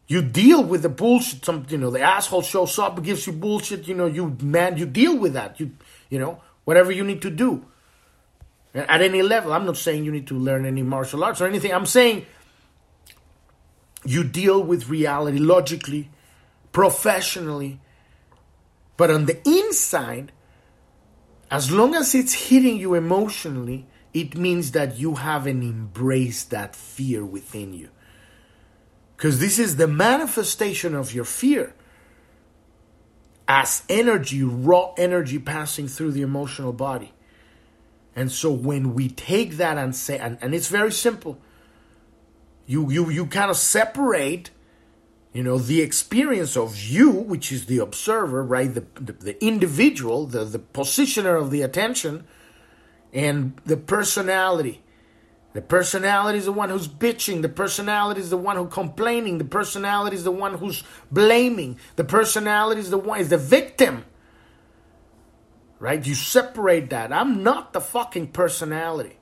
You 0.07 0.21
deal 0.21 0.63
with 0.63 0.81
the 0.81 0.89
bullshit. 0.89 1.45
Some 1.45 1.65
you 1.69 1.77
know 1.77 1.91
the 1.91 2.01
asshole 2.01 2.41
shows 2.41 2.79
up, 2.79 3.03
gives 3.03 3.27
you 3.27 3.33
bullshit. 3.33 3.87
You 3.87 3.93
know 3.93 4.05
you 4.07 4.37
man, 4.41 4.77
you 4.77 4.85
deal 4.85 5.17
with 5.17 5.33
that. 5.33 5.59
You 5.59 5.71
you 6.09 6.17
know 6.17 6.41
whatever 6.63 6.91
you 6.91 7.03
need 7.03 7.21
to 7.21 7.29
do 7.29 7.65
at 8.73 9.01
any 9.01 9.21
level. 9.21 9.53
I'm 9.53 9.65
not 9.65 9.77
saying 9.77 10.05
you 10.05 10.11
need 10.11 10.27
to 10.27 10.35
learn 10.35 10.65
any 10.65 10.81
martial 10.81 11.23
arts 11.23 11.41
or 11.41 11.47
anything. 11.47 11.73
I'm 11.73 11.85
saying 11.85 12.25
you 14.05 14.23
deal 14.23 14.63
with 14.63 14.87
reality 14.87 15.39
logically, 15.39 16.09
professionally, 16.71 17.79
but 18.97 19.11
on 19.11 19.25
the 19.25 19.39
inside, 19.47 20.31
as 21.49 21.71
long 21.71 21.95
as 21.95 22.13
it's 22.13 22.33
hitting 22.33 22.77
you 22.77 22.95
emotionally, 22.95 23.87
it 24.13 24.35
means 24.35 24.71
that 24.71 24.97
you 24.97 25.15
haven't 25.15 25.61
embraced 25.61 26.49
that 26.49 26.75
fear 26.75 27.23
within 27.23 27.73
you. 27.73 27.89
Because 29.15 29.39
this 29.39 29.57
is 29.59 29.77
the 29.77 29.87
manifestation 29.87 30.93
of 30.93 31.13
your 31.13 31.25
fear 31.25 31.73
as 33.47 33.83
energy, 33.87 34.43
raw 34.43 34.93
energy 34.97 35.39
passing 35.39 35.87
through 35.87 36.11
the 36.11 36.21
emotional 36.21 36.73
body. 36.73 37.13
And 38.15 38.31
so 38.31 38.51
when 38.51 38.93
we 38.93 39.09
take 39.09 39.57
that 39.57 39.77
and 39.77 39.95
say, 39.95 40.17
and, 40.17 40.37
and 40.41 40.53
it's 40.53 40.67
very 40.67 40.91
simple, 40.91 41.39
you, 42.65 42.91
you, 42.91 43.09
you 43.09 43.25
kind 43.27 43.49
of 43.49 43.57
separate, 43.57 44.49
you 45.37 45.43
know, 45.43 45.59
the 45.59 45.83
experience 45.83 46.57
of 46.57 46.81
you, 46.81 47.11
which 47.11 47.51
is 47.51 47.67
the 47.67 47.77
observer, 47.77 48.43
right? 48.43 48.73
The, 48.73 48.87
the, 48.99 49.13
the 49.13 49.45
individual, 49.45 50.25
the, 50.25 50.43
the 50.43 50.57
positioner 50.57 51.39
of 51.39 51.51
the 51.51 51.61
attention, 51.61 52.25
and 53.13 53.53
the 53.63 53.77
personality. 53.77 54.81
The 55.53 55.61
personality 55.61 56.39
is 56.39 56.45
the 56.45 56.51
one 56.51 56.71
who's 56.71 56.87
bitching. 56.87 57.43
The 57.43 57.49
personality 57.49 58.19
is 58.19 58.31
the 58.31 58.37
one 58.37 58.55
who's 58.55 58.73
complaining. 58.73 59.37
The 59.37 59.45
personality 59.45 60.15
is 60.15 60.23
the 60.23 60.31
one 60.31 60.55
who's 60.55 60.83
blaming. 61.11 61.77
The 61.97 62.03
personality 62.03 62.81
is 62.81 62.89
the 62.89 62.97
one 62.97 63.19
is 63.19 63.29
the 63.29 63.37
victim. 63.37 64.05
Right? 65.77 66.03
You 66.03 66.15
separate 66.15 66.89
that. 66.89 67.13
I'm 67.13 67.43
not 67.43 67.73
the 67.73 67.81
fucking 67.81 68.29
personality. 68.29 69.19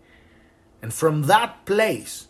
And 0.82 0.94
from 0.94 1.24
that 1.24 1.66
place, 1.66 2.30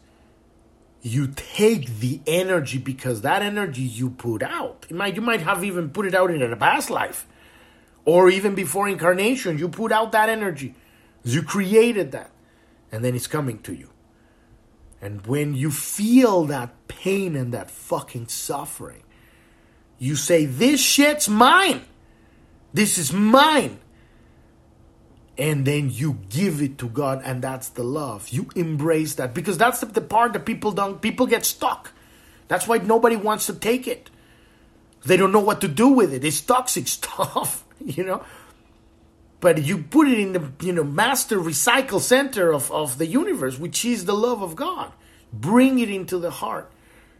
you 1.05 1.27
take 1.27 1.99
the 1.99 2.19
energy 2.25 2.79
because 2.79 3.21
that 3.21 3.43
energy 3.43 3.83
you 3.83 4.09
put 4.09 4.41
out. 4.41 4.89
Might 4.89 5.15
you 5.15 5.21
might 5.21 5.41
have 5.41 5.63
even 5.63 5.91
put 5.91 6.07
it 6.07 6.15
out 6.15 6.31
in 6.31 6.41
a 6.41 6.55
past 6.55 6.89
life. 6.89 7.27
Or 8.05 8.27
even 8.27 8.55
before 8.55 8.89
incarnation, 8.89 9.59
you 9.59 9.69
put 9.69 9.91
out 9.91 10.13
that 10.13 10.29
energy. 10.29 10.73
You 11.23 11.43
created 11.43 12.11
that. 12.13 12.31
And 12.91 13.05
then 13.05 13.13
it's 13.13 13.27
coming 13.27 13.59
to 13.59 13.73
you. 13.73 13.91
And 14.99 15.27
when 15.27 15.53
you 15.53 15.69
feel 15.69 16.45
that 16.45 16.87
pain 16.87 17.35
and 17.35 17.53
that 17.53 17.69
fucking 17.69 18.27
suffering, 18.29 19.03
you 19.99 20.15
say, 20.15 20.45
This 20.45 20.81
shit's 20.81 21.29
mine. 21.29 21.85
This 22.73 22.97
is 22.97 23.13
mine. 23.13 23.79
And 25.37 25.65
then 25.65 25.89
you 25.91 26.19
give 26.29 26.61
it 26.61 26.77
to 26.77 26.87
God, 26.87 27.21
and 27.25 27.41
that's 27.41 27.69
the 27.69 27.83
love. 27.83 28.29
You 28.29 28.47
embrace 28.55 29.15
that 29.15 29.33
because 29.33 29.57
that's 29.57 29.81
the, 29.81 29.87
the 29.87 30.01
part 30.01 30.33
that 30.33 30.45
people 30.45 30.71
don't, 30.71 31.01
people 31.01 31.27
get 31.27 31.45
stuck. 31.45 31.91
That's 32.47 32.67
why 32.67 32.77
nobody 32.77 33.15
wants 33.15 33.47
to 33.47 33.53
take 33.53 33.87
it. 33.87 34.09
They 35.05 35.17
don't 35.17 35.31
know 35.31 35.39
what 35.39 35.61
to 35.61 35.67
do 35.67 35.89
with 35.89 36.13
it. 36.13 36.23
It's 36.23 36.41
toxic 36.41 36.87
stuff, 36.99 37.65
you 37.83 38.03
know. 38.03 38.23
But 39.39 39.63
you 39.63 39.77
put 39.77 40.07
it 40.07 40.17
in 40.17 40.33
the 40.33 40.51
you 40.61 40.73
know 40.73 40.83
master 40.83 41.37
recycle 41.37 41.99
center 41.99 42.51
of, 42.51 42.71
of 42.71 42.97
the 42.97 43.05
universe, 43.05 43.59
which 43.59 43.85
is 43.85 44.05
the 44.05 44.15
love 44.15 44.41
of 44.41 44.55
God. 44.55 44.91
Bring 45.31 45.79
it 45.79 45.89
into 45.89 46.17
the 46.17 46.31
heart, 46.31 46.71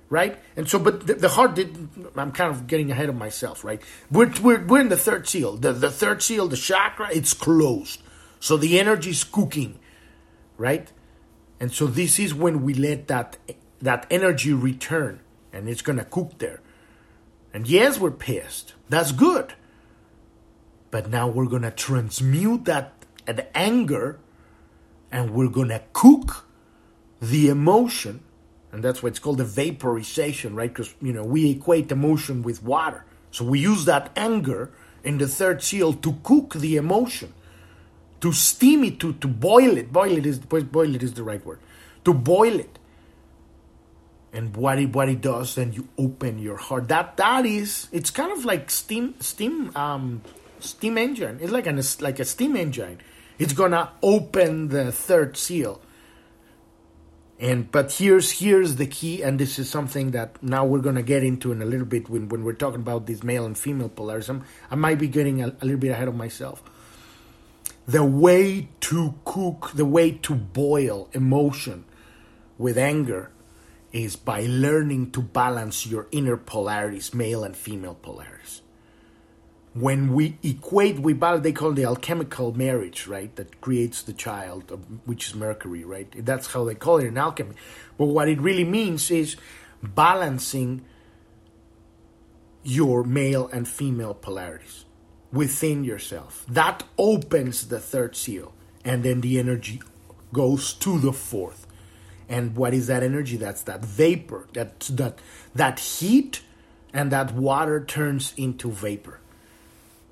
right? 0.09 0.39
And 0.55 0.68
so, 0.68 0.80
but 0.80 1.05
the, 1.05 1.16
the 1.16 1.30
heart 1.30 1.55
did. 1.55 1.88
I'm 2.16 2.32
kind 2.32 2.49
of 2.49 2.66
getting 2.66 2.89
ahead 2.89 3.09
of 3.09 3.16
myself, 3.16 3.63
right? 3.63 3.82
We're 4.09 4.32
we're, 4.41 4.66
we're 4.66 4.80
in 4.80 4.89
the 4.89 4.97
third 4.97 5.28
seal. 5.28 5.55
The 5.55 5.74
the 5.74 5.91
third 5.91 6.24
seal, 6.24 6.47
the 6.47 6.57
chakra, 6.57 7.09
it's 7.11 7.34
closed, 7.34 8.01
so 8.40 8.58
the 8.58 8.80
energy 8.80 9.12
is 9.12 9.24
cooking, 9.24 9.80
right? 10.58 10.92
And 11.60 11.72
so 11.72 11.88
this 11.88 12.20
is 12.20 12.34
when 12.34 12.64
we 12.64 12.74
let 12.74 13.08
that 13.08 13.38
that 13.82 14.08
energy 14.10 14.54
return, 14.54 15.20
and 15.54 15.70
it's 15.70 15.82
gonna 15.82 16.06
cook 16.06 16.38
there. 16.40 16.62
And 17.54 17.68
yes, 17.68 18.00
we're 18.00 18.12
pissed. 18.12 18.74
That's 18.90 19.12
good 19.12 19.54
but 20.96 21.10
now 21.10 21.28
we're 21.28 21.46
going 21.46 21.64
to 21.64 21.72
transmute 21.72 22.64
that 22.64 22.94
at 23.28 23.52
anger 23.54 24.18
and 25.12 25.32
we're 25.32 25.50
going 25.50 25.68
to 25.68 25.84
cook 25.92 26.48
the 27.22 27.50
emotion. 27.50 28.24
And 28.72 28.82
that's 28.82 29.04
why 29.04 29.10
it's 29.10 29.20
called 29.20 29.40
the 29.40 29.44
vaporization, 29.44 30.56
right? 30.56 30.74
Because, 30.74 30.96
you 31.02 31.12
know, 31.12 31.26
we 31.26 31.52
equate 31.52 31.92
emotion 31.92 32.44
with 32.44 32.64
water. 32.64 33.04
So 33.32 33.44
we 33.44 33.60
use 33.60 33.84
that 33.84 34.10
anger 34.16 34.72
in 35.04 35.18
the 35.18 35.28
third 35.28 35.62
seal 35.62 35.92
to 35.92 36.18
cook 36.24 36.54
the 36.54 36.78
emotion, 36.78 37.34
to 38.26 38.34
steam 38.34 38.84
it, 38.84 38.99
to, 38.99 39.13
to 39.13 39.28
boil 39.28 39.78
it. 39.78 39.93
Boil 39.93 40.17
it 40.17 40.26
is 40.26 40.39
boil 40.39 40.95
it 40.95 41.03
is 41.03 41.13
the 41.13 41.21
right 41.21 41.45
word. 41.45 41.59
To 42.05 42.11
boil 42.11 42.59
it. 42.59 42.80
And 44.34 44.57
what 44.57 44.80
it 44.80 44.95
what 44.95 45.09
it 45.09 45.21
does, 45.21 45.59
and 45.59 45.76
you 45.76 45.88
open 45.95 46.39
your 46.39 46.57
heart. 46.57 46.88
That 46.88 47.17
that 47.17 47.45
is 47.45 47.88
it's 47.91 48.09
kind 48.09 48.32
of 48.32 48.43
like 48.43 48.71
steam 48.71 49.13
steam 49.19 49.71
um 49.76 50.23
steam 50.59 50.97
engine. 50.97 51.38
It's 51.39 51.51
like 51.51 51.67
an 51.67 51.80
like 52.01 52.19
a 52.19 52.26
steam 52.26 52.55
engine. 52.55 52.97
It's 53.38 53.53
gonna 53.53 53.91
open 54.01 54.69
the 54.69 54.91
third 54.91 55.38
seal. 55.38 55.80
And 57.39 57.69
but 57.71 57.91
here's 57.91 58.32
here's 58.32 58.78
the 58.78 58.88
key, 58.88 59.21
and 59.21 59.38
this 59.39 59.59
is 59.59 59.69
something 59.69 60.11
that 60.11 60.41
now 60.41 60.65
we're 60.65 60.80
gonna 60.80 61.03
get 61.03 61.23
into 61.23 61.51
in 61.51 61.61
a 61.61 61.65
little 61.65 61.86
bit 61.86 62.09
when, 62.09 62.28
when 62.28 62.43
we're 62.43 62.53
talking 62.53 62.82
about 62.82 63.05
this 63.05 63.21
male 63.21 63.45
and 63.45 63.55
female 63.55 63.89
polarism. 63.89 64.43
I 64.71 64.76
might 64.76 64.97
be 64.97 65.07
getting 65.07 65.43
a, 65.43 65.49
a 65.61 65.63
little 65.63 65.78
bit 65.78 65.91
ahead 65.91 66.07
of 66.07 66.15
myself. 66.15 66.63
The 67.88 68.04
way 68.04 68.70
to 68.82 69.16
cook, 69.26 69.72
the 69.76 69.86
way 69.86 70.12
to 70.12 70.34
boil 70.34 71.10
emotion 71.14 71.86
with 72.58 72.78
anger 72.78 73.32
is 73.92 74.16
by 74.16 74.42
learning 74.42 75.12
to 75.12 75.22
balance 75.22 75.86
your 75.86 76.08
inner 76.12 76.38
polarities, 76.38 77.14
male 77.14 77.44
and 77.44 77.56
female 77.56 77.96
polarities 78.02 78.62
when 79.76 80.14
we 80.14 80.38
equate, 80.42 81.00
we 81.00 81.12
they 81.12 81.52
call 81.52 81.72
it 81.72 81.76
the 81.76 81.84
alchemical 81.84 82.54
marriage, 82.58 83.08
right? 83.08 83.36
That 83.36 83.60
creates 83.60 84.02
the 84.02 84.14
child, 84.14 84.72
which 85.04 85.28
is 85.28 85.36
Mercury, 85.36 85.84
right? 85.84 86.08
That's 86.26 86.48
how 86.48 86.64
they 86.64 86.76
call 86.76 87.00
it 87.00 87.06
in 87.06 87.18
alchemy. 87.18 87.56
But 87.98 88.06
what 88.06 88.30
it 88.30 88.40
really 88.40 88.64
means 88.64 89.12
is 89.12 89.36
balancing 89.84 90.86
your 92.64 93.04
male 93.04 93.50
and 93.52 93.68
female 93.68 94.14
polarities 94.14 94.85
within 95.36 95.84
yourself. 95.84 96.46
That 96.50 96.84
opens 96.98 97.68
the 97.68 97.80
third 97.80 98.16
seal, 98.16 98.54
and 98.84 99.04
then 99.04 99.22
the 99.22 99.40
energy 99.40 99.82
goes 100.34 100.74
to 100.76 101.00
the 101.00 101.14
fourth. 101.14 101.68
And 102.30 102.56
what 102.56 102.74
is 102.74 102.88
that 102.88 103.04
energy? 103.04 103.38
That's 103.38 103.64
that 103.64 103.86
vapor. 103.86 104.48
That 104.54 104.80
that 104.92 105.20
that 105.56 105.80
heat 105.80 106.42
and 106.94 107.12
that 107.12 107.34
water 107.36 107.84
turns 107.86 108.34
into 108.38 108.72
vapor 108.72 109.20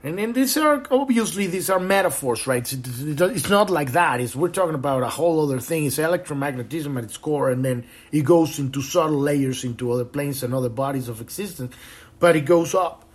And, 0.03 0.19
and 0.19 0.35
these 0.35 0.57
are 0.57 0.83
obviously 0.91 1.47
these 1.47 1.69
are 1.69 1.79
metaphors, 1.79 2.45
right? 2.45 2.61
It's, 2.73 2.99
it's 3.01 3.49
not 3.49 3.69
like 3.69 3.93
that. 3.93 4.19
It's, 4.21 4.35
we're 4.35 4.49
talking 4.49 4.75
about 4.75 5.01
a 5.03 5.09
whole 5.09 5.41
other 5.41 5.61
thing. 5.61 5.85
It's 5.85 5.97
electromagnetism 5.97 6.97
at 6.97 7.05
its 7.05 7.17
core, 7.17 7.49
and 7.49 7.63
then 7.63 7.85
it 8.11 8.23
goes 8.25 8.59
into 8.59 8.81
subtle 8.81 9.19
layers 9.19 9.63
into 9.63 9.91
other 9.91 10.05
planes 10.05 10.43
and 10.43 10.53
other 10.53 10.69
bodies 10.69 11.07
of 11.09 11.21
existence, 11.21 11.73
but 12.19 12.35
it 12.35 12.41
goes 12.41 12.75
up. 12.75 13.05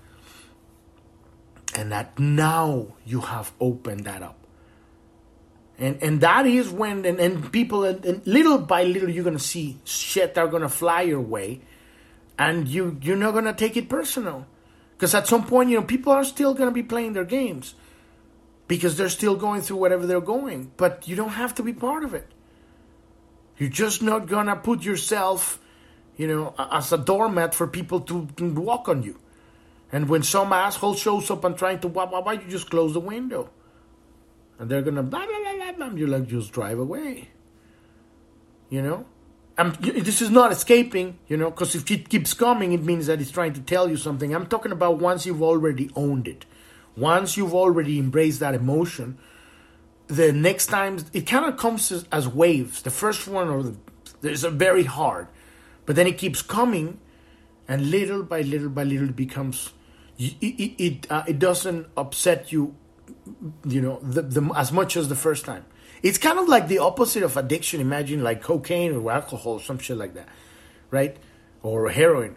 And 1.74 1.92
that 1.92 2.18
now 2.18 2.94
you 3.04 3.20
have 3.20 3.52
opened 3.60 4.04
that 4.04 4.22
up. 4.22 4.36
And 5.78 6.02
and 6.02 6.20
that 6.22 6.46
is 6.46 6.70
when 6.70 7.04
and, 7.04 7.20
and 7.20 7.52
people 7.52 7.84
and, 7.84 8.04
and 8.04 8.26
little 8.26 8.58
by 8.58 8.82
little 8.82 9.08
you're 9.08 9.22
gonna 9.22 9.38
see 9.38 9.78
shit 9.84 10.34
that 10.34 10.40
are 10.40 10.48
gonna 10.48 10.68
fly 10.68 11.02
your 11.02 11.20
way, 11.20 11.60
and 12.36 12.66
you 12.66 12.98
you're 13.00 13.16
not 13.16 13.32
gonna 13.32 13.52
take 13.52 13.76
it 13.76 13.88
personal 13.88 14.46
because 14.98 15.14
at 15.14 15.28
some 15.28 15.46
point, 15.46 15.70
you 15.70 15.76
know, 15.76 15.84
people 15.84 16.12
are 16.12 16.24
still 16.24 16.54
to 16.68 16.74
be 16.74 16.82
playing 16.82 17.12
their 17.12 17.24
games 17.24 17.74
because 18.66 18.96
they're 18.96 19.08
still 19.08 19.36
going 19.36 19.62
through 19.62 19.76
whatever 19.76 20.06
they're 20.06 20.20
going. 20.20 20.72
But 20.76 21.06
you 21.06 21.14
don't 21.14 21.30
have 21.30 21.54
to 21.56 21.62
be 21.62 21.72
part 21.72 22.02
of 22.02 22.14
it. 22.14 22.26
You're 23.58 23.70
just 23.70 24.02
not 24.02 24.28
to 24.46 24.56
put 24.56 24.82
yourself, 24.82 25.60
you 26.16 26.26
know, 26.26 26.54
as 26.58 26.92
a 26.92 26.98
doormat 26.98 27.54
for 27.54 27.68
people 27.68 28.00
to 28.02 28.28
walk 28.40 28.88
on 28.88 29.04
you. 29.04 29.18
And 29.90 30.08
when 30.08 30.22
some 30.22 30.52
asshole 30.52 30.94
shows 30.94 31.30
up 31.30 31.44
and 31.44 31.56
trying 31.56 31.80
to 31.80 31.88
wah 31.88 32.06
wah 32.06 32.20
wah, 32.20 32.32
you 32.32 32.48
just 32.48 32.70
close 32.70 32.92
the 32.92 33.00
window. 33.00 33.50
And 34.58 34.70
they're 34.70 34.82
gonna 34.82 35.02
blah 35.02 35.26
blah 35.26 35.38
blah 35.54 35.72
blah. 35.72 35.96
You're 35.96 36.08
like, 36.08 36.26
just 36.26 36.52
drive 36.52 36.78
away. 36.78 37.30
You 38.68 38.82
know? 38.82 39.06
I'm, 39.58 39.72
this 39.80 40.22
is 40.22 40.30
not 40.30 40.52
escaping, 40.52 41.18
you 41.26 41.36
know, 41.36 41.50
because 41.50 41.74
if 41.74 41.90
it 41.90 42.08
keeps 42.08 42.32
coming, 42.32 42.72
it 42.72 42.84
means 42.84 43.08
that 43.08 43.20
it's 43.20 43.32
trying 43.32 43.54
to 43.54 43.60
tell 43.60 43.90
you 43.90 43.96
something. 43.96 44.32
I'm 44.32 44.46
talking 44.46 44.70
about 44.70 44.98
once 45.00 45.26
you've 45.26 45.42
already 45.42 45.90
owned 45.96 46.28
it, 46.28 46.46
once 46.96 47.36
you've 47.36 47.54
already 47.54 47.98
embraced 47.98 48.38
that 48.38 48.54
emotion. 48.54 49.18
The 50.06 50.32
next 50.32 50.66
time, 50.66 50.98
it 51.12 51.22
kind 51.22 51.44
of 51.44 51.56
comes 51.56 51.90
as, 51.90 52.04
as 52.12 52.28
waves. 52.28 52.82
The 52.82 52.92
first 52.92 53.26
one 53.26 53.48
or 53.48 53.64
the, 53.64 54.30
is 54.30 54.44
very 54.44 54.84
hard, 54.84 55.26
but 55.86 55.96
then 55.96 56.06
it 56.06 56.18
keeps 56.18 56.40
coming, 56.40 57.00
and 57.66 57.90
little 57.90 58.22
by 58.22 58.42
little 58.42 58.70
by 58.70 58.84
little, 58.84 59.08
it 59.08 59.16
becomes. 59.16 59.72
It 60.18 60.34
it 60.40 61.06
uh, 61.10 61.22
it 61.28 61.38
doesn't 61.38 61.86
upset 61.96 62.50
you, 62.50 62.74
you 63.64 63.80
know, 63.80 64.00
the, 64.02 64.22
the, 64.22 64.52
as 64.56 64.72
much 64.72 64.96
as 64.96 65.08
the 65.08 65.14
first 65.14 65.44
time. 65.44 65.64
It's 66.02 66.18
kind 66.18 66.38
of 66.38 66.48
like 66.48 66.68
the 66.68 66.78
opposite 66.78 67.22
of 67.22 67.36
addiction. 67.36 67.80
Imagine 67.80 68.22
like 68.22 68.42
cocaine 68.42 68.94
or 68.94 69.12
alcohol, 69.12 69.54
or 69.54 69.60
some 69.60 69.78
shit 69.78 69.96
like 69.96 70.14
that, 70.14 70.28
right? 70.90 71.16
Or 71.62 71.88
heroin. 71.88 72.36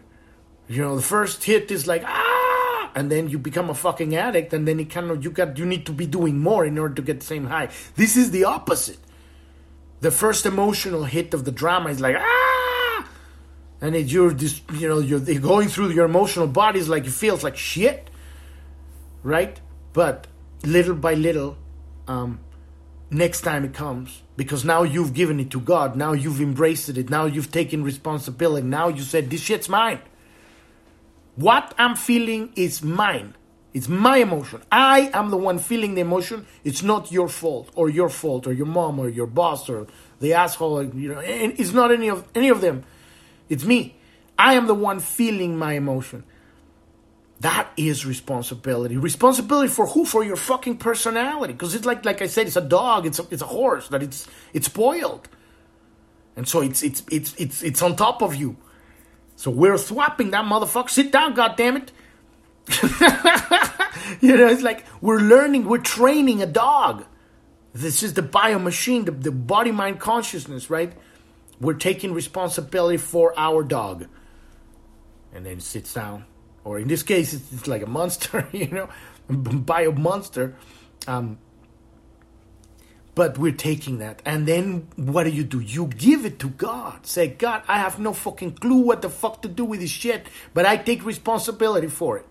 You 0.68 0.82
know, 0.82 0.96
the 0.96 1.02
first 1.02 1.42
hit 1.42 1.70
is 1.72 1.88
like 1.88 2.04
ah, 2.06 2.92
and 2.94 3.10
then 3.10 3.28
you 3.28 3.38
become 3.38 3.68
a 3.68 3.74
fucking 3.74 4.14
addict, 4.14 4.52
and 4.52 4.66
then 4.66 4.78
it 4.78 4.88
kind 4.88 5.10
of 5.10 5.24
you 5.24 5.30
got 5.30 5.58
you 5.58 5.66
need 5.66 5.84
to 5.86 5.92
be 5.92 6.06
doing 6.06 6.38
more 6.38 6.64
in 6.64 6.78
order 6.78 6.94
to 6.94 7.02
get 7.02 7.20
the 7.20 7.26
same 7.26 7.46
high. 7.46 7.68
This 7.96 8.16
is 8.16 8.30
the 8.30 8.44
opposite. 8.44 8.98
The 10.00 10.10
first 10.10 10.46
emotional 10.46 11.04
hit 11.04 11.34
of 11.34 11.44
the 11.44 11.52
drama 11.52 11.90
is 11.90 12.00
like 12.00 12.16
ah, 12.18 12.41
and 13.82 13.96
it, 13.96 14.06
you're 14.06 14.32
just 14.32 14.62
you 14.72 14.88
know 14.88 15.00
you're 15.00 15.20
going 15.40 15.68
through 15.68 15.90
your 15.90 16.06
emotional 16.06 16.46
bodies 16.46 16.88
like 16.88 17.04
it 17.04 17.10
feels 17.10 17.42
like 17.42 17.56
shit, 17.56 18.08
right? 19.22 19.60
But 19.92 20.28
little 20.64 20.94
by 20.94 21.14
little, 21.14 21.58
um, 22.06 22.38
next 23.10 23.42
time 23.42 23.64
it 23.64 23.74
comes 23.74 24.22
because 24.36 24.64
now 24.64 24.84
you've 24.84 25.12
given 25.12 25.40
it 25.40 25.50
to 25.50 25.60
God. 25.60 25.96
Now 25.96 26.12
you've 26.12 26.40
embraced 26.40 26.88
it. 26.88 27.10
Now 27.10 27.26
you've 27.26 27.50
taken 27.50 27.82
responsibility. 27.82 28.66
Now 28.66 28.88
you 28.88 29.02
said, 29.02 29.28
This 29.28 29.42
shit's 29.42 29.68
mine. 29.68 29.98
What 31.34 31.74
I'm 31.76 31.96
feeling 31.96 32.52
is 32.56 32.82
mine. 32.82 33.34
It's 33.74 33.88
my 33.88 34.18
emotion. 34.18 34.62
I 34.70 35.10
am 35.14 35.30
the 35.30 35.38
one 35.38 35.58
feeling 35.58 35.94
the 35.94 36.02
emotion. 36.02 36.46
It's 36.62 36.82
not 36.82 37.10
your 37.10 37.28
fault 37.28 37.70
or 37.74 37.88
your 37.88 38.10
fault 38.10 38.46
or 38.46 38.52
your 38.52 38.66
mom 38.66 38.98
or 38.98 39.08
your 39.08 39.26
boss 39.26 39.68
or 39.68 39.86
the 40.20 40.34
asshole. 40.34 40.84
You 40.94 41.14
know, 41.14 41.22
it's 41.24 41.72
not 41.72 41.90
any 41.90 42.08
of 42.08 42.28
any 42.34 42.50
of 42.50 42.60
them. 42.60 42.84
It's 43.52 43.66
me. 43.66 43.94
I 44.38 44.54
am 44.54 44.66
the 44.66 44.74
one 44.74 44.98
feeling 44.98 45.58
my 45.58 45.74
emotion. 45.74 46.24
That 47.40 47.68
is 47.76 48.06
responsibility. 48.06 48.96
Responsibility 48.96 49.68
for 49.68 49.86
who? 49.86 50.06
For 50.06 50.24
your 50.24 50.36
fucking 50.36 50.78
personality. 50.78 51.52
Because 51.52 51.74
it's 51.74 51.84
like, 51.84 52.02
like 52.06 52.22
I 52.22 52.28
said, 52.28 52.46
it's 52.46 52.56
a 52.56 52.62
dog. 52.62 53.04
It's 53.04 53.18
a, 53.18 53.26
it's 53.30 53.42
a 53.42 53.46
horse 53.46 53.88
that 53.88 54.02
it's 54.02 54.26
it's 54.54 54.66
spoiled, 54.66 55.28
and 56.34 56.48
so 56.48 56.62
it's 56.62 56.82
it's 56.82 57.02
it's 57.10 57.34
it's 57.36 57.62
it's 57.62 57.82
on 57.82 57.94
top 57.94 58.22
of 58.22 58.34
you. 58.34 58.56
So 59.36 59.50
we're 59.50 59.76
swapping 59.76 60.30
that 60.30 60.46
motherfucker. 60.46 60.88
Sit 60.88 61.12
down, 61.12 61.34
goddammit. 61.34 61.88
you 64.22 64.34
know, 64.34 64.46
it's 64.46 64.62
like 64.62 64.86
we're 65.02 65.20
learning, 65.20 65.66
we're 65.66 65.78
training 65.78 66.42
a 66.42 66.46
dog. 66.46 67.04
This 67.74 68.02
is 68.02 68.14
the 68.14 68.22
bio 68.22 68.58
machine, 68.58 69.04
the, 69.04 69.10
the 69.10 69.32
body 69.32 69.72
mind 69.72 70.00
consciousness, 70.00 70.70
right? 70.70 70.94
We're 71.62 71.74
taking 71.74 72.12
responsibility 72.12 72.98
for 72.98 73.32
our 73.38 73.62
dog. 73.62 74.08
And 75.34 75.46
then 75.46 75.60
sits 75.60 75.94
down 75.94 76.26
or 76.64 76.78
in 76.78 76.88
this 76.88 77.02
case, 77.02 77.32
it's, 77.32 77.52
it's 77.52 77.66
like 77.66 77.82
a 77.82 77.86
monster, 77.86 78.48
you 78.52 78.68
know, 78.68 78.88
bio 79.28 79.92
monster. 79.92 80.56
Um, 81.06 81.38
but 83.14 83.36
we're 83.36 83.52
taking 83.52 83.98
that. 83.98 84.22
And 84.24 84.46
then 84.46 84.88
what 84.96 85.24
do 85.24 85.30
you 85.30 85.44
do? 85.44 85.60
You 85.60 85.86
give 85.86 86.24
it 86.24 86.38
to 86.38 86.48
God. 86.48 87.06
Say, 87.06 87.28
God, 87.28 87.62
I 87.68 87.78
have 87.78 87.98
no 87.98 88.12
fucking 88.12 88.52
clue 88.52 88.82
what 88.82 89.02
the 89.02 89.10
fuck 89.10 89.42
to 89.42 89.48
do 89.48 89.64
with 89.64 89.80
this 89.80 89.90
shit, 89.90 90.26
but 90.54 90.64
I 90.64 90.76
take 90.78 91.04
responsibility 91.04 91.88
for 91.88 92.18
it. 92.18 92.26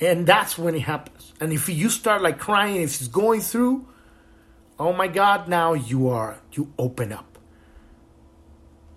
And 0.00 0.26
that's 0.26 0.58
when 0.58 0.74
it 0.74 0.80
happens. 0.80 1.32
And 1.40 1.52
if 1.52 1.68
you 1.68 1.88
start 1.88 2.20
like 2.20 2.38
crying, 2.38 2.82
if 2.82 3.00
it's 3.00 3.08
going 3.08 3.40
through, 3.40 3.86
oh 4.78 4.92
my 4.92 5.08
God, 5.08 5.48
now 5.48 5.72
you 5.72 6.08
are, 6.08 6.40
you 6.52 6.72
open 6.78 7.12
up 7.12 7.29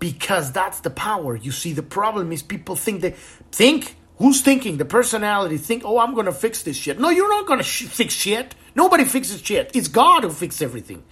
because 0.03 0.51
that's 0.51 0.81
the 0.81 0.89
power. 0.89 1.33
You 1.33 1.53
see, 1.53 1.71
the 1.71 1.81
problem 1.81 2.33
is 2.33 2.43
people 2.43 2.75
think 2.75 2.99
they 2.99 3.11
think. 3.53 3.95
Who's 4.17 4.41
thinking? 4.41 4.75
The 4.75 4.83
personality 4.83 5.57
think, 5.57 5.83
oh, 5.85 5.97
I'm 5.97 6.13
going 6.13 6.25
to 6.25 6.33
fix 6.33 6.61
this 6.63 6.75
shit. 6.75 6.99
No, 6.99 7.09
you're 7.09 7.29
not 7.29 7.47
going 7.47 7.59
to 7.59 7.63
sh- 7.63 7.85
fix 7.85 8.13
shit. 8.13 8.53
Nobody 8.75 9.05
fixes 9.05 9.41
shit. 9.41 9.71
It's 9.73 9.87
God 9.87 10.23
who 10.23 10.29
fixes 10.29 10.61
everything. 10.61 11.03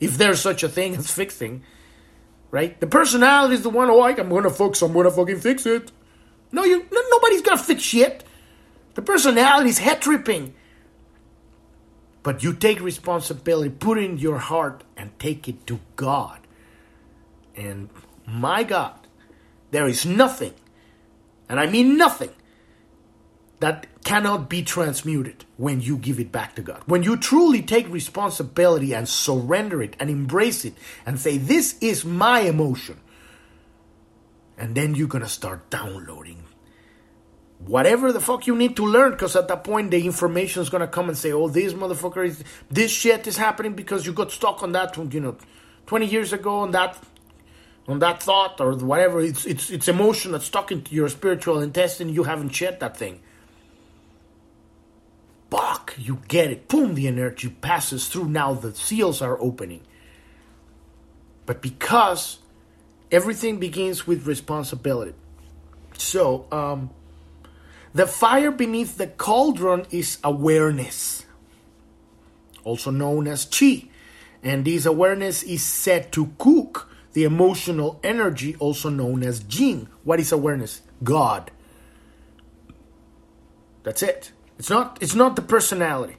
If 0.00 0.18
there's 0.18 0.38
such 0.38 0.62
a 0.62 0.68
thing 0.68 0.94
as 0.96 1.10
fixing, 1.10 1.62
right? 2.50 2.78
The 2.78 2.86
personality 2.86 3.54
is 3.54 3.62
the 3.62 3.70
one, 3.70 3.88
oh, 3.88 4.02
I'm 4.02 4.28
going 4.28 4.44
to 4.44 4.50
fix, 4.50 4.82
I'm 4.82 4.92
going 4.92 5.06
to 5.06 5.10
fucking 5.10 5.40
fix 5.40 5.64
it. 5.64 5.90
No, 6.52 6.62
you, 6.62 6.86
no, 6.92 7.00
nobody's 7.10 7.40
going 7.40 7.56
to 7.56 7.64
fix 7.64 7.82
shit. 7.82 8.22
The 8.96 9.02
personality 9.02 9.70
is 9.70 9.78
head 9.78 10.02
tripping. 10.02 10.52
But 12.22 12.42
you 12.42 12.52
take 12.52 12.82
responsibility, 12.82 13.70
put 13.70 13.96
it 13.96 14.04
in 14.04 14.18
your 14.18 14.38
heart, 14.38 14.84
and 14.94 15.18
take 15.18 15.48
it 15.48 15.66
to 15.68 15.80
God. 15.96 16.43
And 17.56 17.90
my 18.26 18.64
God, 18.64 18.94
there 19.70 19.86
is 19.86 20.04
nothing, 20.06 20.54
and 21.48 21.60
I 21.60 21.66
mean 21.66 21.96
nothing, 21.96 22.30
that 23.60 23.86
cannot 24.04 24.48
be 24.50 24.62
transmuted 24.62 25.44
when 25.56 25.80
you 25.80 25.96
give 25.96 26.20
it 26.20 26.30
back 26.30 26.54
to 26.56 26.62
God. 26.62 26.82
When 26.86 27.02
you 27.02 27.16
truly 27.16 27.62
take 27.62 27.88
responsibility 27.88 28.94
and 28.94 29.08
surrender 29.08 29.82
it 29.82 29.96
and 29.98 30.10
embrace 30.10 30.64
it 30.64 30.74
and 31.06 31.18
say, 31.18 31.38
This 31.38 31.76
is 31.80 32.04
my 32.04 32.40
emotion. 32.40 33.00
And 34.58 34.74
then 34.74 34.94
you're 34.94 35.08
going 35.08 35.24
to 35.24 35.28
start 35.28 35.70
downloading 35.70 36.44
whatever 37.58 38.12
the 38.12 38.20
fuck 38.20 38.46
you 38.46 38.54
need 38.54 38.76
to 38.76 38.86
learn 38.86 39.12
because 39.12 39.34
at 39.34 39.48
that 39.48 39.64
point 39.64 39.90
the 39.90 40.04
information 40.04 40.60
is 40.60 40.68
going 40.68 40.82
to 40.82 40.86
come 40.86 41.08
and 41.08 41.16
say, 41.16 41.32
Oh, 41.32 41.48
this 41.48 41.72
motherfucker 41.72 42.26
is, 42.26 42.44
this 42.70 42.90
shit 42.90 43.26
is 43.26 43.36
happening 43.36 43.72
because 43.72 44.04
you 44.06 44.12
got 44.12 44.30
stuck 44.30 44.62
on 44.62 44.72
that, 44.72 44.96
you 45.12 45.20
know, 45.20 45.36
20 45.86 46.06
years 46.06 46.32
ago 46.32 46.60
on 46.60 46.72
that 46.72 46.98
on 47.86 47.98
that 47.98 48.22
thought 48.22 48.60
or 48.60 48.74
whatever. 48.76 49.20
It's 49.20 49.44
it's 49.44 49.70
it's 49.70 49.88
emotion 49.88 50.32
that's 50.32 50.46
stuck 50.46 50.72
into 50.72 50.94
your 50.94 51.08
spiritual 51.08 51.60
intestine. 51.60 52.08
You 52.08 52.24
haven't 52.24 52.50
shed 52.50 52.80
that 52.80 52.96
thing. 52.96 53.20
Bach, 55.50 55.94
you 55.98 56.20
get 56.26 56.50
it. 56.50 56.68
Boom, 56.68 56.94
the 56.94 57.06
energy 57.06 57.48
passes 57.48 58.08
through. 58.08 58.28
Now 58.28 58.54
the 58.54 58.74
seals 58.74 59.22
are 59.22 59.40
opening. 59.40 59.82
But 61.46 61.60
because 61.60 62.38
everything 63.12 63.58
begins 63.58 64.06
with 64.06 64.26
responsibility. 64.26 65.14
So, 65.96 66.46
um, 66.50 66.90
the 67.94 68.06
fire 68.06 68.50
beneath 68.50 68.98
the 68.98 69.06
cauldron 69.06 69.86
is 69.90 70.18
awareness, 70.24 71.24
also 72.64 72.90
known 72.90 73.28
as 73.28 73.44
chi. 73.44 73.88
And 74.42 74.64
this 74.64 74.84
awareness 74.84 75.44
is 75.44 75.62
set 75.62 76.10
to 76.12 76.32
cook 76.38 76.90
the 77.14 77.24
emotional 77.24 77.98
energy, 78.04 78.54
also 78.56 78.90
known 78.90 79.22
as 79.22 79.40
Jing. 79.40 79.88
What 80.04 80.20
is 80.20 80.30
awareness? 80.30 80.82
God. 81.02 81.50
That's 83.82 84.02
it. 84.02 84.32
It's 84.58 84.70
not. 84.70 84.98
It's 85.00 85.14
not 85.14 85.36
the 85.36 85.42
personality. 85.42 86.16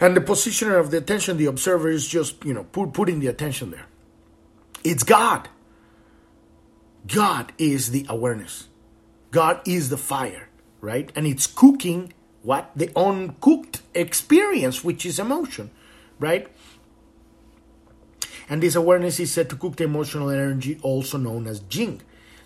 And 0.00 0.16
the 0.16 0.20
positioner 0.20 0.78
of 0.78 0.90
the 0.90 0.98
attention, 0.98 1.36
the 1.36 1.46
observer, 1.46 1.88
is 1.88 2.06
just 2.06 2.44
you 2.44 2.54
know 2.54 2.64
put, 2.64 2.92
putting 2.92 3.20
the 3.20 3.26
attention 3.26 3.70
there. 3.70 3.86
It's 4.84 5.02
God. 5.02 5.48
God 7.06 7.52
is 7.58 7.90
the 7.90 8.06
awareness. 8.08 8.68
God 9.30 9.60
is 9.66 9.90
the 9.90 9.98
fire, 9.98 10.48
right? 10.80 11.10
And 11.14 11.26
it's 11.26 11.46
cooking 11.46 12.12
what? 12.44 12.70
The 12.76 12.90
uncooked 12.94 13.80
experience, 13.94 14.84
which 14.84 15.06
is 15.06 15.18
emotion, 15.18 15.70
right? 16.18 16.46
And 18.48 18.62
this 18.62 18.74
awareness 18.74 19.20
is 19.20 19.32
said 19.32 19.48
to 19.50 19.56
cook 19.56 19.76
the 19.76 19.84
emotional 19.84 20.30
energy, 20.30 20.78
also 20.82 21.18
known 21.18 21.46
as 21.46 21.60
Jing. 21.60 22.02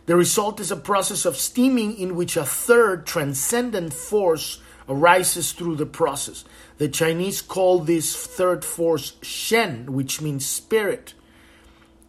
The 0.06 0.16
result 0.16 0.60
is 0.60 0.70
a 0.70 0.76
process 0.76 1.24
of 1.24 1.36
steaming 1.36 1.98
in 1.98 2.16
which 2.16 2.36
a 2.36 2.44
third 2.44 3.06
transcendent 3.06 3.92
force 3.92 4.60
arises 4.88 5.52
through 5.52 5.76
the 5.76 5.86
process. 5.86 6.44
The 6.78 6.88
Chinese 6.88 7.42
call 7.42 7.80
this 7.80 8.16
third 8.16 8.64
force 8.64 9.14
Shen, 9.22 9.92
which 9.92 10.22
means 10.22 10.46
spirit. 10.46 11.14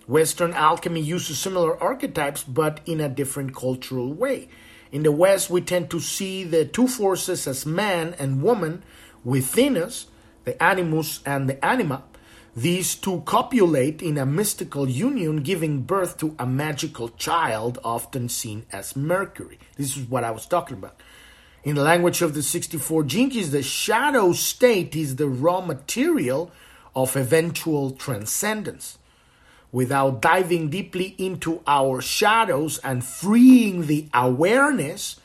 Western 0.07 0.53
alchemy 0.53 1.01
uses 1.01 1.37
similar 1.37 1.77
archetypes, 1.81 2.43
but 2.43 2.79
in 2.85 3.01
a 3.01 3.09
different 3.09 3.55
cultural 3.55 4.13
way. 4.13 4.47
In 4.91 5.03
the 5.03 5.11
West, 5.11 5.49
we 5.49 5.61
tend 5.61 5.89
to 5.91 5.99
see 5.99 6.43
the 6.43 6.65
two 6.65 6.87
forces 6.87 7.45
as 7.47 7.65
man 7.65 8.15
and 8.17 8.41
woman 8.41 8.81
within 9.23 9.77
us, 9.77 10.07
the 10.45 10.61
animus 10.63 11.21
and 11.25 11.47
the 11.49 11.63
anima. 11.63 12.03
These 12.55 12.95
two 12.95 13.21
copulate 13.25 14.01
in 14.01 14.17
a 14.17 14.25
mystical 14.25 14.89
union, 14.89 15.43
giving 15.43 15.81
birth 15.81 16.17
to 16.17 16.35
a 16.39 16.45
magical 16.45 17.09
child, 17.09 17.77
often 17.83 18.27
seen 18.27 18.65
as 18.71 18.95
Mercury. 18.95 19.59
This 19.77 19.95
is 19.95 20.03
what 20.03 20.23
I 20.23 20.31
was 20.31 20.45
talking 20.45 20.77
about. 20.77 20.99
In 21.63 21.75
the 21.75 21.83
language 21.83 22.21
of 22.21 22.33
the 22.33 22.41
64 22.41 23.03
Gene 23.03 23.29
Keys, 23.29 23.51
the 23.51 23.61
shadow 23.61 24.33
state 24.33 24.95
is 24.95 25.17
the 25.17 25.27
raw 25.27 25.61
material 25.61 26.51
of 26.95 27.15
eventual 27.15 27.91
transcendence 27.91 28.97
without 29.71 30.21
diving 30.21 30.69
deeply 30.69 31.15
into 31.17 31.61
our 31.67 32.01
shadows 32.01 32.79
and 32.79 33.03
freeing 33.03 33.85
the 33.85 34.07
awareness 34.13 35.19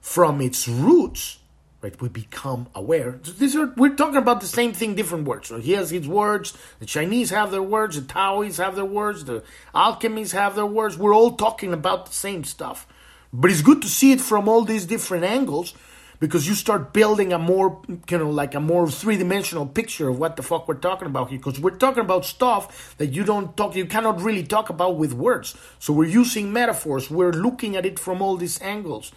from 0.00 0.40
its 0.40 0.66
roots, 0.66 1.39
right? 1.82 2.00
We 2.00 2.08
become 2.08 2.68
aware. 2.74 3.18
These 3.38 3.56
are 3.56 3.72
we're 3.76 3.94
talking 3.94 4.16
about 4.16 4.40
the 4.40 4.46
same 4.46 4.72
thing, 4.72 4.94
different 4.94 5.26
words. 5.26 5.48
So 5.48 5.58
he 5.58 5.72
has 5.72 5.90
his 5.90 6.06
words. 6.06 6.56
The 6.78 6.86
Chinese 6.86 7.30
have 7.30 7.50
their 7.50 7.62
words. 7.62 7.96
The 7.96 8.06
Taoists 8.06 8.58
have 8.58 8.76
their 8.76 8.84
words. 8.84 9.24
The 9.24 9.42
alchemists 9.74 10.34
have 10.34 10.54
their 10.56 10.66
words. 10.66 10.98
We're 10.98 11.14
all 11.14 11.36
talking 11.36 11.72
about 11.72 12.06
the 12.06 12.12
same 12.12 12.44
stuff, 12.44 12.86
but 13.32 13.50
it's 13.50 13.62
good 13.62 13.82
to 13.82 13.88
see 13.88 14.12
it 14.12 14.20
from 14.20 14.48
all 14.48 14.62
these 14.64 14.86
different 14.86 15.24
angles 15.24 15.74
because 16.20 16.46
you 16.46 16.54
start 16.54 16.92
building 16.92 17.32
a 17.32 17.38
more 17.38 17.80
you 18.08 18.18
know 18.18 18.30
like 18.30 18.54
a 18.54 18.60
more 18.60 18.88
three-dimensional 18.88 19.66
picture 19.66 20.08
of 20.08 20.18
what 20.18 20.36
the 20.36 20.42
fuck 20.42 20.68
we're 20.68 20.74
talking 20.74 21.06
about 21.06 21.30
here 21.30 21.38
because 21.38 21.58
we're 21.58 21.70
talking 21.70 22.04
about 22.04 22.24
stuff 22.24 22.94
that 22.98 23.06
you 23.06 23.24
don't 23.24 23.56
talk 23.56 23.74
you 23.74 23.86
cannot 23.86 24.20
really 24.20 24.44
talk 24.44 24.68
about 24.68 24.96
with 24.96 25.12
words 25.14 25.56
so 25.78 25.92
we're 25.92 26.04
using 26.04 26.52
metaphors 26.52 27.10
we're 27.10 27.32
looking 27.32 27.74
at 27.74 27.84
it 27.86 27.98
from 27.98 28.22
all 28.22 28.36
these 28.36 28.60
angles 28.60 29.12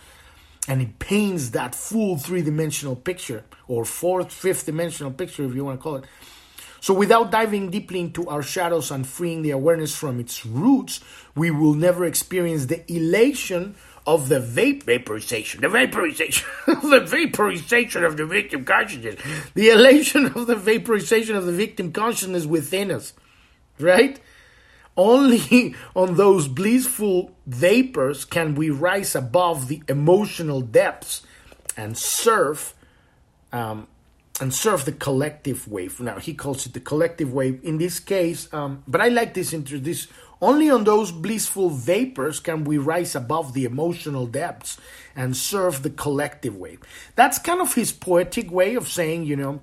and 0.67 0.81
it 0.81 0.99
paints 0.99 1.49
that 1.49 1.75
full 1.75 2.17
three-dimensional 2.17 2.95
picture 2.95 3.43
or 3.67 3.85
fourth 3.85 4.31
fifth 4.31 4.65
dimensional 4.65 5.11
picture 5.11 5.43
if 5.43 5.53
you 5.55 5.65
want 5.65 5.79
to 5.79 5.83
call 5.83 5.95
it 5.97 6.05
so 6.79 6.93
without 6.93 7.31
diving 7.31 7.69
deeply 7.69 7.99
into 8.01 8.27
our 8.27 8.41
shadows 8.41 8.91
and 8.91 9.07
freeing 9.07 9.41
the 9.41 9.51
awareness 9.51 9.95
from 9.95 10.19
its 10.19 10.45
roots 10.45 10.99
we 11.35 11.51
will 11.51 11.73
never 11.73 12.05
experience 12.05 12.65
the 12.67 12.83
elation 12.91 13.75
of 14.05 14.27
the 14.29 14.39
vape 14.39 14.83
vaporization, 14.83 15.61
the 15.61 15.69
vaporization, 15.69 16.45
the 16.67 16.99
vaporization 17.05 18.03
of 18.03 18.17
the 18.17 18.25
victim 18.25 18.65
consciousness, 18.65 19.15
the 19.53 19.69
elation 19.69 20.25
of 20.25 20.47
the 20.47 20.55
vaporization 20.55 21.35
of 21.35 21.45
the 21.45 21.51
victim 21.51 21.91
consciousness 21.91 22.45
within 22.45 22.91
us, 22.91 23.13
right? 23.79 24.19
Only 24.95 25.75
on 25.95 26.15
those 26.15 26.47
blissful 26.47 27.31
vapors 27.45 28.25
can 28.25 28.55
we 28.55 28.69
rise 28.69 29.15
above 29.15 29.67
the 29.67 29.81
emotional 29.87 30.61
depths 30.61 31.21
and 31.75 31.97
surf, 31.97 32.75
um, 33.51 33.87
and 34.39 34.53
surf 34.53 34.85
the 34.85 34.91
collective 34.91 35.67
wave. 35.67 35.99
Now 35.99 36.19
he 36.19 36.33
calls 36.33 36.65
it 36.65 36.73
the 36.73 36.79
collective 36.79 37.33
wave 37.33 37.59
in 37.63 37.77
this 37.77 37.99
case, 37.99 38.51
um, 38.53 38.83
but 38.87 39.01
I 39.01 39.09
like 39.09 39.33
this 39.33 39.51
this 39.51 40.07
only 40.43 40.69
on 40.69 40.83
those 40.83 41.09
blissful 41.13 41.69
vapors 41.69 42.41
can 42.41 42.65
we 42.65 42.77
rise 42.77 43.15
above 43.15 43.53
the 43.53 43.63
emotional 43.63 44.27
depths 44.27 44.77
and 45.15 45.37
surf 45.37 45.81
the 45.81 45.89
collective 45.89 46.57
wave. 46.57 46.81
That's 47.15 47.39
kind 47.39 47.61
of 47.61 47.75
his 47.75 47.93
poetic 47.93 48.51
way 48.51 48.75
of 48.75 48.89
saying, 48.89 49.23
you 49.23 49.37
know, 49.37 49.61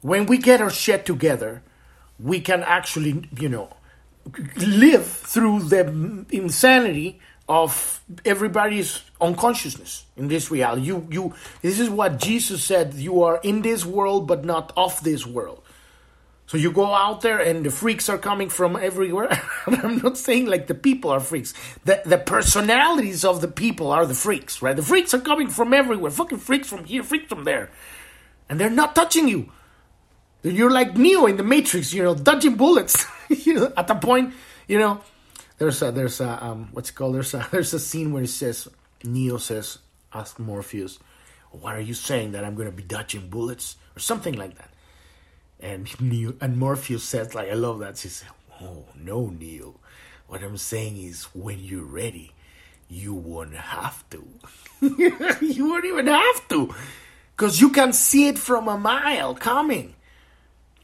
when 0.00 0.26
we 0.26 0.38
get 0.38 0.60
our 0.60 0.70
shit 0.70 1.06
together, 1.06 1.62
we 2.18 2.40
can 2.40 2.62
actually, 2.62 3.28
you 3.38 3.48
know, 3.48 3.68
live 4.56 5.06
through 5.06 5.64
the 5.64 6.26
insanity 6.30 7.20
of 7.48 8.02
everybody's 8.24 9.02
unconsciousness 9.20 10.04
in 10.16 10.28
this 10.28 10.50
reality. 10.50 10.82
You, 10.82 11.06
you, 11.10 11.34
this 11.62 11.78
is 11.78 11.88
what 11.88 12.18
Jesus 12.18 12.64
said: 12.64 12.94
you 12.94 13.22
are 13.22 13.40
in 13.42 13.62
this 13.62 13.84
world, 13.84 14.26
but 14.26 14.44
not 14.44 14.72
of 14.76 15.02
this 15.04 15.26
world. 15.26 15.62
So 16.46 16.56
you 16.56 16.70
go 16.70 16.94
out 16.94 17.22
there 17.22 17.40
and 17.40 17.66
the 17.66 17.70
freaks 17.70 18.08
are 18.08 18.18
coming 18.18 18.48
from 18.48 18.76
everywhere. 18.76 19.42
I'm 19.66 19.98
not 19.98 20.16
saying 20.16 20.46
like 20.46 20.68
the 20.68 20.76
people 20.76 21.10
are 21.10 21.18
freaks. 21.20 21.52
The 21.84 22.02
the 22.04 22.18
personalities 22.18 23.24
of 23.24 23.40
the 23.40 23.48
people 23.48 23.90
are 23.90 24.06
the 24.06 24.14
freaks, 24.14 24.62
right? 24.62 24.76
The 24.76 24.82
freaks 24.82 25.12
are 25.12 25.20
coming 25.20 25.48
from 25.48 25.74
everywhere. 25.74 26.10
Fucking 26.10 26.38
freaks 26.38 26.68
from 26.68 26.84
here, 26.84 27.02
freaks 27.02 27.28
from 27.28 27.44
there. 27.44 27.70
And 28.48 28.60
they're 28.60 28.70
not 28.70 28.94
touching 28.94 29.26
you. 29.26 29.50
You're 30.42 30.70
like 30.70 30.96
Neo 30.96 31.26
in 31.26 31.36
the 31.36 31.42
Matrix, 31.42 31.92
you 31.92 32.02
know, 32.02 32.14
dodging 32.14 32.54
bullets. 32.54 33.04
you 33.28 33.54
know, 33.54 33.72
at 33.76 33.88
the 33.88 33.94
point, 33.94 34.34
you 34.68 34.78
know, 34.78 35.00
there's 35.58 35.82
a 35.82 35.90
there's 35.90 36.20
a 36.20 36.44
um 36.44 36.68
what's 36.72 36.90
it 36.90 36.94
called? 36.94 37.14
There's 37.14 37.34
a 37.34 37.46
there's 37.52 37.74
a 37.74 37.80
scene 37.80 38.12
where 38.12 38.22
he 38.22 38.28
says 38.28 38.68
Neo 39.04 39.38
says, 39.38 39.78
ask 40.12 40.38
Morpheus, 40.38 40.98
what 41.50 41.74
are 41.74 41.80
you 41.80 41.94
saying 41.94 42.32
that 42.32 42.44
I'm 42.44 42.54
gonna 42.54 42.70
be 42.70 42.82
dodging 42.82 43.28
bullets? 43.28 43.76
Or 43.96 44.00
something 44.00 44.34
like 44.34 44.56
that. 44.58 44.70
And 45.58 45.88
Neo 46.00 46.34
and 46.40 46.58
Morpheus 46.58 47.02
says, 47.02 47.34
like, 47.34 47.50
I 47.50 47.54
love 47.54 47.78
that. 47.78 47.96
She 47.96 48.08
said, 48.08 48.28
Oh, 48.60 48.84
no, 48.94 49.28
Neo. 49.28 49.74
What 50.28 50.42
I'm 50.42 50.56
saying 50.56 50.96
is, 50.96 51.24
when 51.34 51.60
you're 51.60 51.84
ready, 51.84 52.32
you 52.88 53.14
won't 53.14 53.54
have 53.54 54.08
to. 54.10 54.26
you 54.80 55.68
won't 55.68 55.84
even 55.84 56.06
have 56.06 56.48
to. 56.48 56.74
Because 57.36 57.60
you 57.60 57.70
can 57.70 57.92
see 57.92 58.28
it 58.28 58.38
from 58.38 58.66
a 58.66 58.78
mile 58.78 59.34
coming. 59.34 59.94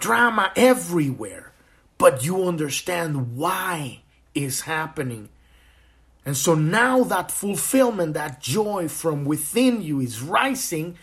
Drama 0.03 0.53
everywhere. 0.57 1.53
But 1.97 2.25
you 2.25 2.49
understand 2.49 3.37
why 3.37 4.03
is 4.35 4.63
happening. 4.63 5.29
And 6.27 6.37
so 6.37 6.57
now 6.57 7.05
that 7.05 7.31
fulfillment, 7.31 8.15
that 8.15 8.41
joy 8.41 8.89
from 8.89 9.25
within 9.25 9.81
you 9.81 10.01
is 10.01 10.21
rising 10.21 10.99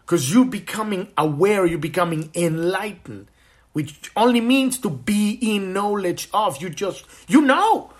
because 0.00 0.32
you're 0.32 0.46
becoming 0.46 1.08
aware, 1.18 1.66
you're 1.66 1.78
becoming 1.78 2.30
enlightened, 2.34 3.28
which 3.74 4.10
only 4.16 4.40
means 4.40 4.78
to 4.78 4.88
be 4.88 5.32
in 5.42 5.74
knowledge 5.74 6.30
of. 6.32 6.62
You 6.62 6.70
just, 6.70 7.04
you 7.28 7.42
know. 7.42 7.92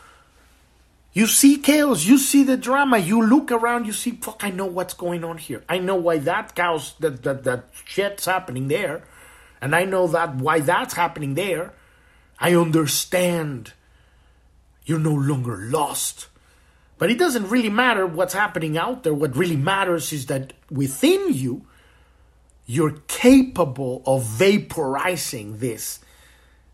You 1.13 1.27
see 1.27 1.59
chaos, 1.59 2.05
you 2.05 2.17
see 2.17 2.45
the 2.45 2.57
drama, 2.57 2.99
you 2.99 3.21
look 3.21 3.51
around, 3.51 3.87
you 3.87 3.93
see, 3.93 4.13
fuck, 4.13 4.45
I 4.45 4.51
know 4.51 4.67
what's 4.67 4.95
going 4.95 5.25
on 5.25 5.37
here. 5.37 5.65
I 5.69 5.79
know 5.79 5.97
why 5.97 6.19
that 6.19 6.55
chaos, 6.55 6.93
that, 7.01 7.23
that, 7.25 7.45
that 7.45 7.65
shit's 7.85 8.25
happening 8.25 8.69
there. 8.69 9.03
And 9.61 9.75
I 9.75 9.85
know 9.85 10.07
that 10.09 10.37
why 10.37 10.61
that's 10.61 10.95
happening 10.95 11.35
there. 11.35 11.73
I 12.39 12.55
understand. 12.55 13.73
You're 14.85 14.99
no 14.99 15.15
longer 15.15 15.57
lost. 15.57 16.29
But 16.99 17.11
it 17.11 17.19
doesn't 17.19 17.49
really 17.49 17.71
matter 17.71 18.07
what's 18.07 18.35
happening 18.35 18.77
out 18.77 19.03
there. 19.03 19.15
What 19.15 19.37
really 19.37 19.57
matters 19.57 20.13
is 20.13 20.27
that 20.27 20.53
within 20.71 21.33
you, 21.33 21.65
you're 22.67 22.99
capable 23.09 24.03
of 24.07 24.23
vaporizing 24.25 25.59
this 25.59 26.01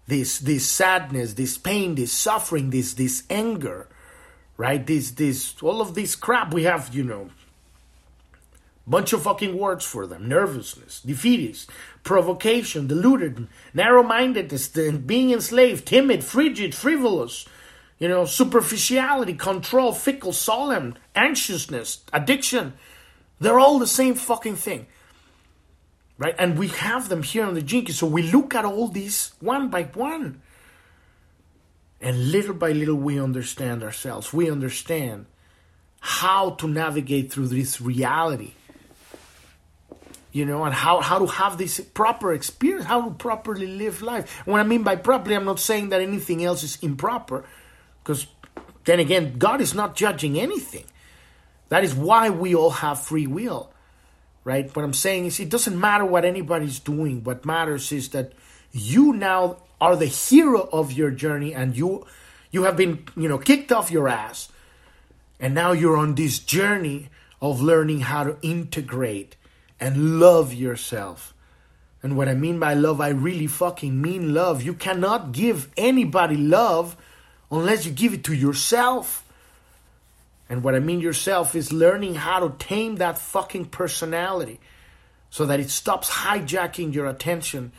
this 0.07 0.39
this 0.41 0.69
sadness 0.69 1.35
this 1.35 1.57
pain 1.57 1.95
this 1.95 2.13
suffering 2.13 2.71
this 2.71 2.95
this 2.95 3.23
anger 3.31 3.89
right 4.57 4.87
this 4.87 5.13
this 5.13 5.55
all 5.63 5.81
of 5.81 5.95
this 5.95 6.15
crap 6.15 6.53
we 6.53 6.65
have 6.65 6.95
you 6.95 7.03
know 7.03 7.31
bunch 8.87 9.13
of 9.13 9.23
fucking 9.23 9.57
words 9.57 9.85
for 9.85 10.07
them 10.07 10.29
nervousness 10.29 11.01
defeatist 11.01 11.71
provocation 12.03 12.87
deluded 12.87 13.47
narrow-mindedness 13.73 14.69
being 15.07 15.31
enslaved 15.31 15.87
timid 15.87 16.23
frigid 16.23 16.75
frivolous 16.75 17.47
you 17.99 18.09
know 18.09 18.25
superficiality 18.25 19.35
control 19.35 19.93
fickle 19.93 20.33
solemn 20.33 20.95
anxiousness 21.15 22.05
addiction 22.13 22.75
they're 23.41 23.59
all 23.59 23.79
the 23.79 23.87
same 23.87 24.15
fucking 24.15 24.57
thing 24.57 24.87
right? 26.19 26.35
And 26.39 26.59
we 26.59 26.69
have 26.69 27.09
them 27.09 27.23
here 27.23 27.45
on 27.45 27.55
the 27.55 27.63
Gene 27.63 27.85
Key, 27.85 27.93
so 27.93 28.07
we 28.07 28.23
look 28.23 28.55
at 28.55 28.65
all 28.65 28.89
these 28.89 29.33
one 29.41 29.69
by 29.69 29.85
one. 29.85 30.43
And 32.01 32.31
little 32.31 32.55
by 32.55 32.73
little, 32.73 32.97
we 32.97 33.19
understand 33.19 33.83
ourselves. 33.83 34.33
We 34.33 34.51
understand 34.51 35.27
how 36.01 36.51
to 36.51 36.69
navigate 36.69 37.33
through 37.33 37.49
this 37.49 37.81
reality. 37.81 38.53
You 40.35 40.45
know, 40.45 40.65
and 40.65 40.75
how, 40.75 41.01
how 41.01 41.21
to 41.21 41.27
have 41.27 41.59
this 41.59 41.79
proper 41.79 42.33
experience, 42.33 42.87
how 42.87 43.03
to 43.03 43.15
properly 43.15 43.69
live 43.69 44.03
life. 44.03 44.29
What 44.45 44.59
I 44.59 44.65
mean 44.65 44.83
by 44.83 44.97
properly, 44.97 45.37
I'm 45.37 45.45
not 45.45 45.61
saying 45.61 45.91
that 45.91 46.01
anything 46.01 46.45
else 46.45 46.65
is 46.65 46.77
improper, 46.83 47.45
because 48.03 48.27
then 48.85 48.99
again, 48.99 49.37
God 49.39 49.61
is 49.61 49.75
not 49.75 49.95
judging 49.95 50.37
anything. 50.37 50.87
That 51.69 51.85
is 51.85 51.95
why 51.95 52.31
we 52.31 52.53
all 52.53 52.71
have 52.71 52.99
free 52.99 53.29
will, 53.29 53.73
right? 54.43 54.75
What 54.75 54.85
I'm 54.85 54.93
saying 54.93 55.27
is, 55.27 55.39
it 55.39 55.51
doesn't 55.51 55.79
matter 55.79 56.05
what 56.05 56.25
anybody's 56.25 56.81
doing. 56.81 57.23
What 57.23 57.47
matters 57.47 57.93
is 57.93 58.09
that 58.09 58.33
you 58.73 59.13
now 59.13 59.59
are 59.81 59.95
the 59.95 60.07
hero 60.07 60.69
of 60.73 60.91
your 60.91 61.13
journey, 61.13 61.55
and 61.55 61.77
you 61.77 62.09
you 62.51 62.65
have 62.65 62.77
been, 62.77 63.07
you 63.17 63.29
know, 63.29 63.39
kicked 63.39 63.71
off 63.71 63.93
your 63.93 64.09
ass, 64.09 64.49
and 65.39 65.55
now 65.55 65.71
you're 65.71 65.97
on 65.97 66.17
this 66.17 66.41
journey 66.41 67.09
of 67.41 67.63
learning 67.63 68.01
how 68.01 68.25
to 68.25 68.37
integrate 68.43 69.37
and 69.81 70.21
love 70.21 70.53
yourself. 70.53 71.35
And 72.03 72.17
what 72.17 72.29
I 72.29 72.35
mean 72.35 72.59
by 72.59 72.75
love, 72.75 73.01
I 73.01 73.09
really 73.09 73.47
fucking 73.47 74.01
mean 74.01 74.35
love. 74.35 74.63
You 74.63 74.75
cannot 74.75 75.33
give 75.33 75.71
anybody 75.77 76.37
love 76.37 76.97
unless 77.51 77.87
you 77.87 77.93
give 77.93 78.13
it 78.13 78.25
to 78.25 78.35
yourself. 78.35 79.25
And 80.49 80.63
what 80.63 80.75
I 80.75 80.81
mean 80.81 81.01
yourself 81.01 81.55
is 81.55 81.73
learning 81.73 82.17
how 82.17 82.47
to 82.47 82.55
tame 82.59 82.97
that 82.97 83.19
fucking 83.19 83.67
personality 83.67 84.61
so 85.31 85.47
that 85.47 85.61
it 85.61 85.71
stops 85.71 86.11
hijacking 86.11 86.95
your 86.95 87.07
attention 87.07 87.73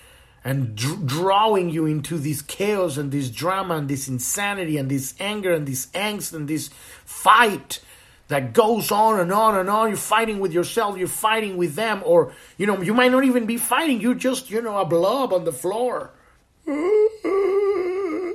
and 0.43 0.76
dr- 0.76 1.06
drawing 1.06 1.70
you 1.70 1.86
into 1.86 2.18
this 2.18 2.41
chaos 2.41 2.98
and 2.98 3.12
this 3.12 3.30
drama 3.30 3.78
and 3.78 3.88
this 3.88 4.08
insanity 4.08 4.78
and 4.78 4.89
this 4.89 5.14
anger 5.20 5.54
and 5.54 5.68
this 5.68 5.86
angst 5.88 6.34
and 6.34 6.48
this 6.48 6.70
fight 7.06 7.80
that 8.28 8.53
goes 8.53 8.91
on 8.91 9.19
and 9.19 9.32
on 9.32 9.55
and 9.55 9.69
on. 9.69 9.89
You're 9.89 9.97
fighting 9.97 10.39
with 10.39 10.51
yourself, 10.53 10.97
you're 10.97 11.07
fighting 11.07 11.57
with 11.57 11.76
them, 11.76 12.01
or 12.05 12.34
you 12.57 12.65
know, 12.65 12.82
you 12.82 12.93
might 12.93 13.11
not 13.11 13.23
even 13.23 13.45
be 13.45 13.57
fighting, 13.57 14.01
you're 14.01 14.15
just, 14.15 14.49
you 14.49 14.61
know, 14.61 14.78
a 14.78 14.86
blob 14.86 15.34
on 15.34 15.43
the 15.45 15.53
floor. 15.53 16.11
I 16.67 18.34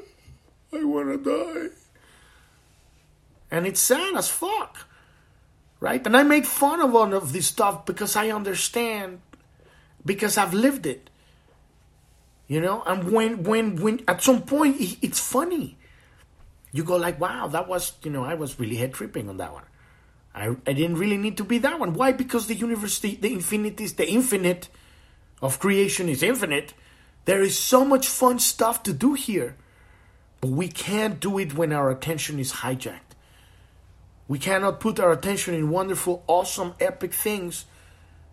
wanna 0.72 1.16
die. 1.16 1.68
And 3.50 3.66
it's 3.66 3.80
sad 3.80 4.16
as 4.16 4.28
fuck. 4.28 4.86
Right? 5.80 6.04
And 6.06 6.16
I 6.16 6.22
make 6.22 6.44
fun 6.44 6.80
of 6.80 6.94
all 6.94 7.14
of 7.14 7.32
this 7.32 7.46
stuff 7.46 7.86
because 7.86 8.14
I 8.14 8.28
understand, 8.30 9.22
because 10.04 10.36
I've 10.36 10.54
lived 10.54 10.86
it. 10.86 11.08
You 12.46 12.60
know, 12.60 12.82
and 12.84 13.12
when 13.12 13.44
when 13.44 13.76
when 13.76 14.02
at 14.08 14.22
some 14.22 14.42
point 14.42 14.76
it's 15.02 15.20
funny. 15.20 15.78
You 16.72 16.84
go 16.84 16.96
like, 16.96 17.20
wow, 17.20 17.46
that 17.46 17.68
was 17.68 17.92
you 18.02 18.10
know, 18.10 18.24
I 18.24 18.34
was 18.34 18.58
really 18.58 18.74
head 18.76 18.92
tripping 18.92 19.28
on 19.28 19.36
that 19.36 19.52
one. 19.52 19.62
I, 20.40 20.56
I 20.66 20.72
didn't 20.72 20.96
really 20.96 21.16
need 21.16 21.36
to 21.38 21.44
be 21.44 21.58
that 21.58 21.78
one. 21.78 21.94
Why? 21.94 22.12
Because 22.12 22.46
the 22.46 22.54
universe, 22.54 22.98
the, 22.98 23.16
the 23.16 23.32
infinite 23.32 23.80
is 23.80 23.94
the 23.94 24.08
infinite 24.08 24.68
of 25.42 25.58
creation 25.58 26.08
is 26.08 26.22
infinite. 26.22 26.74
There 27.24 27.42
is 27.42 27.58
so 27.58 27.84
much 27.84 28.08
fun 28.08 28.38
stuff 28.38 28.82
to 28.84 28.92
do 28.92 29.14
here. 29.14 29.56
But 30.40 30.50
we 30.50 30.68
can't 30.68 31.20
do 31.20 31.38
it 31.38 31.54
when 31.54 31.72
our 31.72 31.90
attention 31.90 32.38
is 32.38 32.52
hijacked. 32.52 33.16
We 34.28 34.38
cannot 34.38 34.80
put 34.80 34.98
our 35.00 35.12
attention 35.12 35.54
in 35.54 35.70
wonderful, 35.70 36.22
awesome, 36.26 36.74
epic 36.80 37.12
things 37.12 37.66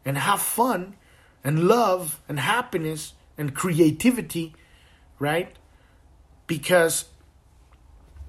and 0.06 0.18
have 0.18 0.42
fun 0.42 0.96
and 1.44 1.68
love 1.68 2.22
and 2.30 2.40
happiness 2.40 3.14
and 3.38 3.54
creativity, 3.54 4.54
right? 5.20 5.54
Because 6.46 7.06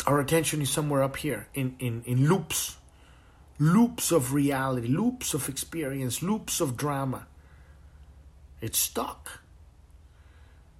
our 0.06 0.18
attention 0.18 0.62
is 0.62 0.70
somewhere 0.70 1.02
up 1.02 1.16
here 1.16 1.46
in, 1.54 1.76
in, 1.78 2.02
in 2.06 2.28
loops 2.28 2.77
loops 3.58 4.12
of 4.12 4.32
reality, 4.32 4.88
loops 4.88 5.34
of 5.34 5.48
experience, 5.48 6.22
loops 6.22 6.60
of 6.60 6.76
drama. 6.76 7.26
It's 8.60 8.78
stuck. 8.78 9.40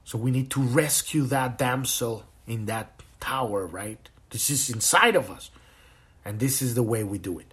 So 0.05 0.19
we 0.19 0.31
need 0.31 0.51
to 0.53 0.61
rescue 0.61 1.25
that 1.25 1.59
damsel 1.59 2.25
in 2.47 2.67
that 2.67 3.03
tower, 3.21 3.67
right? 3.67 4.09
This 4.31 4.51
is 4.51 4.71
inside 4.71 5.17
of 5.17 5.31
us. 5.31 5.51
And 6.25 6.41
this 6.41 6.63
is 6.63 6.75
the 6.75 6.83
way 6.83 7.05
we 7.05 7.19
do 7.19 7.39
it. 7.39 7.53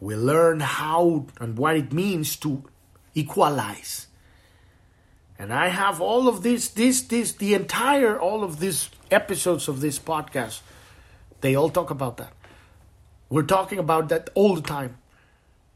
We 0.00 0.16
learn 0.16 0.60
how 0.60 1.26
and 1.40 1.58
what 1.58 1.76
it 1.76 1.92
means 1.92 2.36
to 2.36 2.64
equalize. 3.14 4.06
And 5.38 5.52
I 5.52 5.68
have 5.68 6.00
all 6.00 6.28
of 6.28 6.42
this, 6.42 6.68
this, 6.68 7.02
this, 7.02 7.32
the 7.32 7.54
entire, 7.54 8.18
all 8.18 8.44
of 8.44 8.60
these 8.60 8.90
episodes 9.10 9.68
of 9.68 9.80
this 9.80 9.98
podcast, 9.98 10.60
they 11.40 11.54
all 11.54 11.70
talk 11.70 11.90
about 11.90 12.18
that. 12.18 12.32
We're 13.30 13.44
talking 13.44 13.78
about 13.78 14.08
that 14.08 14.28
all 14.34 14.56
the 14.56 14.60
time. 14.62 14.98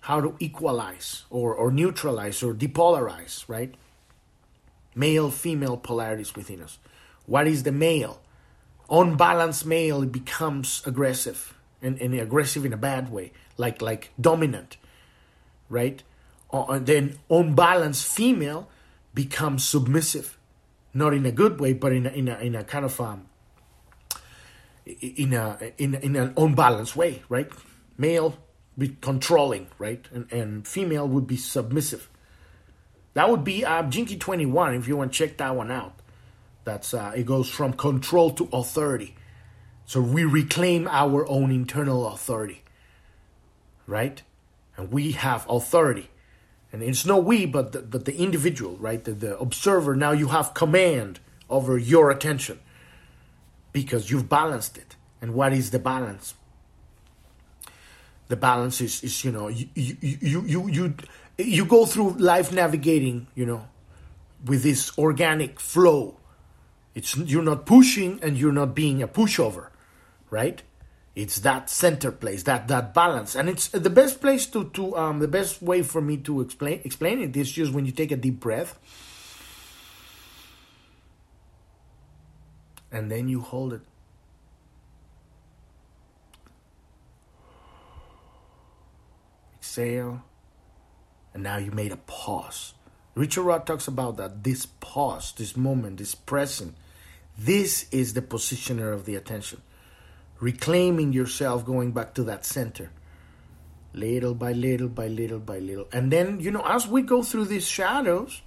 How 0.02 0.20
to 0.20 0.36
equalize 0.38 1.22
or, 1.30 1.54
or 1.54 1.70
neutralize 1.70 2.42
or 2.42 2.52
depolarize, 2.52 3.44
right? 3.48 3.74
Male 4.94 5.30
female 5.30 5.78
polarities 5.78 6.34
within 6.34 6.60
us. 6.60 6.78
What 7.26 7.46
is 7.46 7.62
the 7.62 7.72
male? 7.72 8.20
Unbalanced 8.90 9.64
male 9.64 10.04
becomes 10.04 10.82
aggressive 10.84 11.54
and, 11.80 11.98
and 12.00 12.12
aggressive 12.14 12.66
in 12.66 12.72
a 12.72 12.76
bad 12.76 13.10
way, 13.10 13.32
like 13.56 13.80
like 13.80 14.10
dominant, 14.20 14.76
right? 15.70 16.02
Uh, 16.52 16.64
and 16.66 16.86
then 16.86 17.18
unbalanced 17.30 18.06
female 18.06 18.68
becomes 19.14 19.66
submissive, 19.66 20.36
not 20.92 21.14
in 21.14 21.24
a 21.24 21.32
good 21.32 21.60
way, 21.60 21.72
but 21.72 21.92
in 21.92 22.06
a, 22.06 22.10
in 22.10 22.28
a, 22.28 22.38
in 22.38 22.54
a 22.54 22.64
kind 22.64 22.84
of 22.84 23.00
um, 23.00 23.26
in 24.86 25.32
a 25.32 25.72
in 25.78 25.94
in 25.94 26.16
an 26.16 26.34
unbalanced 26.36 26.96
way, 26.96 27.22
right? 27.28 27.50
Male 27.96 28.36
be 28.76 28.96
controlling, 29.00 29.68
right, 29.78 30.06
and 30.12 30.30
and 30.32 30.66
female 30.66 31.08
would 31.08 31.26
be 31.26 31.36
submissive. 31.36 32.08
That 33.14 33.30
would 33.30 33.44
be 33.44 33.64
uh, 33.64 33.88
Key 33.88 34.16
Twenty 34.18 34.46
One. 34.46 34.74
If 34.74 34.88
you 34.88 34.96
want 34.96 35.12
to 35.12 35.18
check 35.18 35.36
that 35.38 35.54
one 35.54 35.70
out, 35.70 36.00
that's 36.64 36.92
uh, 36.92 37.12
it 37.16 37.26
goes 37.26 37.48
from 37.48 37.72
control 37.72 38.30
to 38.32 38.48
authority. 38.52 39.16
So 39.86 40.00
we 40.00 40.24
reclaim 40.24 40.88
our 40.88 41.26
own 41.28 41.50
internal 41.50 42.08
authority, 42.08 42.62
right? 43.86 44.22
And 44.76 44.90
we 44.90 45.12
have 45.12 45.46
authority, 45.48 46.10
and 46.72 46.82
it's 46.82 47.06
no 47.06 47.18
we, 47.18 47.46
but 47.46 47.72
the, 47.72 47.80
but 47.80 48.06
the 48.06 48.16
individual, 48.16 48.76
right? 48.78 49.02
The, 49.02 49.12
the 49.12 49.38
observer. 49.38 49.94
Now 49.94 50.12
you 50.12 50.28
have 50.28 50.52
command 50.54 51.20
over 51.48 51.78
your 51.78 52.10
attention 52.10 52.58
because 53.74 54.10
you've 54.10 54.28
balanced 54.28 54.78
it. 54.78 54.96
And 55.20 55.34
what 55.34 55.52
is 55.52 55.70
the 55.70 55.78
balance? 55.78 56.34
The 58.28 58.36
balance 58.36 58.80
is, 58.80 59.02
is 59.04 59.22
you 59.24 59.32
know, 59.32 59.48
you, 59.48 59.68
you, 59.74 59.96
you, 60.00 60.42
you, 60.46 60.68
you, 60.68 60.94
you 61.36 61.64
go 61.66 61.84
through 61.84 62.12
life 62.12 62.52
navigating, 62.52 63.26
you 63.34 63.44
know, 63.44 63.68
with 64.46 64.62
this 64.62 64.96
organic 64.96 65.60
flow. 65.60 66.16
It's 66.94 67.16
you're 67.16 67.42
not 67.42 67.66
pushing 67.66 68.20
and 68.22 68.38
you're 68.38 68.52
not 68.52 68.74
being 68.74 69.02
a 69.02 69.08
pushover, 69.08 69.68
right? 70.30 70.62
It's 71.16 71.40
that 71.40 71.68
center 71.68 72.12
place, 72.12 72.44
that 72.44 72.68
that 72.68 72.94
balance, 72.94 73.34
and 73.34 73.48
it's 73.48 73.68
the 73.68 73.90
best 73.90 74.20
place 74.20 74.46
to 74.46 74.70
to 74.70 74.96
um 74.96 75.18
the 75.18 75.28
best 75.28 75.60
way 75.60 75.82
for 75.82 76.00
me 76.00 76.16
to 76.18 76.40
explain 76.40 76.80
explain 76.84 77.20
it 77.20 77.36
is 77.36 77.50
just 77.50 77.72
when 77.72 77.84
you 77.86 77.92
take 77.92 78.12
a 78.12 78.16
deep 78.16 78.38
breath 78.38 78.78
and 82.94 83.10
then 83.10 83.28
you 83.28 83.40
hold 83.40 83.72
it. 83.72 83.80
Exhale, 89.58 90.22
and 91.34 91.42
now 91.42 91.56
you 91.56 91.72
made 91.72 91.90
a 91.90 91.96
pause. 91.96 92.74
Richard 93.16 93.42
Rudd 93.42 93.66
talks 93.66 93.88
about 93.88 94.16
that 94.18 94.44
this 94.44 94.66
pause, 94.66 95.32
this 95.36 95.56
moment, 95.56 95.98
this 95.98 96.14
present. 96.14 96.76
This 97.36 97.88
is 97.90 98.14
the 98.14 98.22
positioner 98.22 98.94
of 98.94 99.06
the 99.06 99.16
attention. 99.16 99.60
Reclaiming 100.38 101.12
yourself, 101.12 101.66
going 101.66 101.90
back 101.90 102.14
to 102.14 102.22
that 102.24 102.44
center. 102.44 102.92
Little 103.92 104.34
by 104.34 104.52
little 104.52 104.88
by 104.88 105.08
little 105.08 105.40
by 105.40 105.58
little. 105.58 105.88
And 105.92 106.12
then, 106.12 106.38
you 106.38 106.52
know, 106.52 106.64
as 106.64 106.86
we 106.86 107.02
go 107.02 107.24
through 107.24 107.46
these 107.46 107.66
shadows, 107.66 108.42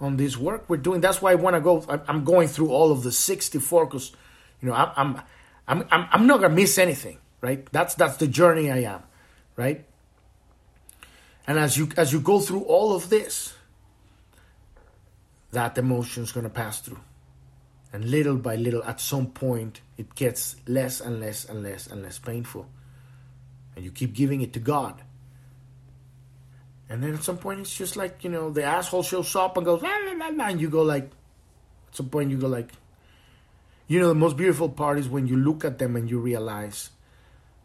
on 0.00 0.16
this 0.16 0.36
work 0.36 0.64
we're 0.68 0.76
doing. 0.76 1.00
That's 1.00 1.20
why 1.20 1.32
I 1.32 1.34
want 1.34 1.56
to 1.56 1.60
go. 1.60 1.84
I'm 2.08 2.24
going 2.24 2.48
through 2.48 2.70
all 2.70 2.90
of 2.90 3.02
the 3.02 3.12
64 3.12 3.86
because, 3.86 4.12
you 4.60 4.68
know, 4.68 4.74
I'm, 4.74 5.20
I'm, 5.68 5.84
I'm, 5.90 6.08
I'm 6.10 6.26
not 6.26 6.40
gonna 6.40 6.54
miss 6.54 6.78
anything, 6.78 7.18
right? 7.40 7.70
That's 7.72 7.94
that's 7.94 8.16
the 8.16 8.26
journey 8.26 8.70
I 8.70 8.78
am, 8.78 9.02
right? 9.56 9.84
And 11.46 11.58
as 11.58 11.76
you 11.76 11.88
as 11.96 12.12
you 12.12 12.20
go 12.20 12.40
through 12.40 12.62
all 12.62 12.94
of 12.94 13.10
this, 13.10 13.54
that 15.52 15.76
emotion 15.78 16.22
is 16.22 16.32
gonna 16.32 16.50
pass 16.50 16.80
through, 16.80 17.00
and 17.92 18.04
little 18.04 18.36
by 18.36 18.56
little, 18.56 18.82
at 18.84 19.00
some 19.00 19.26
point, 19.26 19.80
it 19.96 20.14
gets 20.14 20.56
less 20.66 21.00
and 21.00 21.20
less 21.20 21.44
and 21.44 21.62
less 21.62 21.86
and 21.86 22.02
less 22.02 22.18
painful, 22.18 22.66
and 23.76 23.84
you 23.84 23.90
keep 23.90 24.14
giving 24.14 24.40
it 24.40 24.52
to 24.54 24.60
God 24.60 25.02
and 26.90 27.04
then 27.04 27.14
at 27.14 27.22
some 27.22 27.38
point, 27.38 27.60
it's 27.60 27.74
just 27.74 27.96
like, 27.96 28.24
you 28.24 28.30
know, 28.30 28.50
the 28.50 28.64
asshole 28.64 29.04
shows 29.04 29.36
up 29.36 29.56
and 29.56 29.64
goes, 29.64 29.80
la, 29.80 29.90
la, 30.12 30.28
la, 30.28 30.48
and 30.48 30.60
you 30.60 30.68
go 30.68 30.82
like, 30.82 31.04
at 31.04 31.96
some 31.96 32.08
point, 32.08 32.32
you 32.32 32.36
go 32.36 32.48
like, 32.48 32.72
you 33.86 34.00
know, 34.00 34.08
the 34.08 34.14
most 34.14 34.36
beautiful 34.36 34.68
part 34.68 34.98
is 34.98 35.08
when 35.08 35.28
you 35.28 35.36
look 35.36 35.64
at 35.64 35.78
them 35.78 35.94
and 35.94 36.10
you 36.10 36.18
realize 36.18 36.90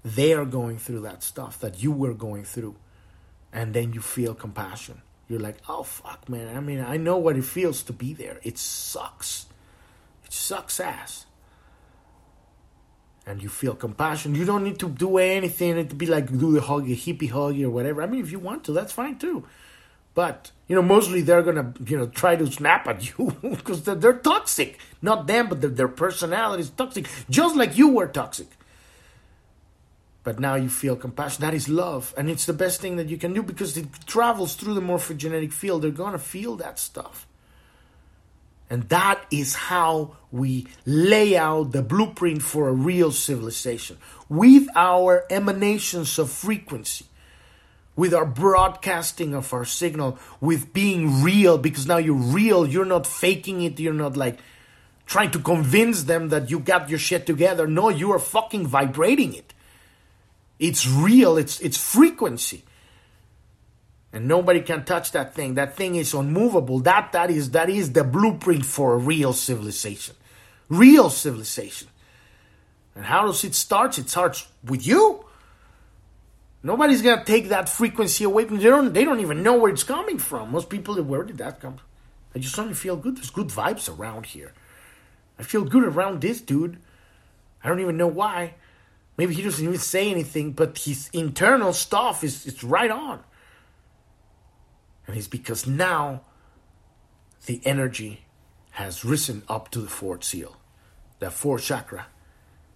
they 0.04 0.34
are 0.34 0.46
going 0.46 0.78
through 0.78 1.02
that 1.02 1.24
stuff 1.24 1.60
that 1.62 1.82
you 1.82 1.92
were 1.92 2.14
going 2.14 2.44
through. 2.44 2.76
And 3.52 3.74
then 3.74 3.94
you 3.94 4.02
feel 4.02 4.36
compassion. 4.36 5.02
You're 5.28 5.40
like, 5.40 5.58
oh, 5.68 5.82
fuck, 5.82 6.30
man. 6.30 6.56
I 6.56 6.60
mean, 6.60 6.82
I 6.82 6.98
know 6.98 7.18
what 7.18 7.36
it 7.36 7.46
feels 7.46 7.82
to 7.84 7.94
be 7.94 8.14
there. 8.14 8.40
It 8.44 8.60
sucks. 8.60 9.48
It 10.24 10.34
sucks 10.34 10.80
ass. 10.80 11.26
And 13.26 13.42
you 13.42 13.50
feel 13.50 13.76
compassion. 13.76 14.36
You 14.36 14.46
don't 14.46 14.64
need 14.64 14.80
to 14.80 14.90
do 14.90 15.18
anything 15.18 15.78
It'd 15.78 15.98
be 15.98 16.06
like 16.06 16.28
do 16.28 16.54
the 16.54 16.62
huggy, 16.62 16.96
hippie 16.96 17.32
huggy 17.32 17.64
or 17.64 17.70
whatever. 17.70 18.02
I 18.02 18.08
mean, 18.08 18.22
if 18.22 18.32
you 18.32 18.40
want 18.40 18.64
to, 18.66 18.72
that's 18.72 18.94
fine 18.94 19.18
too. 19.18 19.46
But 20.14 20.52
you 20.68 20.76
know, 20.76 20.82
mostly 20.82 21.22
they're 21.22 21.44
gonna 21.44 21.74
you 21.86 21.98
know 21.98 22.08
try 22.08 22.36
to 22.36 22.48
snap 22.52 22.88
at 22.88 23.18
you 23.18 23.36
because 23.42 23.84
they're, 23.84 23.96
they're, 23.96 24.14
toxic. 24.14 24.80
Not 25.02 25.28
them, 25.28 25.50
but 25.50 25.62
their, 25.62 25.70
their 25.70 25.88
personality 25.88 26.62
is 26.62 26.70
toxic, 26.70 27.08
just 27.30 27.56
like 27.56 27.78
you 27.78 27.90
were 27.90 28.08
toxic. 28.08 28.48
But 30.24 30.40
now 30.40 30.56
you 30.56 30.70
feel 30.70 30.96
compassion. 30.96 31.42
That 31.42 31.54
is 31.54 31.70
love, 31.70 32.14
and 32.18 32.30
it's 32.30 32.46
the 32.46 32.54
best 32.54 32.80
thing 32.80 32.96
that 32.96 33.10
you 33.10 33.18
can 33.18 33.34
do 33.34 33.44
because 33.44 33.76
it 33.78 33.88
travels 34.08 34.56
through 34.56 34.74
the 34.74 34.82
morphogenetic 34.82 35.52
field. 35.52 35.82
They're 35.82 35.92
gonna 35.92 36.18
feel 36.18 36.56
that 36.56 36.80
stuff. 36.80 37.28
And 38.70 38.90
that 38.90 39.24
is 39.30 39.56
how 39.56 40.16
we 40.32 40.68
lay 40.86 41.38
out 41.38 41.72
the 41.72 41.82
blueprint 41.82 42.42
for 42.42 42.68
a 42.68 42.74
real 42.74 43.12
civilization 43.12 43.98
with 44.28 44.68
our 44.76 45.26
emanations 45.30 46.18
of 46.18 46.32
frequency, 46.32 47.06
with 47.96 48.14
our 48.14 48.26
broadcasting 48.26 49.36
of 49.36 49.54
our 49.54 49.66
signal, 49.66 50.18
with 50.42 50.74
being 50.74 51.22
real, 51.22 51.58
because 51.58 51.86
now 51.86 51.98
you're 51.98 52.16
real, 52.16 52.68
you're 52.68 52.86
not 52.86 53.06
faking 53.06 53.62
it, 53.62 53.80
you're 53.80 53.94
not 53.94 54.18
like 54.18 54.40
trying 55.06 55.32
to 55.32 55.40
convince 55.40 56.04
them 56.04 56.30
that 56.30 56.50
you 56.50 56.60
got 56.60 56.90
your 56.90 57.00
shit 57.00 57.28
together. 57.28 57.68
No, 57.68 57.90
you 57.90 58.12
are 58.12 58.20
fucking 58.20 58.66
vibrating 58.66 59.36
it. 59.36 59.54
It's 60.58 60.88
real, 60.88 61.38
it's 61.38 61.60
it's 61.60 61.78
frequency 61.78 62.64
and 64.16 64.30
nobody 64.30 64.62
can 64.62 64.86
touch 64.86 65.12
that 65.12 65.36
thing. 65.36 65.56
That 65.56 65.76
thing 65.76 65.96
is 65.96 66.14
unmovable. 66.14 66.80
That 66.80 67.12
that 67.12 67.30
is 67.30 67.52
that 67.52 67.70
is 67.70 67.92
the 67.92 68.06
blueprint 68.06 68.66
for 68.66 68.94
a 68.94 68.98
real 68.98 69.34
civilization. 69.34 70.16
Real 70.70 71.10
civilization. 71.10 71.90
And 72.96 73.04
how 73.04 73.26
does 73.26 73.44
it 73.44 73.54
start? 73.54 73.98
It 73.98 74.10
starts 74.10 74.48
with 74.64 74.88
you. 74.88 75.26
Nobody's 76.64 77.02
gonna 77.02 77.26
take 77.26 77.50
that 77.50 77.68
frequency 77.68 78.24
away 78.24 78.46
from 78.46 78.56
you. 78.56 78.62
They 78.62 78.70
don't 78.70 78.94
they 78.94 79.04
don't 79.04 79.20
even 79.20 79.44
know 79.44 79.58
where 79.58 79.72
it's 79.72 79.84
coming 79.84 80.18
from. 80.18 80.50
Most 80.50 80.70
people 80.70 80.96
where 81.04 81.24
did 81.24 81.40
that 81.40 81.60
come 81.60 81.74
from? 81.74 81.86
I 82.34 82.40
just 82.40 82.56
suddenly 82.56 82.76
feel 82.76 82.96
good. 82.96 83.18
There's 83.18 83.30
good 83.30 83.50
vibes 83.50 83.94
around 83.94 84.28
here. 84.28 84.54
I 85.38 85.44
feel 85.44 85.66
good 85.66 85.84
around 85.84 86.22
this 86.22 86.40
dude. 86.40 86.78
I 87.62 87.68
don't 87.68 87.82
even 87.82 87.98
know 87.98 88.08
why. 88.08 88.54
Maybe 89.18 89.34
he 89.34 89.42
doesn't 89.42 89.64
even 89.64 89.78
say 89.78 90.10
anything, 90.10 90.54
but 90.54 90.78
his 90.78 91.10
internal 91.12 91.74
stuff 91.74 92.24
is 92.24 92.46
it's 92.46 92.64
right 92.64 92.92
on. 92.92 93.22
It's 95.18 95.28
because 95.28 95.68
now 95.68 96.22
the 97.46 97.62
energy 97.66 98.26
has 98.72 99.06
risen 99.06 99.44
up 99.48 99.72
to 99.72 99.80
the 99.80 99.88
fourth 99.88 100.24
seal, 100.24 100.58
the 101.20 101.32
fourth 101.32 101.64
chakra. 101.64 102.08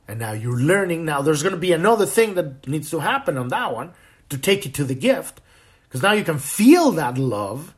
And 0.07 0.19
now 0.19 0.31
you're 0.31 0.59
learning. 0.59 1.05
Now 1.05 1.21
there's 1.21 1.43
going 1.43 1.53
to 1.53 1.59
be 1.59 1.73
another 1.73 2.05
thing 2.05 2.35
that 2.35 2.67
needs 2.67 2.89
to 2.91 2.99
happen 2.99 3.37
on 3.37 3.49
that 3.49 3.73
one 3.73 3.93
to 4.29 4.37
take 4.37 4.65
you 4.65 4.71
to 4.71 4.83
the 4.83 4.95
gift. 4.95 5.41
Because 5.83 6.01
now 6.01 6.13
you 6.13 6.23
can 6.23 6.39
feel 6.39 6.91
that 6.91 7.17
love, 7.17 7.75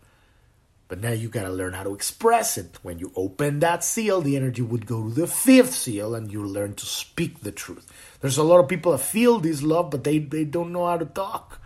but 0.88 1.00
now 1.00 1.12
you 1.12 1.30
got 1.30 1.44
to 1.44 1.50
learn 1.50 1.74
how 1.74 1.84
to 1.84 1.94
express 1.94 2.58
it. 2.58 2.78
When 2.84 3.00
you 3.00 3.12
open 3.16 3.60
that 3.60 3.84
seal, 3.84 4.22
the 4.22 4.36
energy 4.36 4.62
would 4.62 4.86
go 4.86 5.04
to 5.04 5.14
the 5.14 5.28
fifth 5.28 5.74
seal 5.74 6.14
and 6.14 6.32
you 6.32 6.46
learn 6.46 6.76
to 6.76 6.86
speak 6.86 7.42
the 7.42 7.52
truth. 7.52 7.92
There's 8.20 8.38
a 8.38 8.44
lot 8.44 8.60
of 8.60 8.68
people 8.68 8.92
that 8.92 9.00
feel 9.00 9.40
this 9.40 9.64
love, 9.64 9.90
but 9.92 10.04
they, 10.04 10.20
they 10.20 10.44
don't 10.44 10.74
know 10.74 10.86
how 10.86 10.98
to 10.98 11.06
talk. 11.06 11.62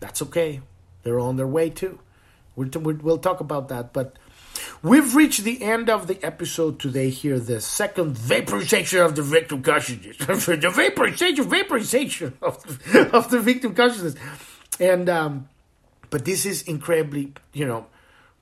That's 0.00 0.20
okay. 0.22 0.60
They're 1.04 1.20
on 1.20 1.36
their 1.36 1.46
way 1.46 1.70
too. 1.70 2.00
We'll, 2.56 3.18
talk 3.18 3.40
about 3.40 3.68
that. 3.68 3.92
But 3.92 4.16
we've 4.82 5.14
reached 5.14 5.44
the 5.44 5.62
end 5.62 5.90
of 5.90 6.06
the 6.06 6.22
episode 6.24 6.78
today 6.78 7.10
here, 7.10 7.38
the 7.38 7.60
second 7.60 8.16
vaporization 8.16 9.00
of 9.00 9.16
the 9.16 9.22
victim 9.22 9.62
consciousness. 9.62 10.16
the 10.18 10.72
vaporization, 10.74 11.48
vaporization 11.48 12.36
of 12.40 12.56
of 13.12 13.30
the 13.30 13.40
victim 13.40 13.74
consciousness. 13.74 14.14
And, 14.80 15.08
um, 15.08 15.48
but 16.10 16.24
this 16.24 16.46
is 16.46 16.62
incredibly, 16.62 17.32
you 17.52 17.66
know, 17.66 17.86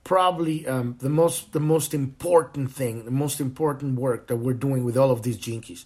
probably 0.03 0.67
um, 0.67 0.95
the 0.99 1.09
most 1.09 1.53
the 1.53 1.59
most 1.59 1.93
important 1.93 2.71
thing, 2.71 3.05
the 3.05 3.11
most 3.11 3.39
important 3.39 3.99
work 3.99 4.27
that 4.27 4.37
we're 4.37 4.53
doing 4.53 4.83
with 4.83 4.97
all 4.97 5.11
of 5.11 5.23
these 5.23 5.37
Gene 5.37 5.61
Keys. 5.61 5.85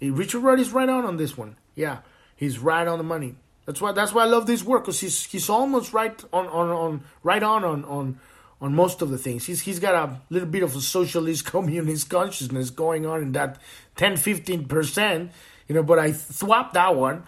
Richard 0.00 0.40
Rudd 0.40 0.60
is 0.60 0.72
right 0.72 0.88
on 0.88 1.04
on 1.04 1.18
this 1.18 1.36
one. 1.36 1.56
Yeah, 1.74 1.98
he's 2.34 2.58
right 2.58 2.86
on 2.86 2.98
the 2.98 3.04
money. 3.04 3.36
That's 3.70 3.80
why 3.80 3.92
that's 3.92 4.12
why 4.12 4.22
I 4.22 4.26
love 4.26 4.46
this 4.46 4.64
work 4.64 4.82
because 4.82 4.98
he's 4.98 5.22
he's 5.22 5.48
almost 5.48 5.92
right 5.92 6.20
on, 6.32 6.48
on, 6.48 6.70
on 6.70 7.04
right 7.22 7.40
on 7.40 7.62
on 7.62 7.84
on 7.84 8.18
on 8.60 8.74
most 8.74 9.00
of 9.00 9.10
the 9.10 9.16
things. 9.16 9.46
He's 9.46 9.60
he's 9.60 9.78
got 9.78 9.94
a 9.94 10.20
little 10.28 10.48
bit 10.48 10.64
of 10.64 10.74
a 10.74 10.80
socialist 10.80 11.44
communist 11.52 12.10
consciousness 12.10 12.70
going 12.70 13.06
on 13.06 13.22
in 13.22 13.32
that 13.32 13.60
10 13.94 14.16
15 14.16 14.66
percent, 14.66 15.30
you 15.68 15.76
know. 15.76 15.84
But 15.84 16.00
I 16.00 16.10
swapped 16.10 16.74
that 16.74 16.96
one 16.96 17.22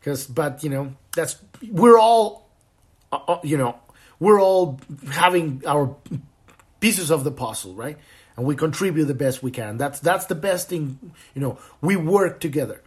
because, 0.00 0.26
but 0.26 0.64
you 0.64 0.70
know, 0.70 0.94
that's 1.14 1.36
we're 1.70 1.98
all, 1.98 2.48
uh, 3.12 3.18
uh, 3.28 3.40
you 3.44 3.58
know, 3.58 3.78
we're 4.18 4.40
all 4.40 4.80
having 5.10 5.62
our 5.66 5.94
pieces 6.80 7.10
of 7.10 7.22
the 7.22 7.32
puzzle, 7.32 7.74
right? 7.74 7.98
And 8.38 8.46
we 8.46 8.56
contribute 8.56 9.04
the 9.04 9.14
best 9.14 9.42
we 9.42 9.50
can. 9.50 9.76
That's 9.76 10.00
that's 10.00 10.24
the 10.24 10.36
best 10.36 10.70
thing, 10.70 11.12
you 11.34 11.42
know. 11.42 11.58
We 11.82 11.96
work 11.96 12.40
together 12.40 12.80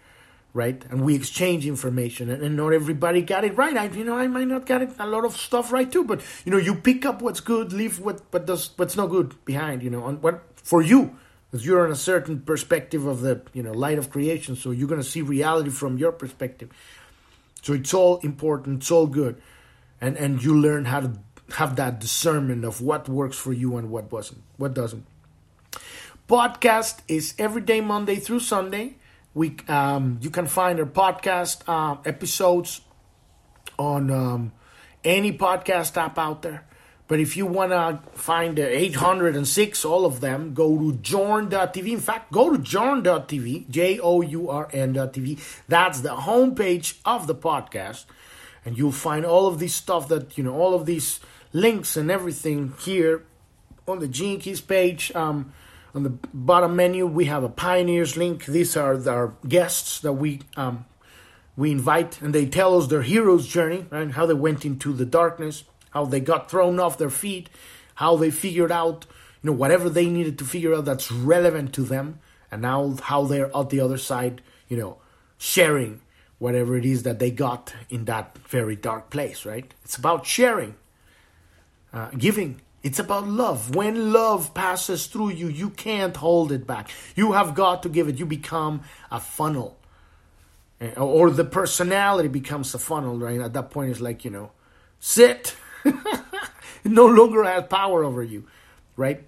right? 0.55 0.85
And 0.89 1.01
we 1.01 1.15
exchange 1.15 1.67
information, 1.67 2.29
and, 2.29 2.41
and, 2.41 2.55
not 2.55 2.69
everybody 2.69 3.21
got 3.21 3.43
it 3.43 3.57
right. 3.57 3.75
I, 3.75 3.85
you 3.87 4.05
know, 4.05 4.17
I 4.17 4.27
might 4.27 4.47
not 4.47 4.65
get 4.65 4.81
it, 4.81 4.89
a 4.97 5.05
lot 5.05 5.25
of 5.25 5.35
stuff 5.35 5.71
right 5.71 5.91
too, 5.91 6.05
but 6.05 6.21
you 6.45 6.51
know, 6.51 6.57
you 6.57 6.73
pick 6.73 7.05
up 7.05 7.21
what's 7.21 7.41
good, 7.41 7.73
leave 7.73 7.99
what 7.99 8.21
what 8.31 8.47
does 8.47 8.71
what's 8.77 8.95
not 8.95 9.07
good 9.07 9.35
behind. 9.43 9.83
You 9.83 9.89
know, 9.89 10.03
on 10.05 10.21
what 10.21 10.41
for 10.55 10.81
you, 10.81 11.17
because 11.51 11.65
you're 11.65 11.85
on 11.85 11.91
a 11.91 11.95
certain 11.95 12.39
perspective 12.39 13.05
of 13.05 13.19
the 13.19 13.41
you 13.53 13.61
know 13.61 13.73
light 13.73 13.97
of 13.97 14.09
creation, 14.09 14.55
so 14.55 14.71
you're 14.71 14.87
gonna 14.87 15.03
see 15.03 15.21
reality 15.21 15.69
from 15.69 15.97
your 15.97 16.13
perspective. 16.13 16.69
So 17.61 17.73
it's 17.73 17.93
all 17.93 18.19
important, 18.19 18.83
it's 18.83 18.91
all 18.91 19.07
good, 19.07 19.41
and 19.99 20.17
and 20.17 20.41
you 20.41 20.57
learn 20.57 20.85
how 20.85 21.01
to 21.01 21.11
have 21.57 21.75
that 21.75 21.99
discernment 21.99 22.63
of 22.63 22.81
what 22.81 23.09
works 23.09 23.37
for 23.37 23.51
you 23.51 23.75
and 23.75 23.91
what 23.91 24.09
wasn't, 24.09 24.41
what 24.55 24.73
doesn't. 24.73 25.05
Podcast 26.29 26.99
is 27.09 27.35
every 27.37 27.61
day, 27.61 27.81
Monday 27.81 28.15
through 28.15 28.39
Sunday. 28.39 28.95
We 29.35 29.57
um, 29.67 30.17
you 30.21 30.31
can 30.31 30.47
find 30.47 30.79
our 30.79 30.85
podcast 30.85 31.61
uh, 31.67 31.97
episodes 32.05 32.81
on 33.77 34.09
um, 34.09 34.53
any 35.03 35.37
podcast 35.37 35.97
app 35.97 36.17
out 36.17 36.41
there. 36.41 36.65
But 37.07 37.19
if 37.19 37.37
you 37.37 37.45
want 37.45 37.71
to 37.71 37.99
find 38.17 38.57
the 38.57 38.67
806, 38.67 39.85
all 39.85 40.05
of 40.05 40.21
them, 40.21 40.55
go 40.55 40.75
to 40.79 40.97
journ.tv. 40.97 41.91
In 41.91 41.99
fact, 41.99 42.31
go 42.31 42.49
to 42.49 42.57
journ.tv, 42.57 43.69
J 43.69 43.99
O 43.99 44.21
U 44.21 44.49
R 44.49 44.67
N.tv. 44.71 45.39
That's 45.67 45.99
the 45.99 46.15
homepage 46.15 46.99
of 47.05 47.27
the 47.27 47.35
podcast. 47.35 48.05
And 48.63 48.75
you'll 48.77 48.91
find 48.91 49.23
all 49.23 49.45
of 49.45 49.59
this 49.59 49.75
stuff 49.75 50.07
that, 50.07 50.35
you 50.37 50.43
know, 50.43 50.55
all 50.55 50.73
of 50.73 50.87
these 50.87 51.19
links 51.53 51.95
and 51.95 52.09
everything 52.09 52.73
here 52.79 53.23
on 53.87 53.99
the 53.99 54.07
Gene 54.07 54.39
Keys 54.39 54.61
page. 54.61 55.13
Um, 55.13 55.53
on 55.95 56.03
the 56.03 56.09
bottom 56.33 56.75
menu, 56.75 57.07
we 57.07 57.25
have 57.25 57.43
a 57.43 57.49
pioneers 57.49 58.17
link. 58.17 58.45
These 58.45 58.75
are 58.75 59.09
our 59.09 59.33
guests 59.47 60.01
that 60.01 60.13
we 60.13 60.41
um, 60.57 60.85
we 61.55 61.71
invite, 61.71 62.21
and 62.21 62.35
they 62.35 62.45
tell 62.45 62.77
us 62.77 62.87
their 62.87 63.01
hero's 63.01 63.47
journey, 63.47 63.85
right? 63.89 64.11
How 64.11 64.25
they 64.25 64.33
went 64.33 64.65
into 64.65 64.91
the 64.91 65.05
darkness, 65.05 65.63
how 65.91 66.03
they 66.03 66.19
got 66.19 66.51
thrown 66.51 66.81
off 66.81 66.97
their 66.97 67.09
feet, 67.09 67.49
how 67.95 68.17
they 68.17 68.29
figured 68.29 68.73
out, 68.73 69.05
you 69.41 69.49
know, 69.49 69.55
whatever 69.55 69.89
they 69.89 70.09
needed 70.09 70.37
to 70.39 70.43
figure 70.43 70.75
out 70.75 70.83
that's 70.83 71.09
relevant 71.09 71.73
to 71.75 71.83
them, 71.83 72.19
and 72.51 72.61
now 72.61 72.97
how 73.03 73.23
they're 73.23 73.55
at 73.55 73.69
the 73.69 73.79
other 73.79 73.97
side, 73.97 74.41
you 74.67 74.75
know, 74.75 74.97
sharing 75.37 76.01
whatever 76.39 76.75
it 76.75 76.83
is 76.83 77.03
that 77.03 77.19
they 77.19 77.31
got 77.31 77.73
in 77.89 78.03
that 78.03 78.37
very 78.39 78.75
dark 78.75 79.09
place, 79.09 79.45
right? 79.45 79.73
It's 79.85 79.95
about 79.95 80.25
sharing, 80.25 80.75
uh, 81.93 82.09
giving, 82.17 82.59
it's 82.85 82.99
about 82.99 83.27
love. 83.27 83.75
When 83.75 84.13
love 84.13 84.53
passes 84.53 85.07
through 85.07 85.31
you, 85.31 85.47
you 85.47 85.71
can't 85.71 86.15
hold 86.15 86.51
it 86.51 86.67
back. 86.67 86.91
You 87.15 87.31
have 87.31 87.55
got 87.55 87.81
to 87.81 87.89
give 87.89 88.07
it. 88.07 88.19
You 88.19 88.27
become 88.27 88.81
a 89.11 89.19
funnel. 89.19 89.79
Eh, 90.79 90.93
or 90.93 91.31
the 91.31 91.45
personality 91.45 92.29
becomes 92.29 92.75
a 92.75 92.77
funnel, 92.77 93.17
right? 93.17 93.41
At 93.41 93.53
that 93.53 93.71
point, 93.71 93.89
it's 93.89 94.01
like, 94.01 94.23
you 94.23 94.29
know, 94.29 94.51
sit. 94.99 95.55
no 96.85 97.07
longer 97.07 97.43
has 97.43 97.63
power 97.63 98.03
over 98.03 98.21
you, 98.21 98.45
right? 98.95 99.27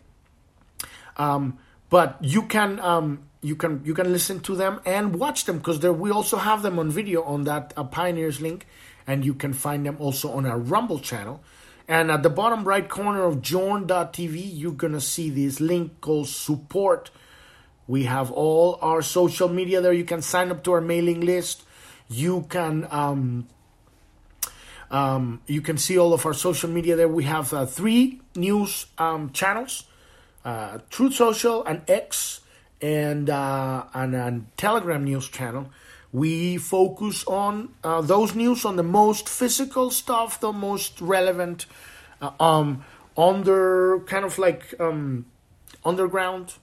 Um, 1.18 1.58
but 1.90 2.20
you 2.22 2.44
can 2.44 2.80
um, 2.80 3.24
you 3.42 3.56
can 3.56 3.82
you 3.84 3.96
can 3.96 4.12
listen 4.14 4.40
to 4.42 4.56
them 4.56 4.82
and 4.86 5.16
watch 5.16 5.46
them 5.46 5.58
because 5.58 5.80
we 5.80 6.12
also 6.12 6.38
have 6.38 6.62
them 6.62 6.78
on 6.78 6.92
video 6.92 7.24
on 7.24 7.46
that 7.46 7.74
uh, 7.76 7.84
Pioneers 7.86 8.40
link, 8.40 8.68
and 9.08 9.26
you 9.26 9.34
can 9.34 9.52
find 9.52 9.84
them 9.84 9.98
also 9.98 10.32
on 10.32 10.46
our 10.46 10.60
Rumble 10.60 11.00
channel. 11.00 11.42
And 11.88 12.12
at 12.12 12.22
the 12.22 12.30
bottom 12.30 12.66
right 12.66 12.88
corner 12.88 13.24
of 13.24 13.42
journ.tv, 13.42 14.52
you're 14.54 14.74
going 14.74 14.94
to 14.94 15.02
see 15.02 15.30
this 15.30 15.62
link 15.62 16.02
called 16.02 16.28
support. 16.28 17.12
We 17.88 18.04
have 18.04 18.30
all 18.32 18.78
our 18.82 19.02
social 19.02 19.48
media 19.48 19.80
there. 19.80 19.94
You 19.94 20.04
can 20.04 20.22
sign 20.22 20.52
up 20.52 20.64
to 20.66 20.74
our 20.74 20.82
mailing 20.82 21.22
list. 21.22 21.64
You 22.10 22.46
can 22.50 22.88
um, 22.92 23.48
um, 24.92 25.42
you 25.48 25.62
can 25.62 25.78
see 25.78 25.98
all 25.98 26.14
of 26.14 26.26
our 26.26 26.34
social 26.34 26.70
media 26.70 26.96
there. 26.96 27.08
We 27.08 27.24
have 27.24 27.54
uh, 27.54 27.66
three 27.66 28.22
news 28.36 28.88
um, 28.98 29.32
channels: 29.32 29.86
uh, 30.44 30.80
Truth 30.90 31.16
Social 31.16 31.64
and 31.64 31.82
X, 31.88 32.42
and 32.82 33.30
uh, 33.30 33.86
and 33.94 34.46
Telegram 34.58 35.04
news 35.06 35.30
channel. 35.30 35.70
We 36.18 36.58
focus 36.58 37.24
on 37.28 37.70
uh, 37.84 38.02
those 38.02 38.34
news 38.34 38.66
on 38.66 38.76
the 38.76 38.84
most 38.84 39.30
physical 39.30 39.92
stuff, 39.92 40.40
the 40.40 40.52
most 40.52 41.00
relevant, 41.00 41.68
uh, 42.22 42.32
um, 42.40 42.84
under 43.16 44.00
kind 44.08 44.26
of 44.26 44.40
like 44.40 44.74
um, 44.80 45.26
underground 45.86 46.56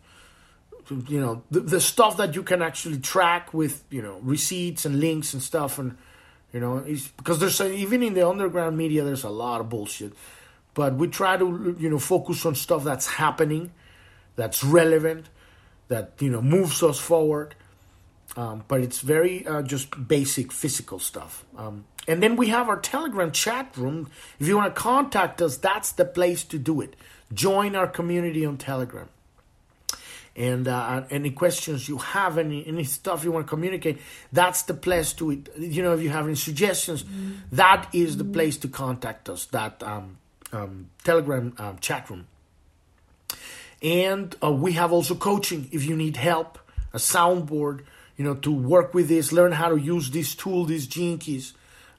you 1.09 1.21
know 1.21 1.43
the, 1.51 1.61
the 1.61 1.81
stuff 1.81 2.17
that 2.19 2.35
you 2.35 2.43
can 2.43 2.61
actually 2.61 2.99
track 2.99 3.55
with 3.55 3.85
you 3.91 4.03
know 4.03 4.19
receipts 4.23 4.85
and 4.85 5.01
links 5.01 5.33
and 5.33 5.43
stuff 5.43 5.79
and 5.79 5.97
you 6.53 6.61
know 6.61 6.85
because 7.17 7.39
there's 7.39 7.61
a, 7.61 7.73
even 7.73 8.03
in 8.03 8.15
the 8.15 8.27
underground 8.29 8.77
media 8.77 9.03
there's 9.05 9.25
a 9.25 9.31
lot 9.31 9.61
of 9.61 9.69
bullshit. 9.69 10.13
But 10.75 10.95
we 10.95 11.07
try 11.09 11.37
to 11.37 11.77
you 11.79 11.89
know 11.89 11.99
focus 11.99 12.45
on 12.45 12.55
stuff 12.55 12.85
that's 12.85 13.07
happening 13.07 13.73
that's 14.37 14.65
relevant 14.65 15.29
that 15.89 16.13
you 16.19 16.31
know 16.31 16.43
moves 16.43 16.83
us 16.83 16.99
forward 16.99 17.55
um, 18.37 18.65
but 18.69 18.81
it's 18.81 19.01
very 19.01 19.47
uh, 19.47 19.63
just 19.63 20.09
basic 20.09 20.53
physical 20.53 20.99
stuff 20.99 21.45
um, 21.57 21.85
and 22.07 22.23
then 22.23 22.37
we 22.37 22.49
have 22.49 22.69
our 22.69 22.79
telegram 22.79 23.31
chat 23.31 23.77
room 23.77 24.11
if 24.39 24.47
you 24.49 24.57
want 24.57 24.75
to 24.75 24.81
contact 24.81 25.41
us 25.41 25.57
that's 25.57 25.93
the 25.93 26.05
place 26.05 26.45
to 26.45 26.59
do 26.59 26.81
it 26.81 26.97
join 27.33 27.75
our 27.75 27.87
community 27.87 28.45
on 28.45 28.57
telegram 28.57 29.09
and 30.37 30.67
uh, 30.67 31.05
any 31.11 31.31
questions 31.31 31.89
you 31.89 31.99
have, 31.99 32.39
any 32.39 32.67
any 32.67 32.83
stuff 32.83 33.23
you 33.23 33.31
want 33.31 33.47
to 33.47 33.49
communicate, 33.49 34.01
that's 34.33 34.63
the 34.63 34.75
place 34.75 35.13
to 35.13 35.31
it. 35.31 35.49
You 35.57 35.83
know, 35.83 35.95
if 35.95 36.03
you 36.03 36.09
have 36.09 36.27
any 36.27 36.35
suggestions, 36.35 37.05
mm-hmm. 37.05 37.35
that 37.53 37.89
is 37.93 38.17
the 38.17 38.25
place 38.25 38.57
to 38.59 38.69
contact 38.69 39.29
us. 39.29 39.47
That 39.47 39.81
um, 39.85 40.19
um, 40.53 40.91
Telegram 41.03 41.55
um, 41.59 41.79
chat 41.79 42.09
room. 42.11 42.27
And 43.83 44.35
uh, 44.43 44.51
we 44.51 44.73
have 44.73 44.93
also 44.93 45.15
coaching 45.15 45.69
if 45.73 45.85
you 45.85 45.97
need 45.97 46.17
help, 46.17 46.59
a 46.93 46.99
soundboard, 46.99 47.85
you 48.17 48.25
know, 48.25 48.35
to 48.35 48.53
work 48.53 48.95
with 48.95 49.09
this, 49.09 49.33
learn 49.33 49.53
how 49.53 49.69
to 49.69 49.77
use 49.77 50.11
this 50.11 50.35
tool, 50.35 50.65
these 50.65 50.87
gene 50.87 51.19
keys. 51.19 51.55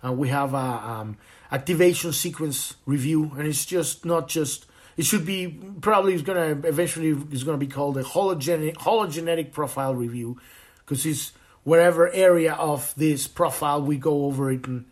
Uh, 0.06 0.12
we 0.12 0.30
have 0.30 0.54
a 0.54 0.58
um, 0.58 1.18
activation 1.52 2.14
sequence 2.14 2.76
review, 2.86 3.32
and 3.38 3.48
it's 3.48 3.66
just 3.66 4.06
not 4.06 4.28
just 4.28 4.66
it 4.98 5.06
should 5.06 5.26
be 5.26 5.48
probably 5.82 6.14
is 6.14 6.22
going 6.22 6.62
to 6.62 6.68
eventually 6.68 7.10
is 7.32 7.44
going 7.44 7.60
to 7.60 7.66
be 7.66 7.72
called 7.72 7.98
a 7.98 8.04
hologenetic 8.04 8.76
hologenetic 8.76 9.52
profile 9.52 9.94
review 9.94 10.40
because 10.80 11.06
it's 11.06 11.34
wherever 11.64 12.10
area 12.12 12.54
of 12.54 12.94
this 12.96 13.28
profile 13.28 13.82
we 13.82 13.98
go 13.98 14.26
over 14.26 14.52
it 14.52 14.66
and 14.68 14.86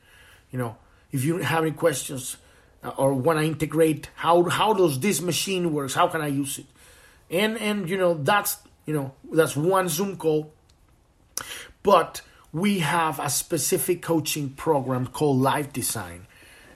you 0.51 0.59
know 0.59 0.76
if 1.11 1.24
you 1.24 1.38
have 1.38 1.63
any 1.63 1.71
questions 1.71 2.38
uh, 2.84 2.89
or 2.89 3.13
want 3.13 3.39
to 3.39 3.45
integrate 3.45 4.09
how 4.15 4.43
how 4.43 4.74
does 4.74 4.99
this 4.99 5.21
machine 5.21 5.71
works 5.71 5.93
how 5.93 6.07
can 6.07 6.21
i 6.21 6.28
use 6.28 6.59
it 6.59 6.65
and 7.30 7.57
and 7.59 7.89
you 7.89 7.97
know 7.97 8.15
that's 8.15 8.57
you 8.86 8.93
know 8.93 9.13
that's 9.32 9.55
one 9.55 9.88
zoom 9.88 10.17
call 10.17 10.53
but 11.84 12.21
we 12.51 12.79
have 12.79 13.19
a 13.19 13.29
specific 13.29 14.01
coaching 14.01 14.49
program 14.49 15.07
called 15.07 15.39
life 15.39 15.71
design 15.71 16.25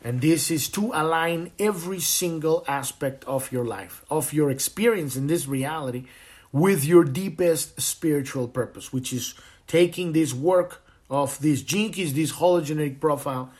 and 0.07 0.21
this 0.21 0.49
is 0.51 0.69
to 0.69 0.91
align 0.93 1.51
every 1.59 1.99
single 1.99 2.63
aspect 2.65 3.25
of 3.25 3.51
your 3.51 3.65
life, 3.65 4.05
of 4.09 4.31
your 4.31 4.49
experience 4.49 5.17
in 5.17 5.27
this 5.27 5.47
reality, 5.47 6.05
with 6.51 6.85
your 6.85 7.03
deepest 7.03 7.81
spiritual 7.81 8.47
purpose, 8.47 8.93
which 8.93 9.11
is 9.11 9.33
taking 9.67 10.13
this 10.13 10.33
work 10.33 10.81
of 11.09 11.41
gene 11.41 11.91
keys, 11.91 12.13
this 12.13 12.31
hologenetic 12.31 13.01
profile, 13.01 13.51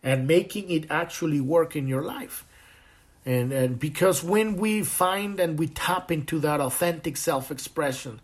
and 0.00 0.28
making 0.28 0.70
it 0.70 0.86
actually 0.90 1.40
work 1.40 1.74
in 1.74 1.88
your 1.88 2.02
life. 2.02 2.46
And, 3.26 3.52
and 3.52 3.78
because 3.78 4.22
when 4.22 4.56
we 4.56 4.82
find 4.82 5.40
and 5.40 5.58
we 5.58 5.66
tap 5.66 6.12
into 6.12 6.38
that 6.38 6.60
authentic 6.60 7.16
self 7.16 7.50
expression, 7.50 8.20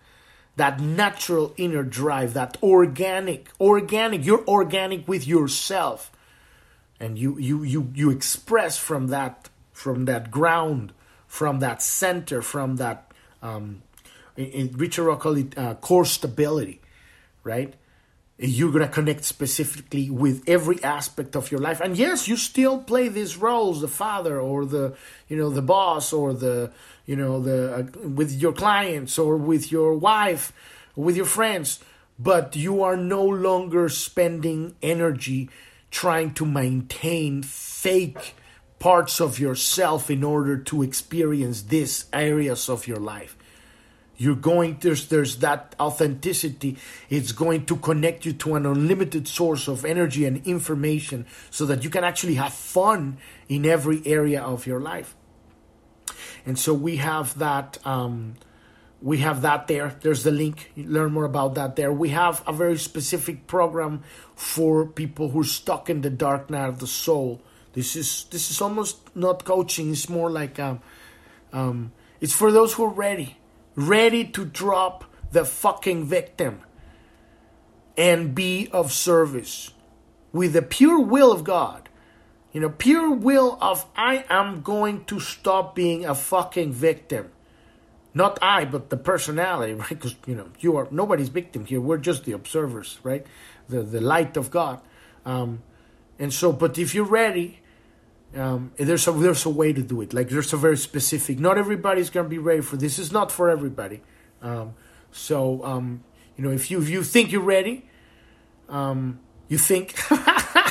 that 0.57 0.81
natural 0.81 1.55
inner 1.57 1.83
drive, 1.83 2.35
that 2.35 2.57
organic, 2.63 3.49
organic, 3.61 4.25
you're 4.25 4.47
organic 4.49 5.07
with 5.07 5.27
yourself. 5.27 6.11
And 6.99 7.19
you 7.19 7.39
you 7.39 7.63
you 7.63 7.93
you 7.95 8.11
express 8.11 8.79
from 8.79 9.09
that 9.09 9.51
from 9.73 10.07
that 10.07 10.31
ground 10.31 10.93
from 11.27 11.59
that 11.59 11.83
center 11.83 12.41
from 12.41 12.77
that 12.77 13.13
um, 13.43 13.83
in, 14.37 14.73
Richard 14.73 15.15
call 15.19 15.37
it 15.37 15.59
uh, 15.59 15.75
core 15.75 16.07
stability 16.07 16.81
right? 17.47 17.75
You're 18.39 18.73
to 18.73 18.89
connect 18.89 19.25
specifically 19.25 20.11
with 20.11 20.43
every 20.47 20.83
aspect 20.83 21.37
of 21.37 21.51
your 21.51 21.61
life. 21.61 21.81
And 21.81 21.97
yes 21.97 22.29
you 22.29 22.37
still 22.37 22.79
play 22.79 23.09
these 23.09 23.37
roles 23.39 23.81
the 23.81 23.89
father 23.89 24.39
or 24.39 24.67
the 24.67 24.95
you 25.29 25.37
know 25.39 25.49
the 25.49 25.63
boss 25.63 26.13
or 26.13 26.35
the 26.35 26.71
you 27.07 27.17
know 27.17 27.41
the 27.41 27.75
uh, 27.75 28.09
with 28.09 28.33
your 28.33 28.53
clients 28.53 29.19
or 29.19 29.37
with 29.37 29.73
your 29.73 29.95
wife 29.95 30.53
with 30.95 31.17
your 31.17 31.27
friends 31.27 31.81
but 32.19 32.57
you 32.57 32.83
are 32.83 32.97
no 32.97 33.25
longer 33.25 33.89
spending 33.89 34.75
energy 34.83 35.51
trying 35.91 36.33
to 36.35 36.45
maintain 36.45 37.43
fake 37.43 38.35
parts 38.79 39.21
of 39.21 39.39
yourself 39.39 40.11
in 40.11 40.23
order 40.23 40.57
to 40.57 40.83
experience 40.83 41.63
these 41.63 42.07
areas 42.13 42.69
of 42.69 42.87
your 42.87 42.99
life. 42.99 43.37
You're 44.19 44.35
going 44.35 44.79
there's 44.81 45.09
there's 45.09 45.39
that 45.39 45.75
authenticity. 45.79 46.79
It's 47.11 47.33
going 47.33 47.67
to 47.67 47.77
connect 47.77 48.25
you 48.25 48.33
to 48.35 48.55
an 48.55 48.65
unlimited 48.65 49.29
source 49.29 49.69
of 49.69 49.85
energy 49.85 50.25
and 50.25 50.47
information 50.47 51.27
so 51.51 51.67
that 51.67 51.85
you 51.85 51.91
can 51.91 52.03
actually 52.03 52.35
have 52.35 52.55
fun 52.55 53.19
in 53.49 53.67
every 53.67 54.01
area 54.07 54.43
of 54.43 54.67
your 54.67 54.81
life 54.81 55.15
and 56.45 56.59
so 56.59 56.75
we 56.75 56.97
have 56.97 57.39
that 57.39 57.79
um, 57.87 58.37
we 59.01 59.19
have 59.19 59.43
that 59.43 59.69
there. 59.69 59.95
There's 60.01 60.23
the 60.23 60.31
link. 60.31 60.73
You 60.75 60.89
learn 60.89 61.13
more 61.13 61.25
about 61.25 61.55
that 61.55 61.77
there. 61.77 61.93
We 61.93 62.11
have 62.11 62.43
a 62.47 62.53
very 62.53 62.79
specific 62.79 63.47
program 63.47 64.03
for 64.35 64.87
people 64.87 65.31
who 65.31 65.41
are 65.41 65.45
stuck 65.45 65.91
in 65.91 66.01
the 66.01 66.11
dark 66.11 66.51
night 66.51 66.69
of 66.69 66.79
the 66.79 66.87
soul. 66.87 67.41
This 67.75 67.95
is 67.95 68.25
this 68.31 68.51
is 68.51 68.61
almost 68.61 69.15
not 69.15 69.45
coaching. 69.45 69.91
It's 69.91 70.09
more 70.09 70.31
like 70.31 70.59
um, 70.59 70.81
um, 71.53 71.93
it's 72.21 72.33
for 72.33 72.51
those 72.51 72.75
who 72.75 72.85
are 72.85 72.93
ready, 72.93 73.37
ready 73.75 74.25
to 74.25 74.45
drop 74.45 75.05
the 75.31 75.45
fucking 75.45 76.05
victim 76.07 76.63
and 77.97 78.35
be 78.35 78.69
of 78.73 78.93
service 78.93 79.73
with 80.33 80.53
the 80.55 80.63
pure 80.63 81.01
will 81.01 81.33
of 81.33 81.45
God. 81.45 81.86
You 82.57 82.63
know, 82.63 82.71
pure 82.71 83.11
will 83.13 83.59
of 83.61 83.85
I 83.95 84.25
am 84.31 84.63
going 84.63 85.05
to 85.13 85.21
stop 85.21 85.75
being 85.75 86.07
a 86.07 86.15
fucking 86.15 86.73
victim 86.73 87.31
not 88.17 88.39
I, 88.41 88.65
but 88.65 88.89
the 88.89 88.97
personality, 88.97 89.75
right? 89.85 89.91
Because 89.91 90.17
you 90.27 90.35
know 90.35 90.49
you 90.59 90.77
are 90.79 90.89
nobody's 90.91 91.29
victim 91.29 91.67
here. 91.67 91.83
We're 91.83 91.99
just 91.99 92.25
the 92.25 92.33
observers, 92.33 92.99
right? 93.03 93.27
The 93.69 93.83
the 93.83 94.01
light 94.01 94.39
of 94.39 94.51
God, 94.51 94.81
um, 95.27 95.63
and 96.19 96.33
so. 96.33 96.51
But 96.51 96.79
if 96.79 96.95
you're 96.95 97.05
ready, 97.05 97.61
um, 98.35 98.73
there's 98.79 99.07
a 99.07 99.13
there's 99.13 99.45
a 99.45 99.51
way 99.51 99.75
to 99.75 99.83
do 99.83 100.01
it. 100.01 100.15
Like 100.15 100.31
there's 100.31 100.55
a 100.55 100.57
very 100.57 100.79
specific. 100.79 101.39
Not 101.39 101.59
everybody's 101.59 102.09
gonna 102.09 102.31
be 102.31 102.39
ready 102.39 102.63
for 102.63 102.79
this. 102.79 102.99
Is 102.99 103.13
not 103.13 103.31
for 103.31 103.51
everybody. 103.51 104.01
Um, 104.41 104.75
so 105.13 105.63
um, 105.63 106.03
you 106.39 106.45
know, 106.45 106.51
if 106.51 106.71
you 106.71 106.81
if 106.81 106.89
you 106.89 107.03
think 107.03 107.33
you're 107.33 107.43
ready, 107.43 107.85
um, 108.71 109.21
you 109.47 109.59
think 109.59 109.95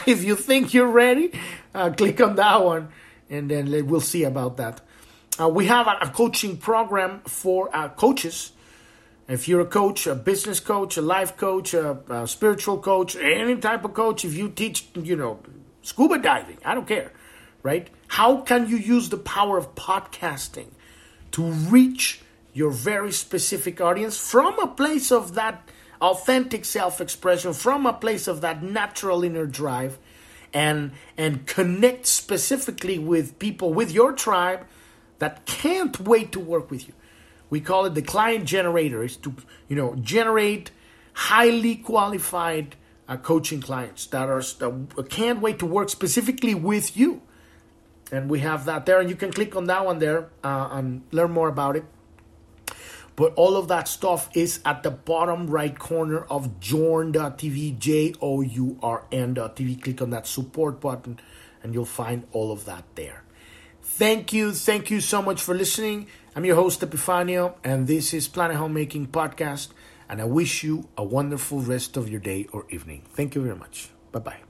if 0.08 0.24
you 0.24 0.36
think 0.36 0.74
you're 0.74 0.88
ready, 0.88 1.32
uh, 1.74 1.90
click 1.92 2.22
on 2.22 2.36
that 2.36 2.64
one, 2.64 2.90
and 3.30 3.50
then 3.50 3.88
we'll 3.88 4.00
see 4.00 4.24
about 4.24 4.58
that. 4.58 4.82
Uh, 5.40 5.50
we 5.50 5.66
have 5.66 5.88
a, 5.88 5.98
a, 6.02 6.10
coaching 6.10 6.58
program 6.58 7.20
for 7.22 7.76
uh, 7.76 7.90
coaches. 7.90 8.52
If 9.28 9.48
you're 9.48 9.62
a 9.62 9.66
coach, 9.66 10.08
a 10.08 10.16
business 10.16 10.60
coach, 10.60 10.96
a 10.96 11.02
life 11.02 11.36
coach, 11.36 11.74
a, 11.74 11.98
a, 12.10 12.28
spiritual 12.28 12.78
coach, 12.78 13.16
any 13.16 13.58
type 13.58 13.84
of 13.84 13.94
coach, 13.94 14.24
if 14.24 14.36
you 14.36 14.50
teach, 14.50 14.88
you 14.94 15.16
know, 15.16 15.40
scuba 15.82 16.20
diving, 16.20 16.58
I 16.64 16.76
don't 16.76 16.88
care, 16.88 17.12
right? 17.64 17.90
How 18.08 18.42
can 18.42 18.70
you 18.70 18.78
use 18.78 19.10
the 19.10 19.18
power 19.18 19.58
of 19.58 19.76
podcasting 19.76 20.68
to 21.32 21.44
reach 21.44 22.22
your 22.54 22.70
very 22.70 23.12
specific 23.12 23.82
audience 23.82 24.18
from 24.18 24.58
a 24.60 24.68
place 24.68 25.12
of 25.12 25.34
that 25.34 25.68
authentic 26.02 26.66
self 26.66 27.02
expression, 27.02 27.54
from 27.54 27.86
a 27.86 27.94
place 27.94 28.28
of 28.28 28.42
that 28.42 28.64
natural 28.64 29.24
inner 29.24 29.46
drive, 29.46 29.98
and, 30.54 30.92
and 31.18 31.46
connect 31.46 32.06
specifically 32.06 32.98
with 32.98 33.40
people, 33.40 33.74
with 33.74 33.92
your 33.92 34.14
tribe? 34.14 34.66
that 35.20 35.46
can't 35.46 36.00
wait 36.00 36.32
to 36.34 36.40
work 36.40 36.70
with 36.70 36.88
you. 36.88 36.94
We 37.50 37.62
call 37.62 37.86
it 37.86 37.96
the 37.96 38.02
client 38.02 38.46
generator. 38.46 39.04
Is 39.04 39.18
to 39.18 39.34
you 39.68 39.76
know 39.76 39.96
generate 39.96 40.72
highly 41.14 41.76
qualified 41.76 42.76
uh, 43.08 43.18
coaching 43.18 43.62
clients 43.62 44.08
that 44.08 44.30
are 44.30 44.42
that 44.42 45.08
can't 45.10 45.42
wait 45.42 45.60
to 45.60 45.66
work 45.66 45.90
specifically 45.90 46.56
with 46.56 46.98
you. 46.98 47.22
And 48.12 48.30
we 48.30 48.40
have 48.40 48.66
that 48.66 48.86
there, 48.86 49.00
and 49.00 49.10
you 49.10 49.16
can 49.16 49.32
click 49.32 49.56
on 49.56 49.66
that 49.66 49.86
one 49.86 50.00
there 50.00 50.30
uh, 50.44 50.70
and 50.72 51.02
learn 51.12 51.32
more 51.32 51.48
about 51.48 51.76
it. 51.76 51.86
But 53.16 53.34
all 53.36 53.56
of 53.56 53.70
that 53.70 53.88
stuff 53.88 54.30
is 54.36 54.60
at 54.66 54.84
the 54.84 54.92
bottom 54.92 55.48
right 55.48 55.78
corner 55.78 56.26
of 56.26 56.60
journ.tv, 56.60 57.80
J 57.80 58.14
O 58.22 58.42
U 58.42 58.78
R 58.82 59.06
N.tv. 59.12 59.82
Click 59.82 60.02
on 60.02 60.10
that 60.10 60.28
support 60.28 60.82
button, 60.82 61.20
and 61.64 61.74
you'll 61.74 61.86
find 61.86 62.26
all 62.34 62.52
of 62.52 62.66
that 62.66 62.84
there. 62.96 63.24
Thank 63.82 64.34
you. 64.34 64.52
Thank 64.52 64.92
you 64.92 65.00
so 65.00 65.22
much 65.22 65.42
for 65.42 65.56
listening. 65.56 66.08
I'm 66.36 66.44
your 66.44 66.58
host, 66.58 66.82
Epifanio, 66.82 67.56
and 67.64 67.88
this 67.88 68.14
is 68.14 68.28
Planet 68.28 68.58
Homemaking 68.58 69.08
Podcast. 69.08 69.70
And 70.10 70.22
I 70.22 70.26
wish 70.26 70.64
you 70.64 70.90
a 70.98 71.04
wonderful 71.04 71.62
rest 71.62 71.96
of 71.96 72.10
your 72.10 72.20
day 72.20 72.48
or 72.52 72.66
evening. 72.70 73.04
Thank 73.14 73.36
you 73.36 73.42
very 73.42 73.56
much. 73.56 73.90
Bye 74.12 74.20
bye. 74.20 74.45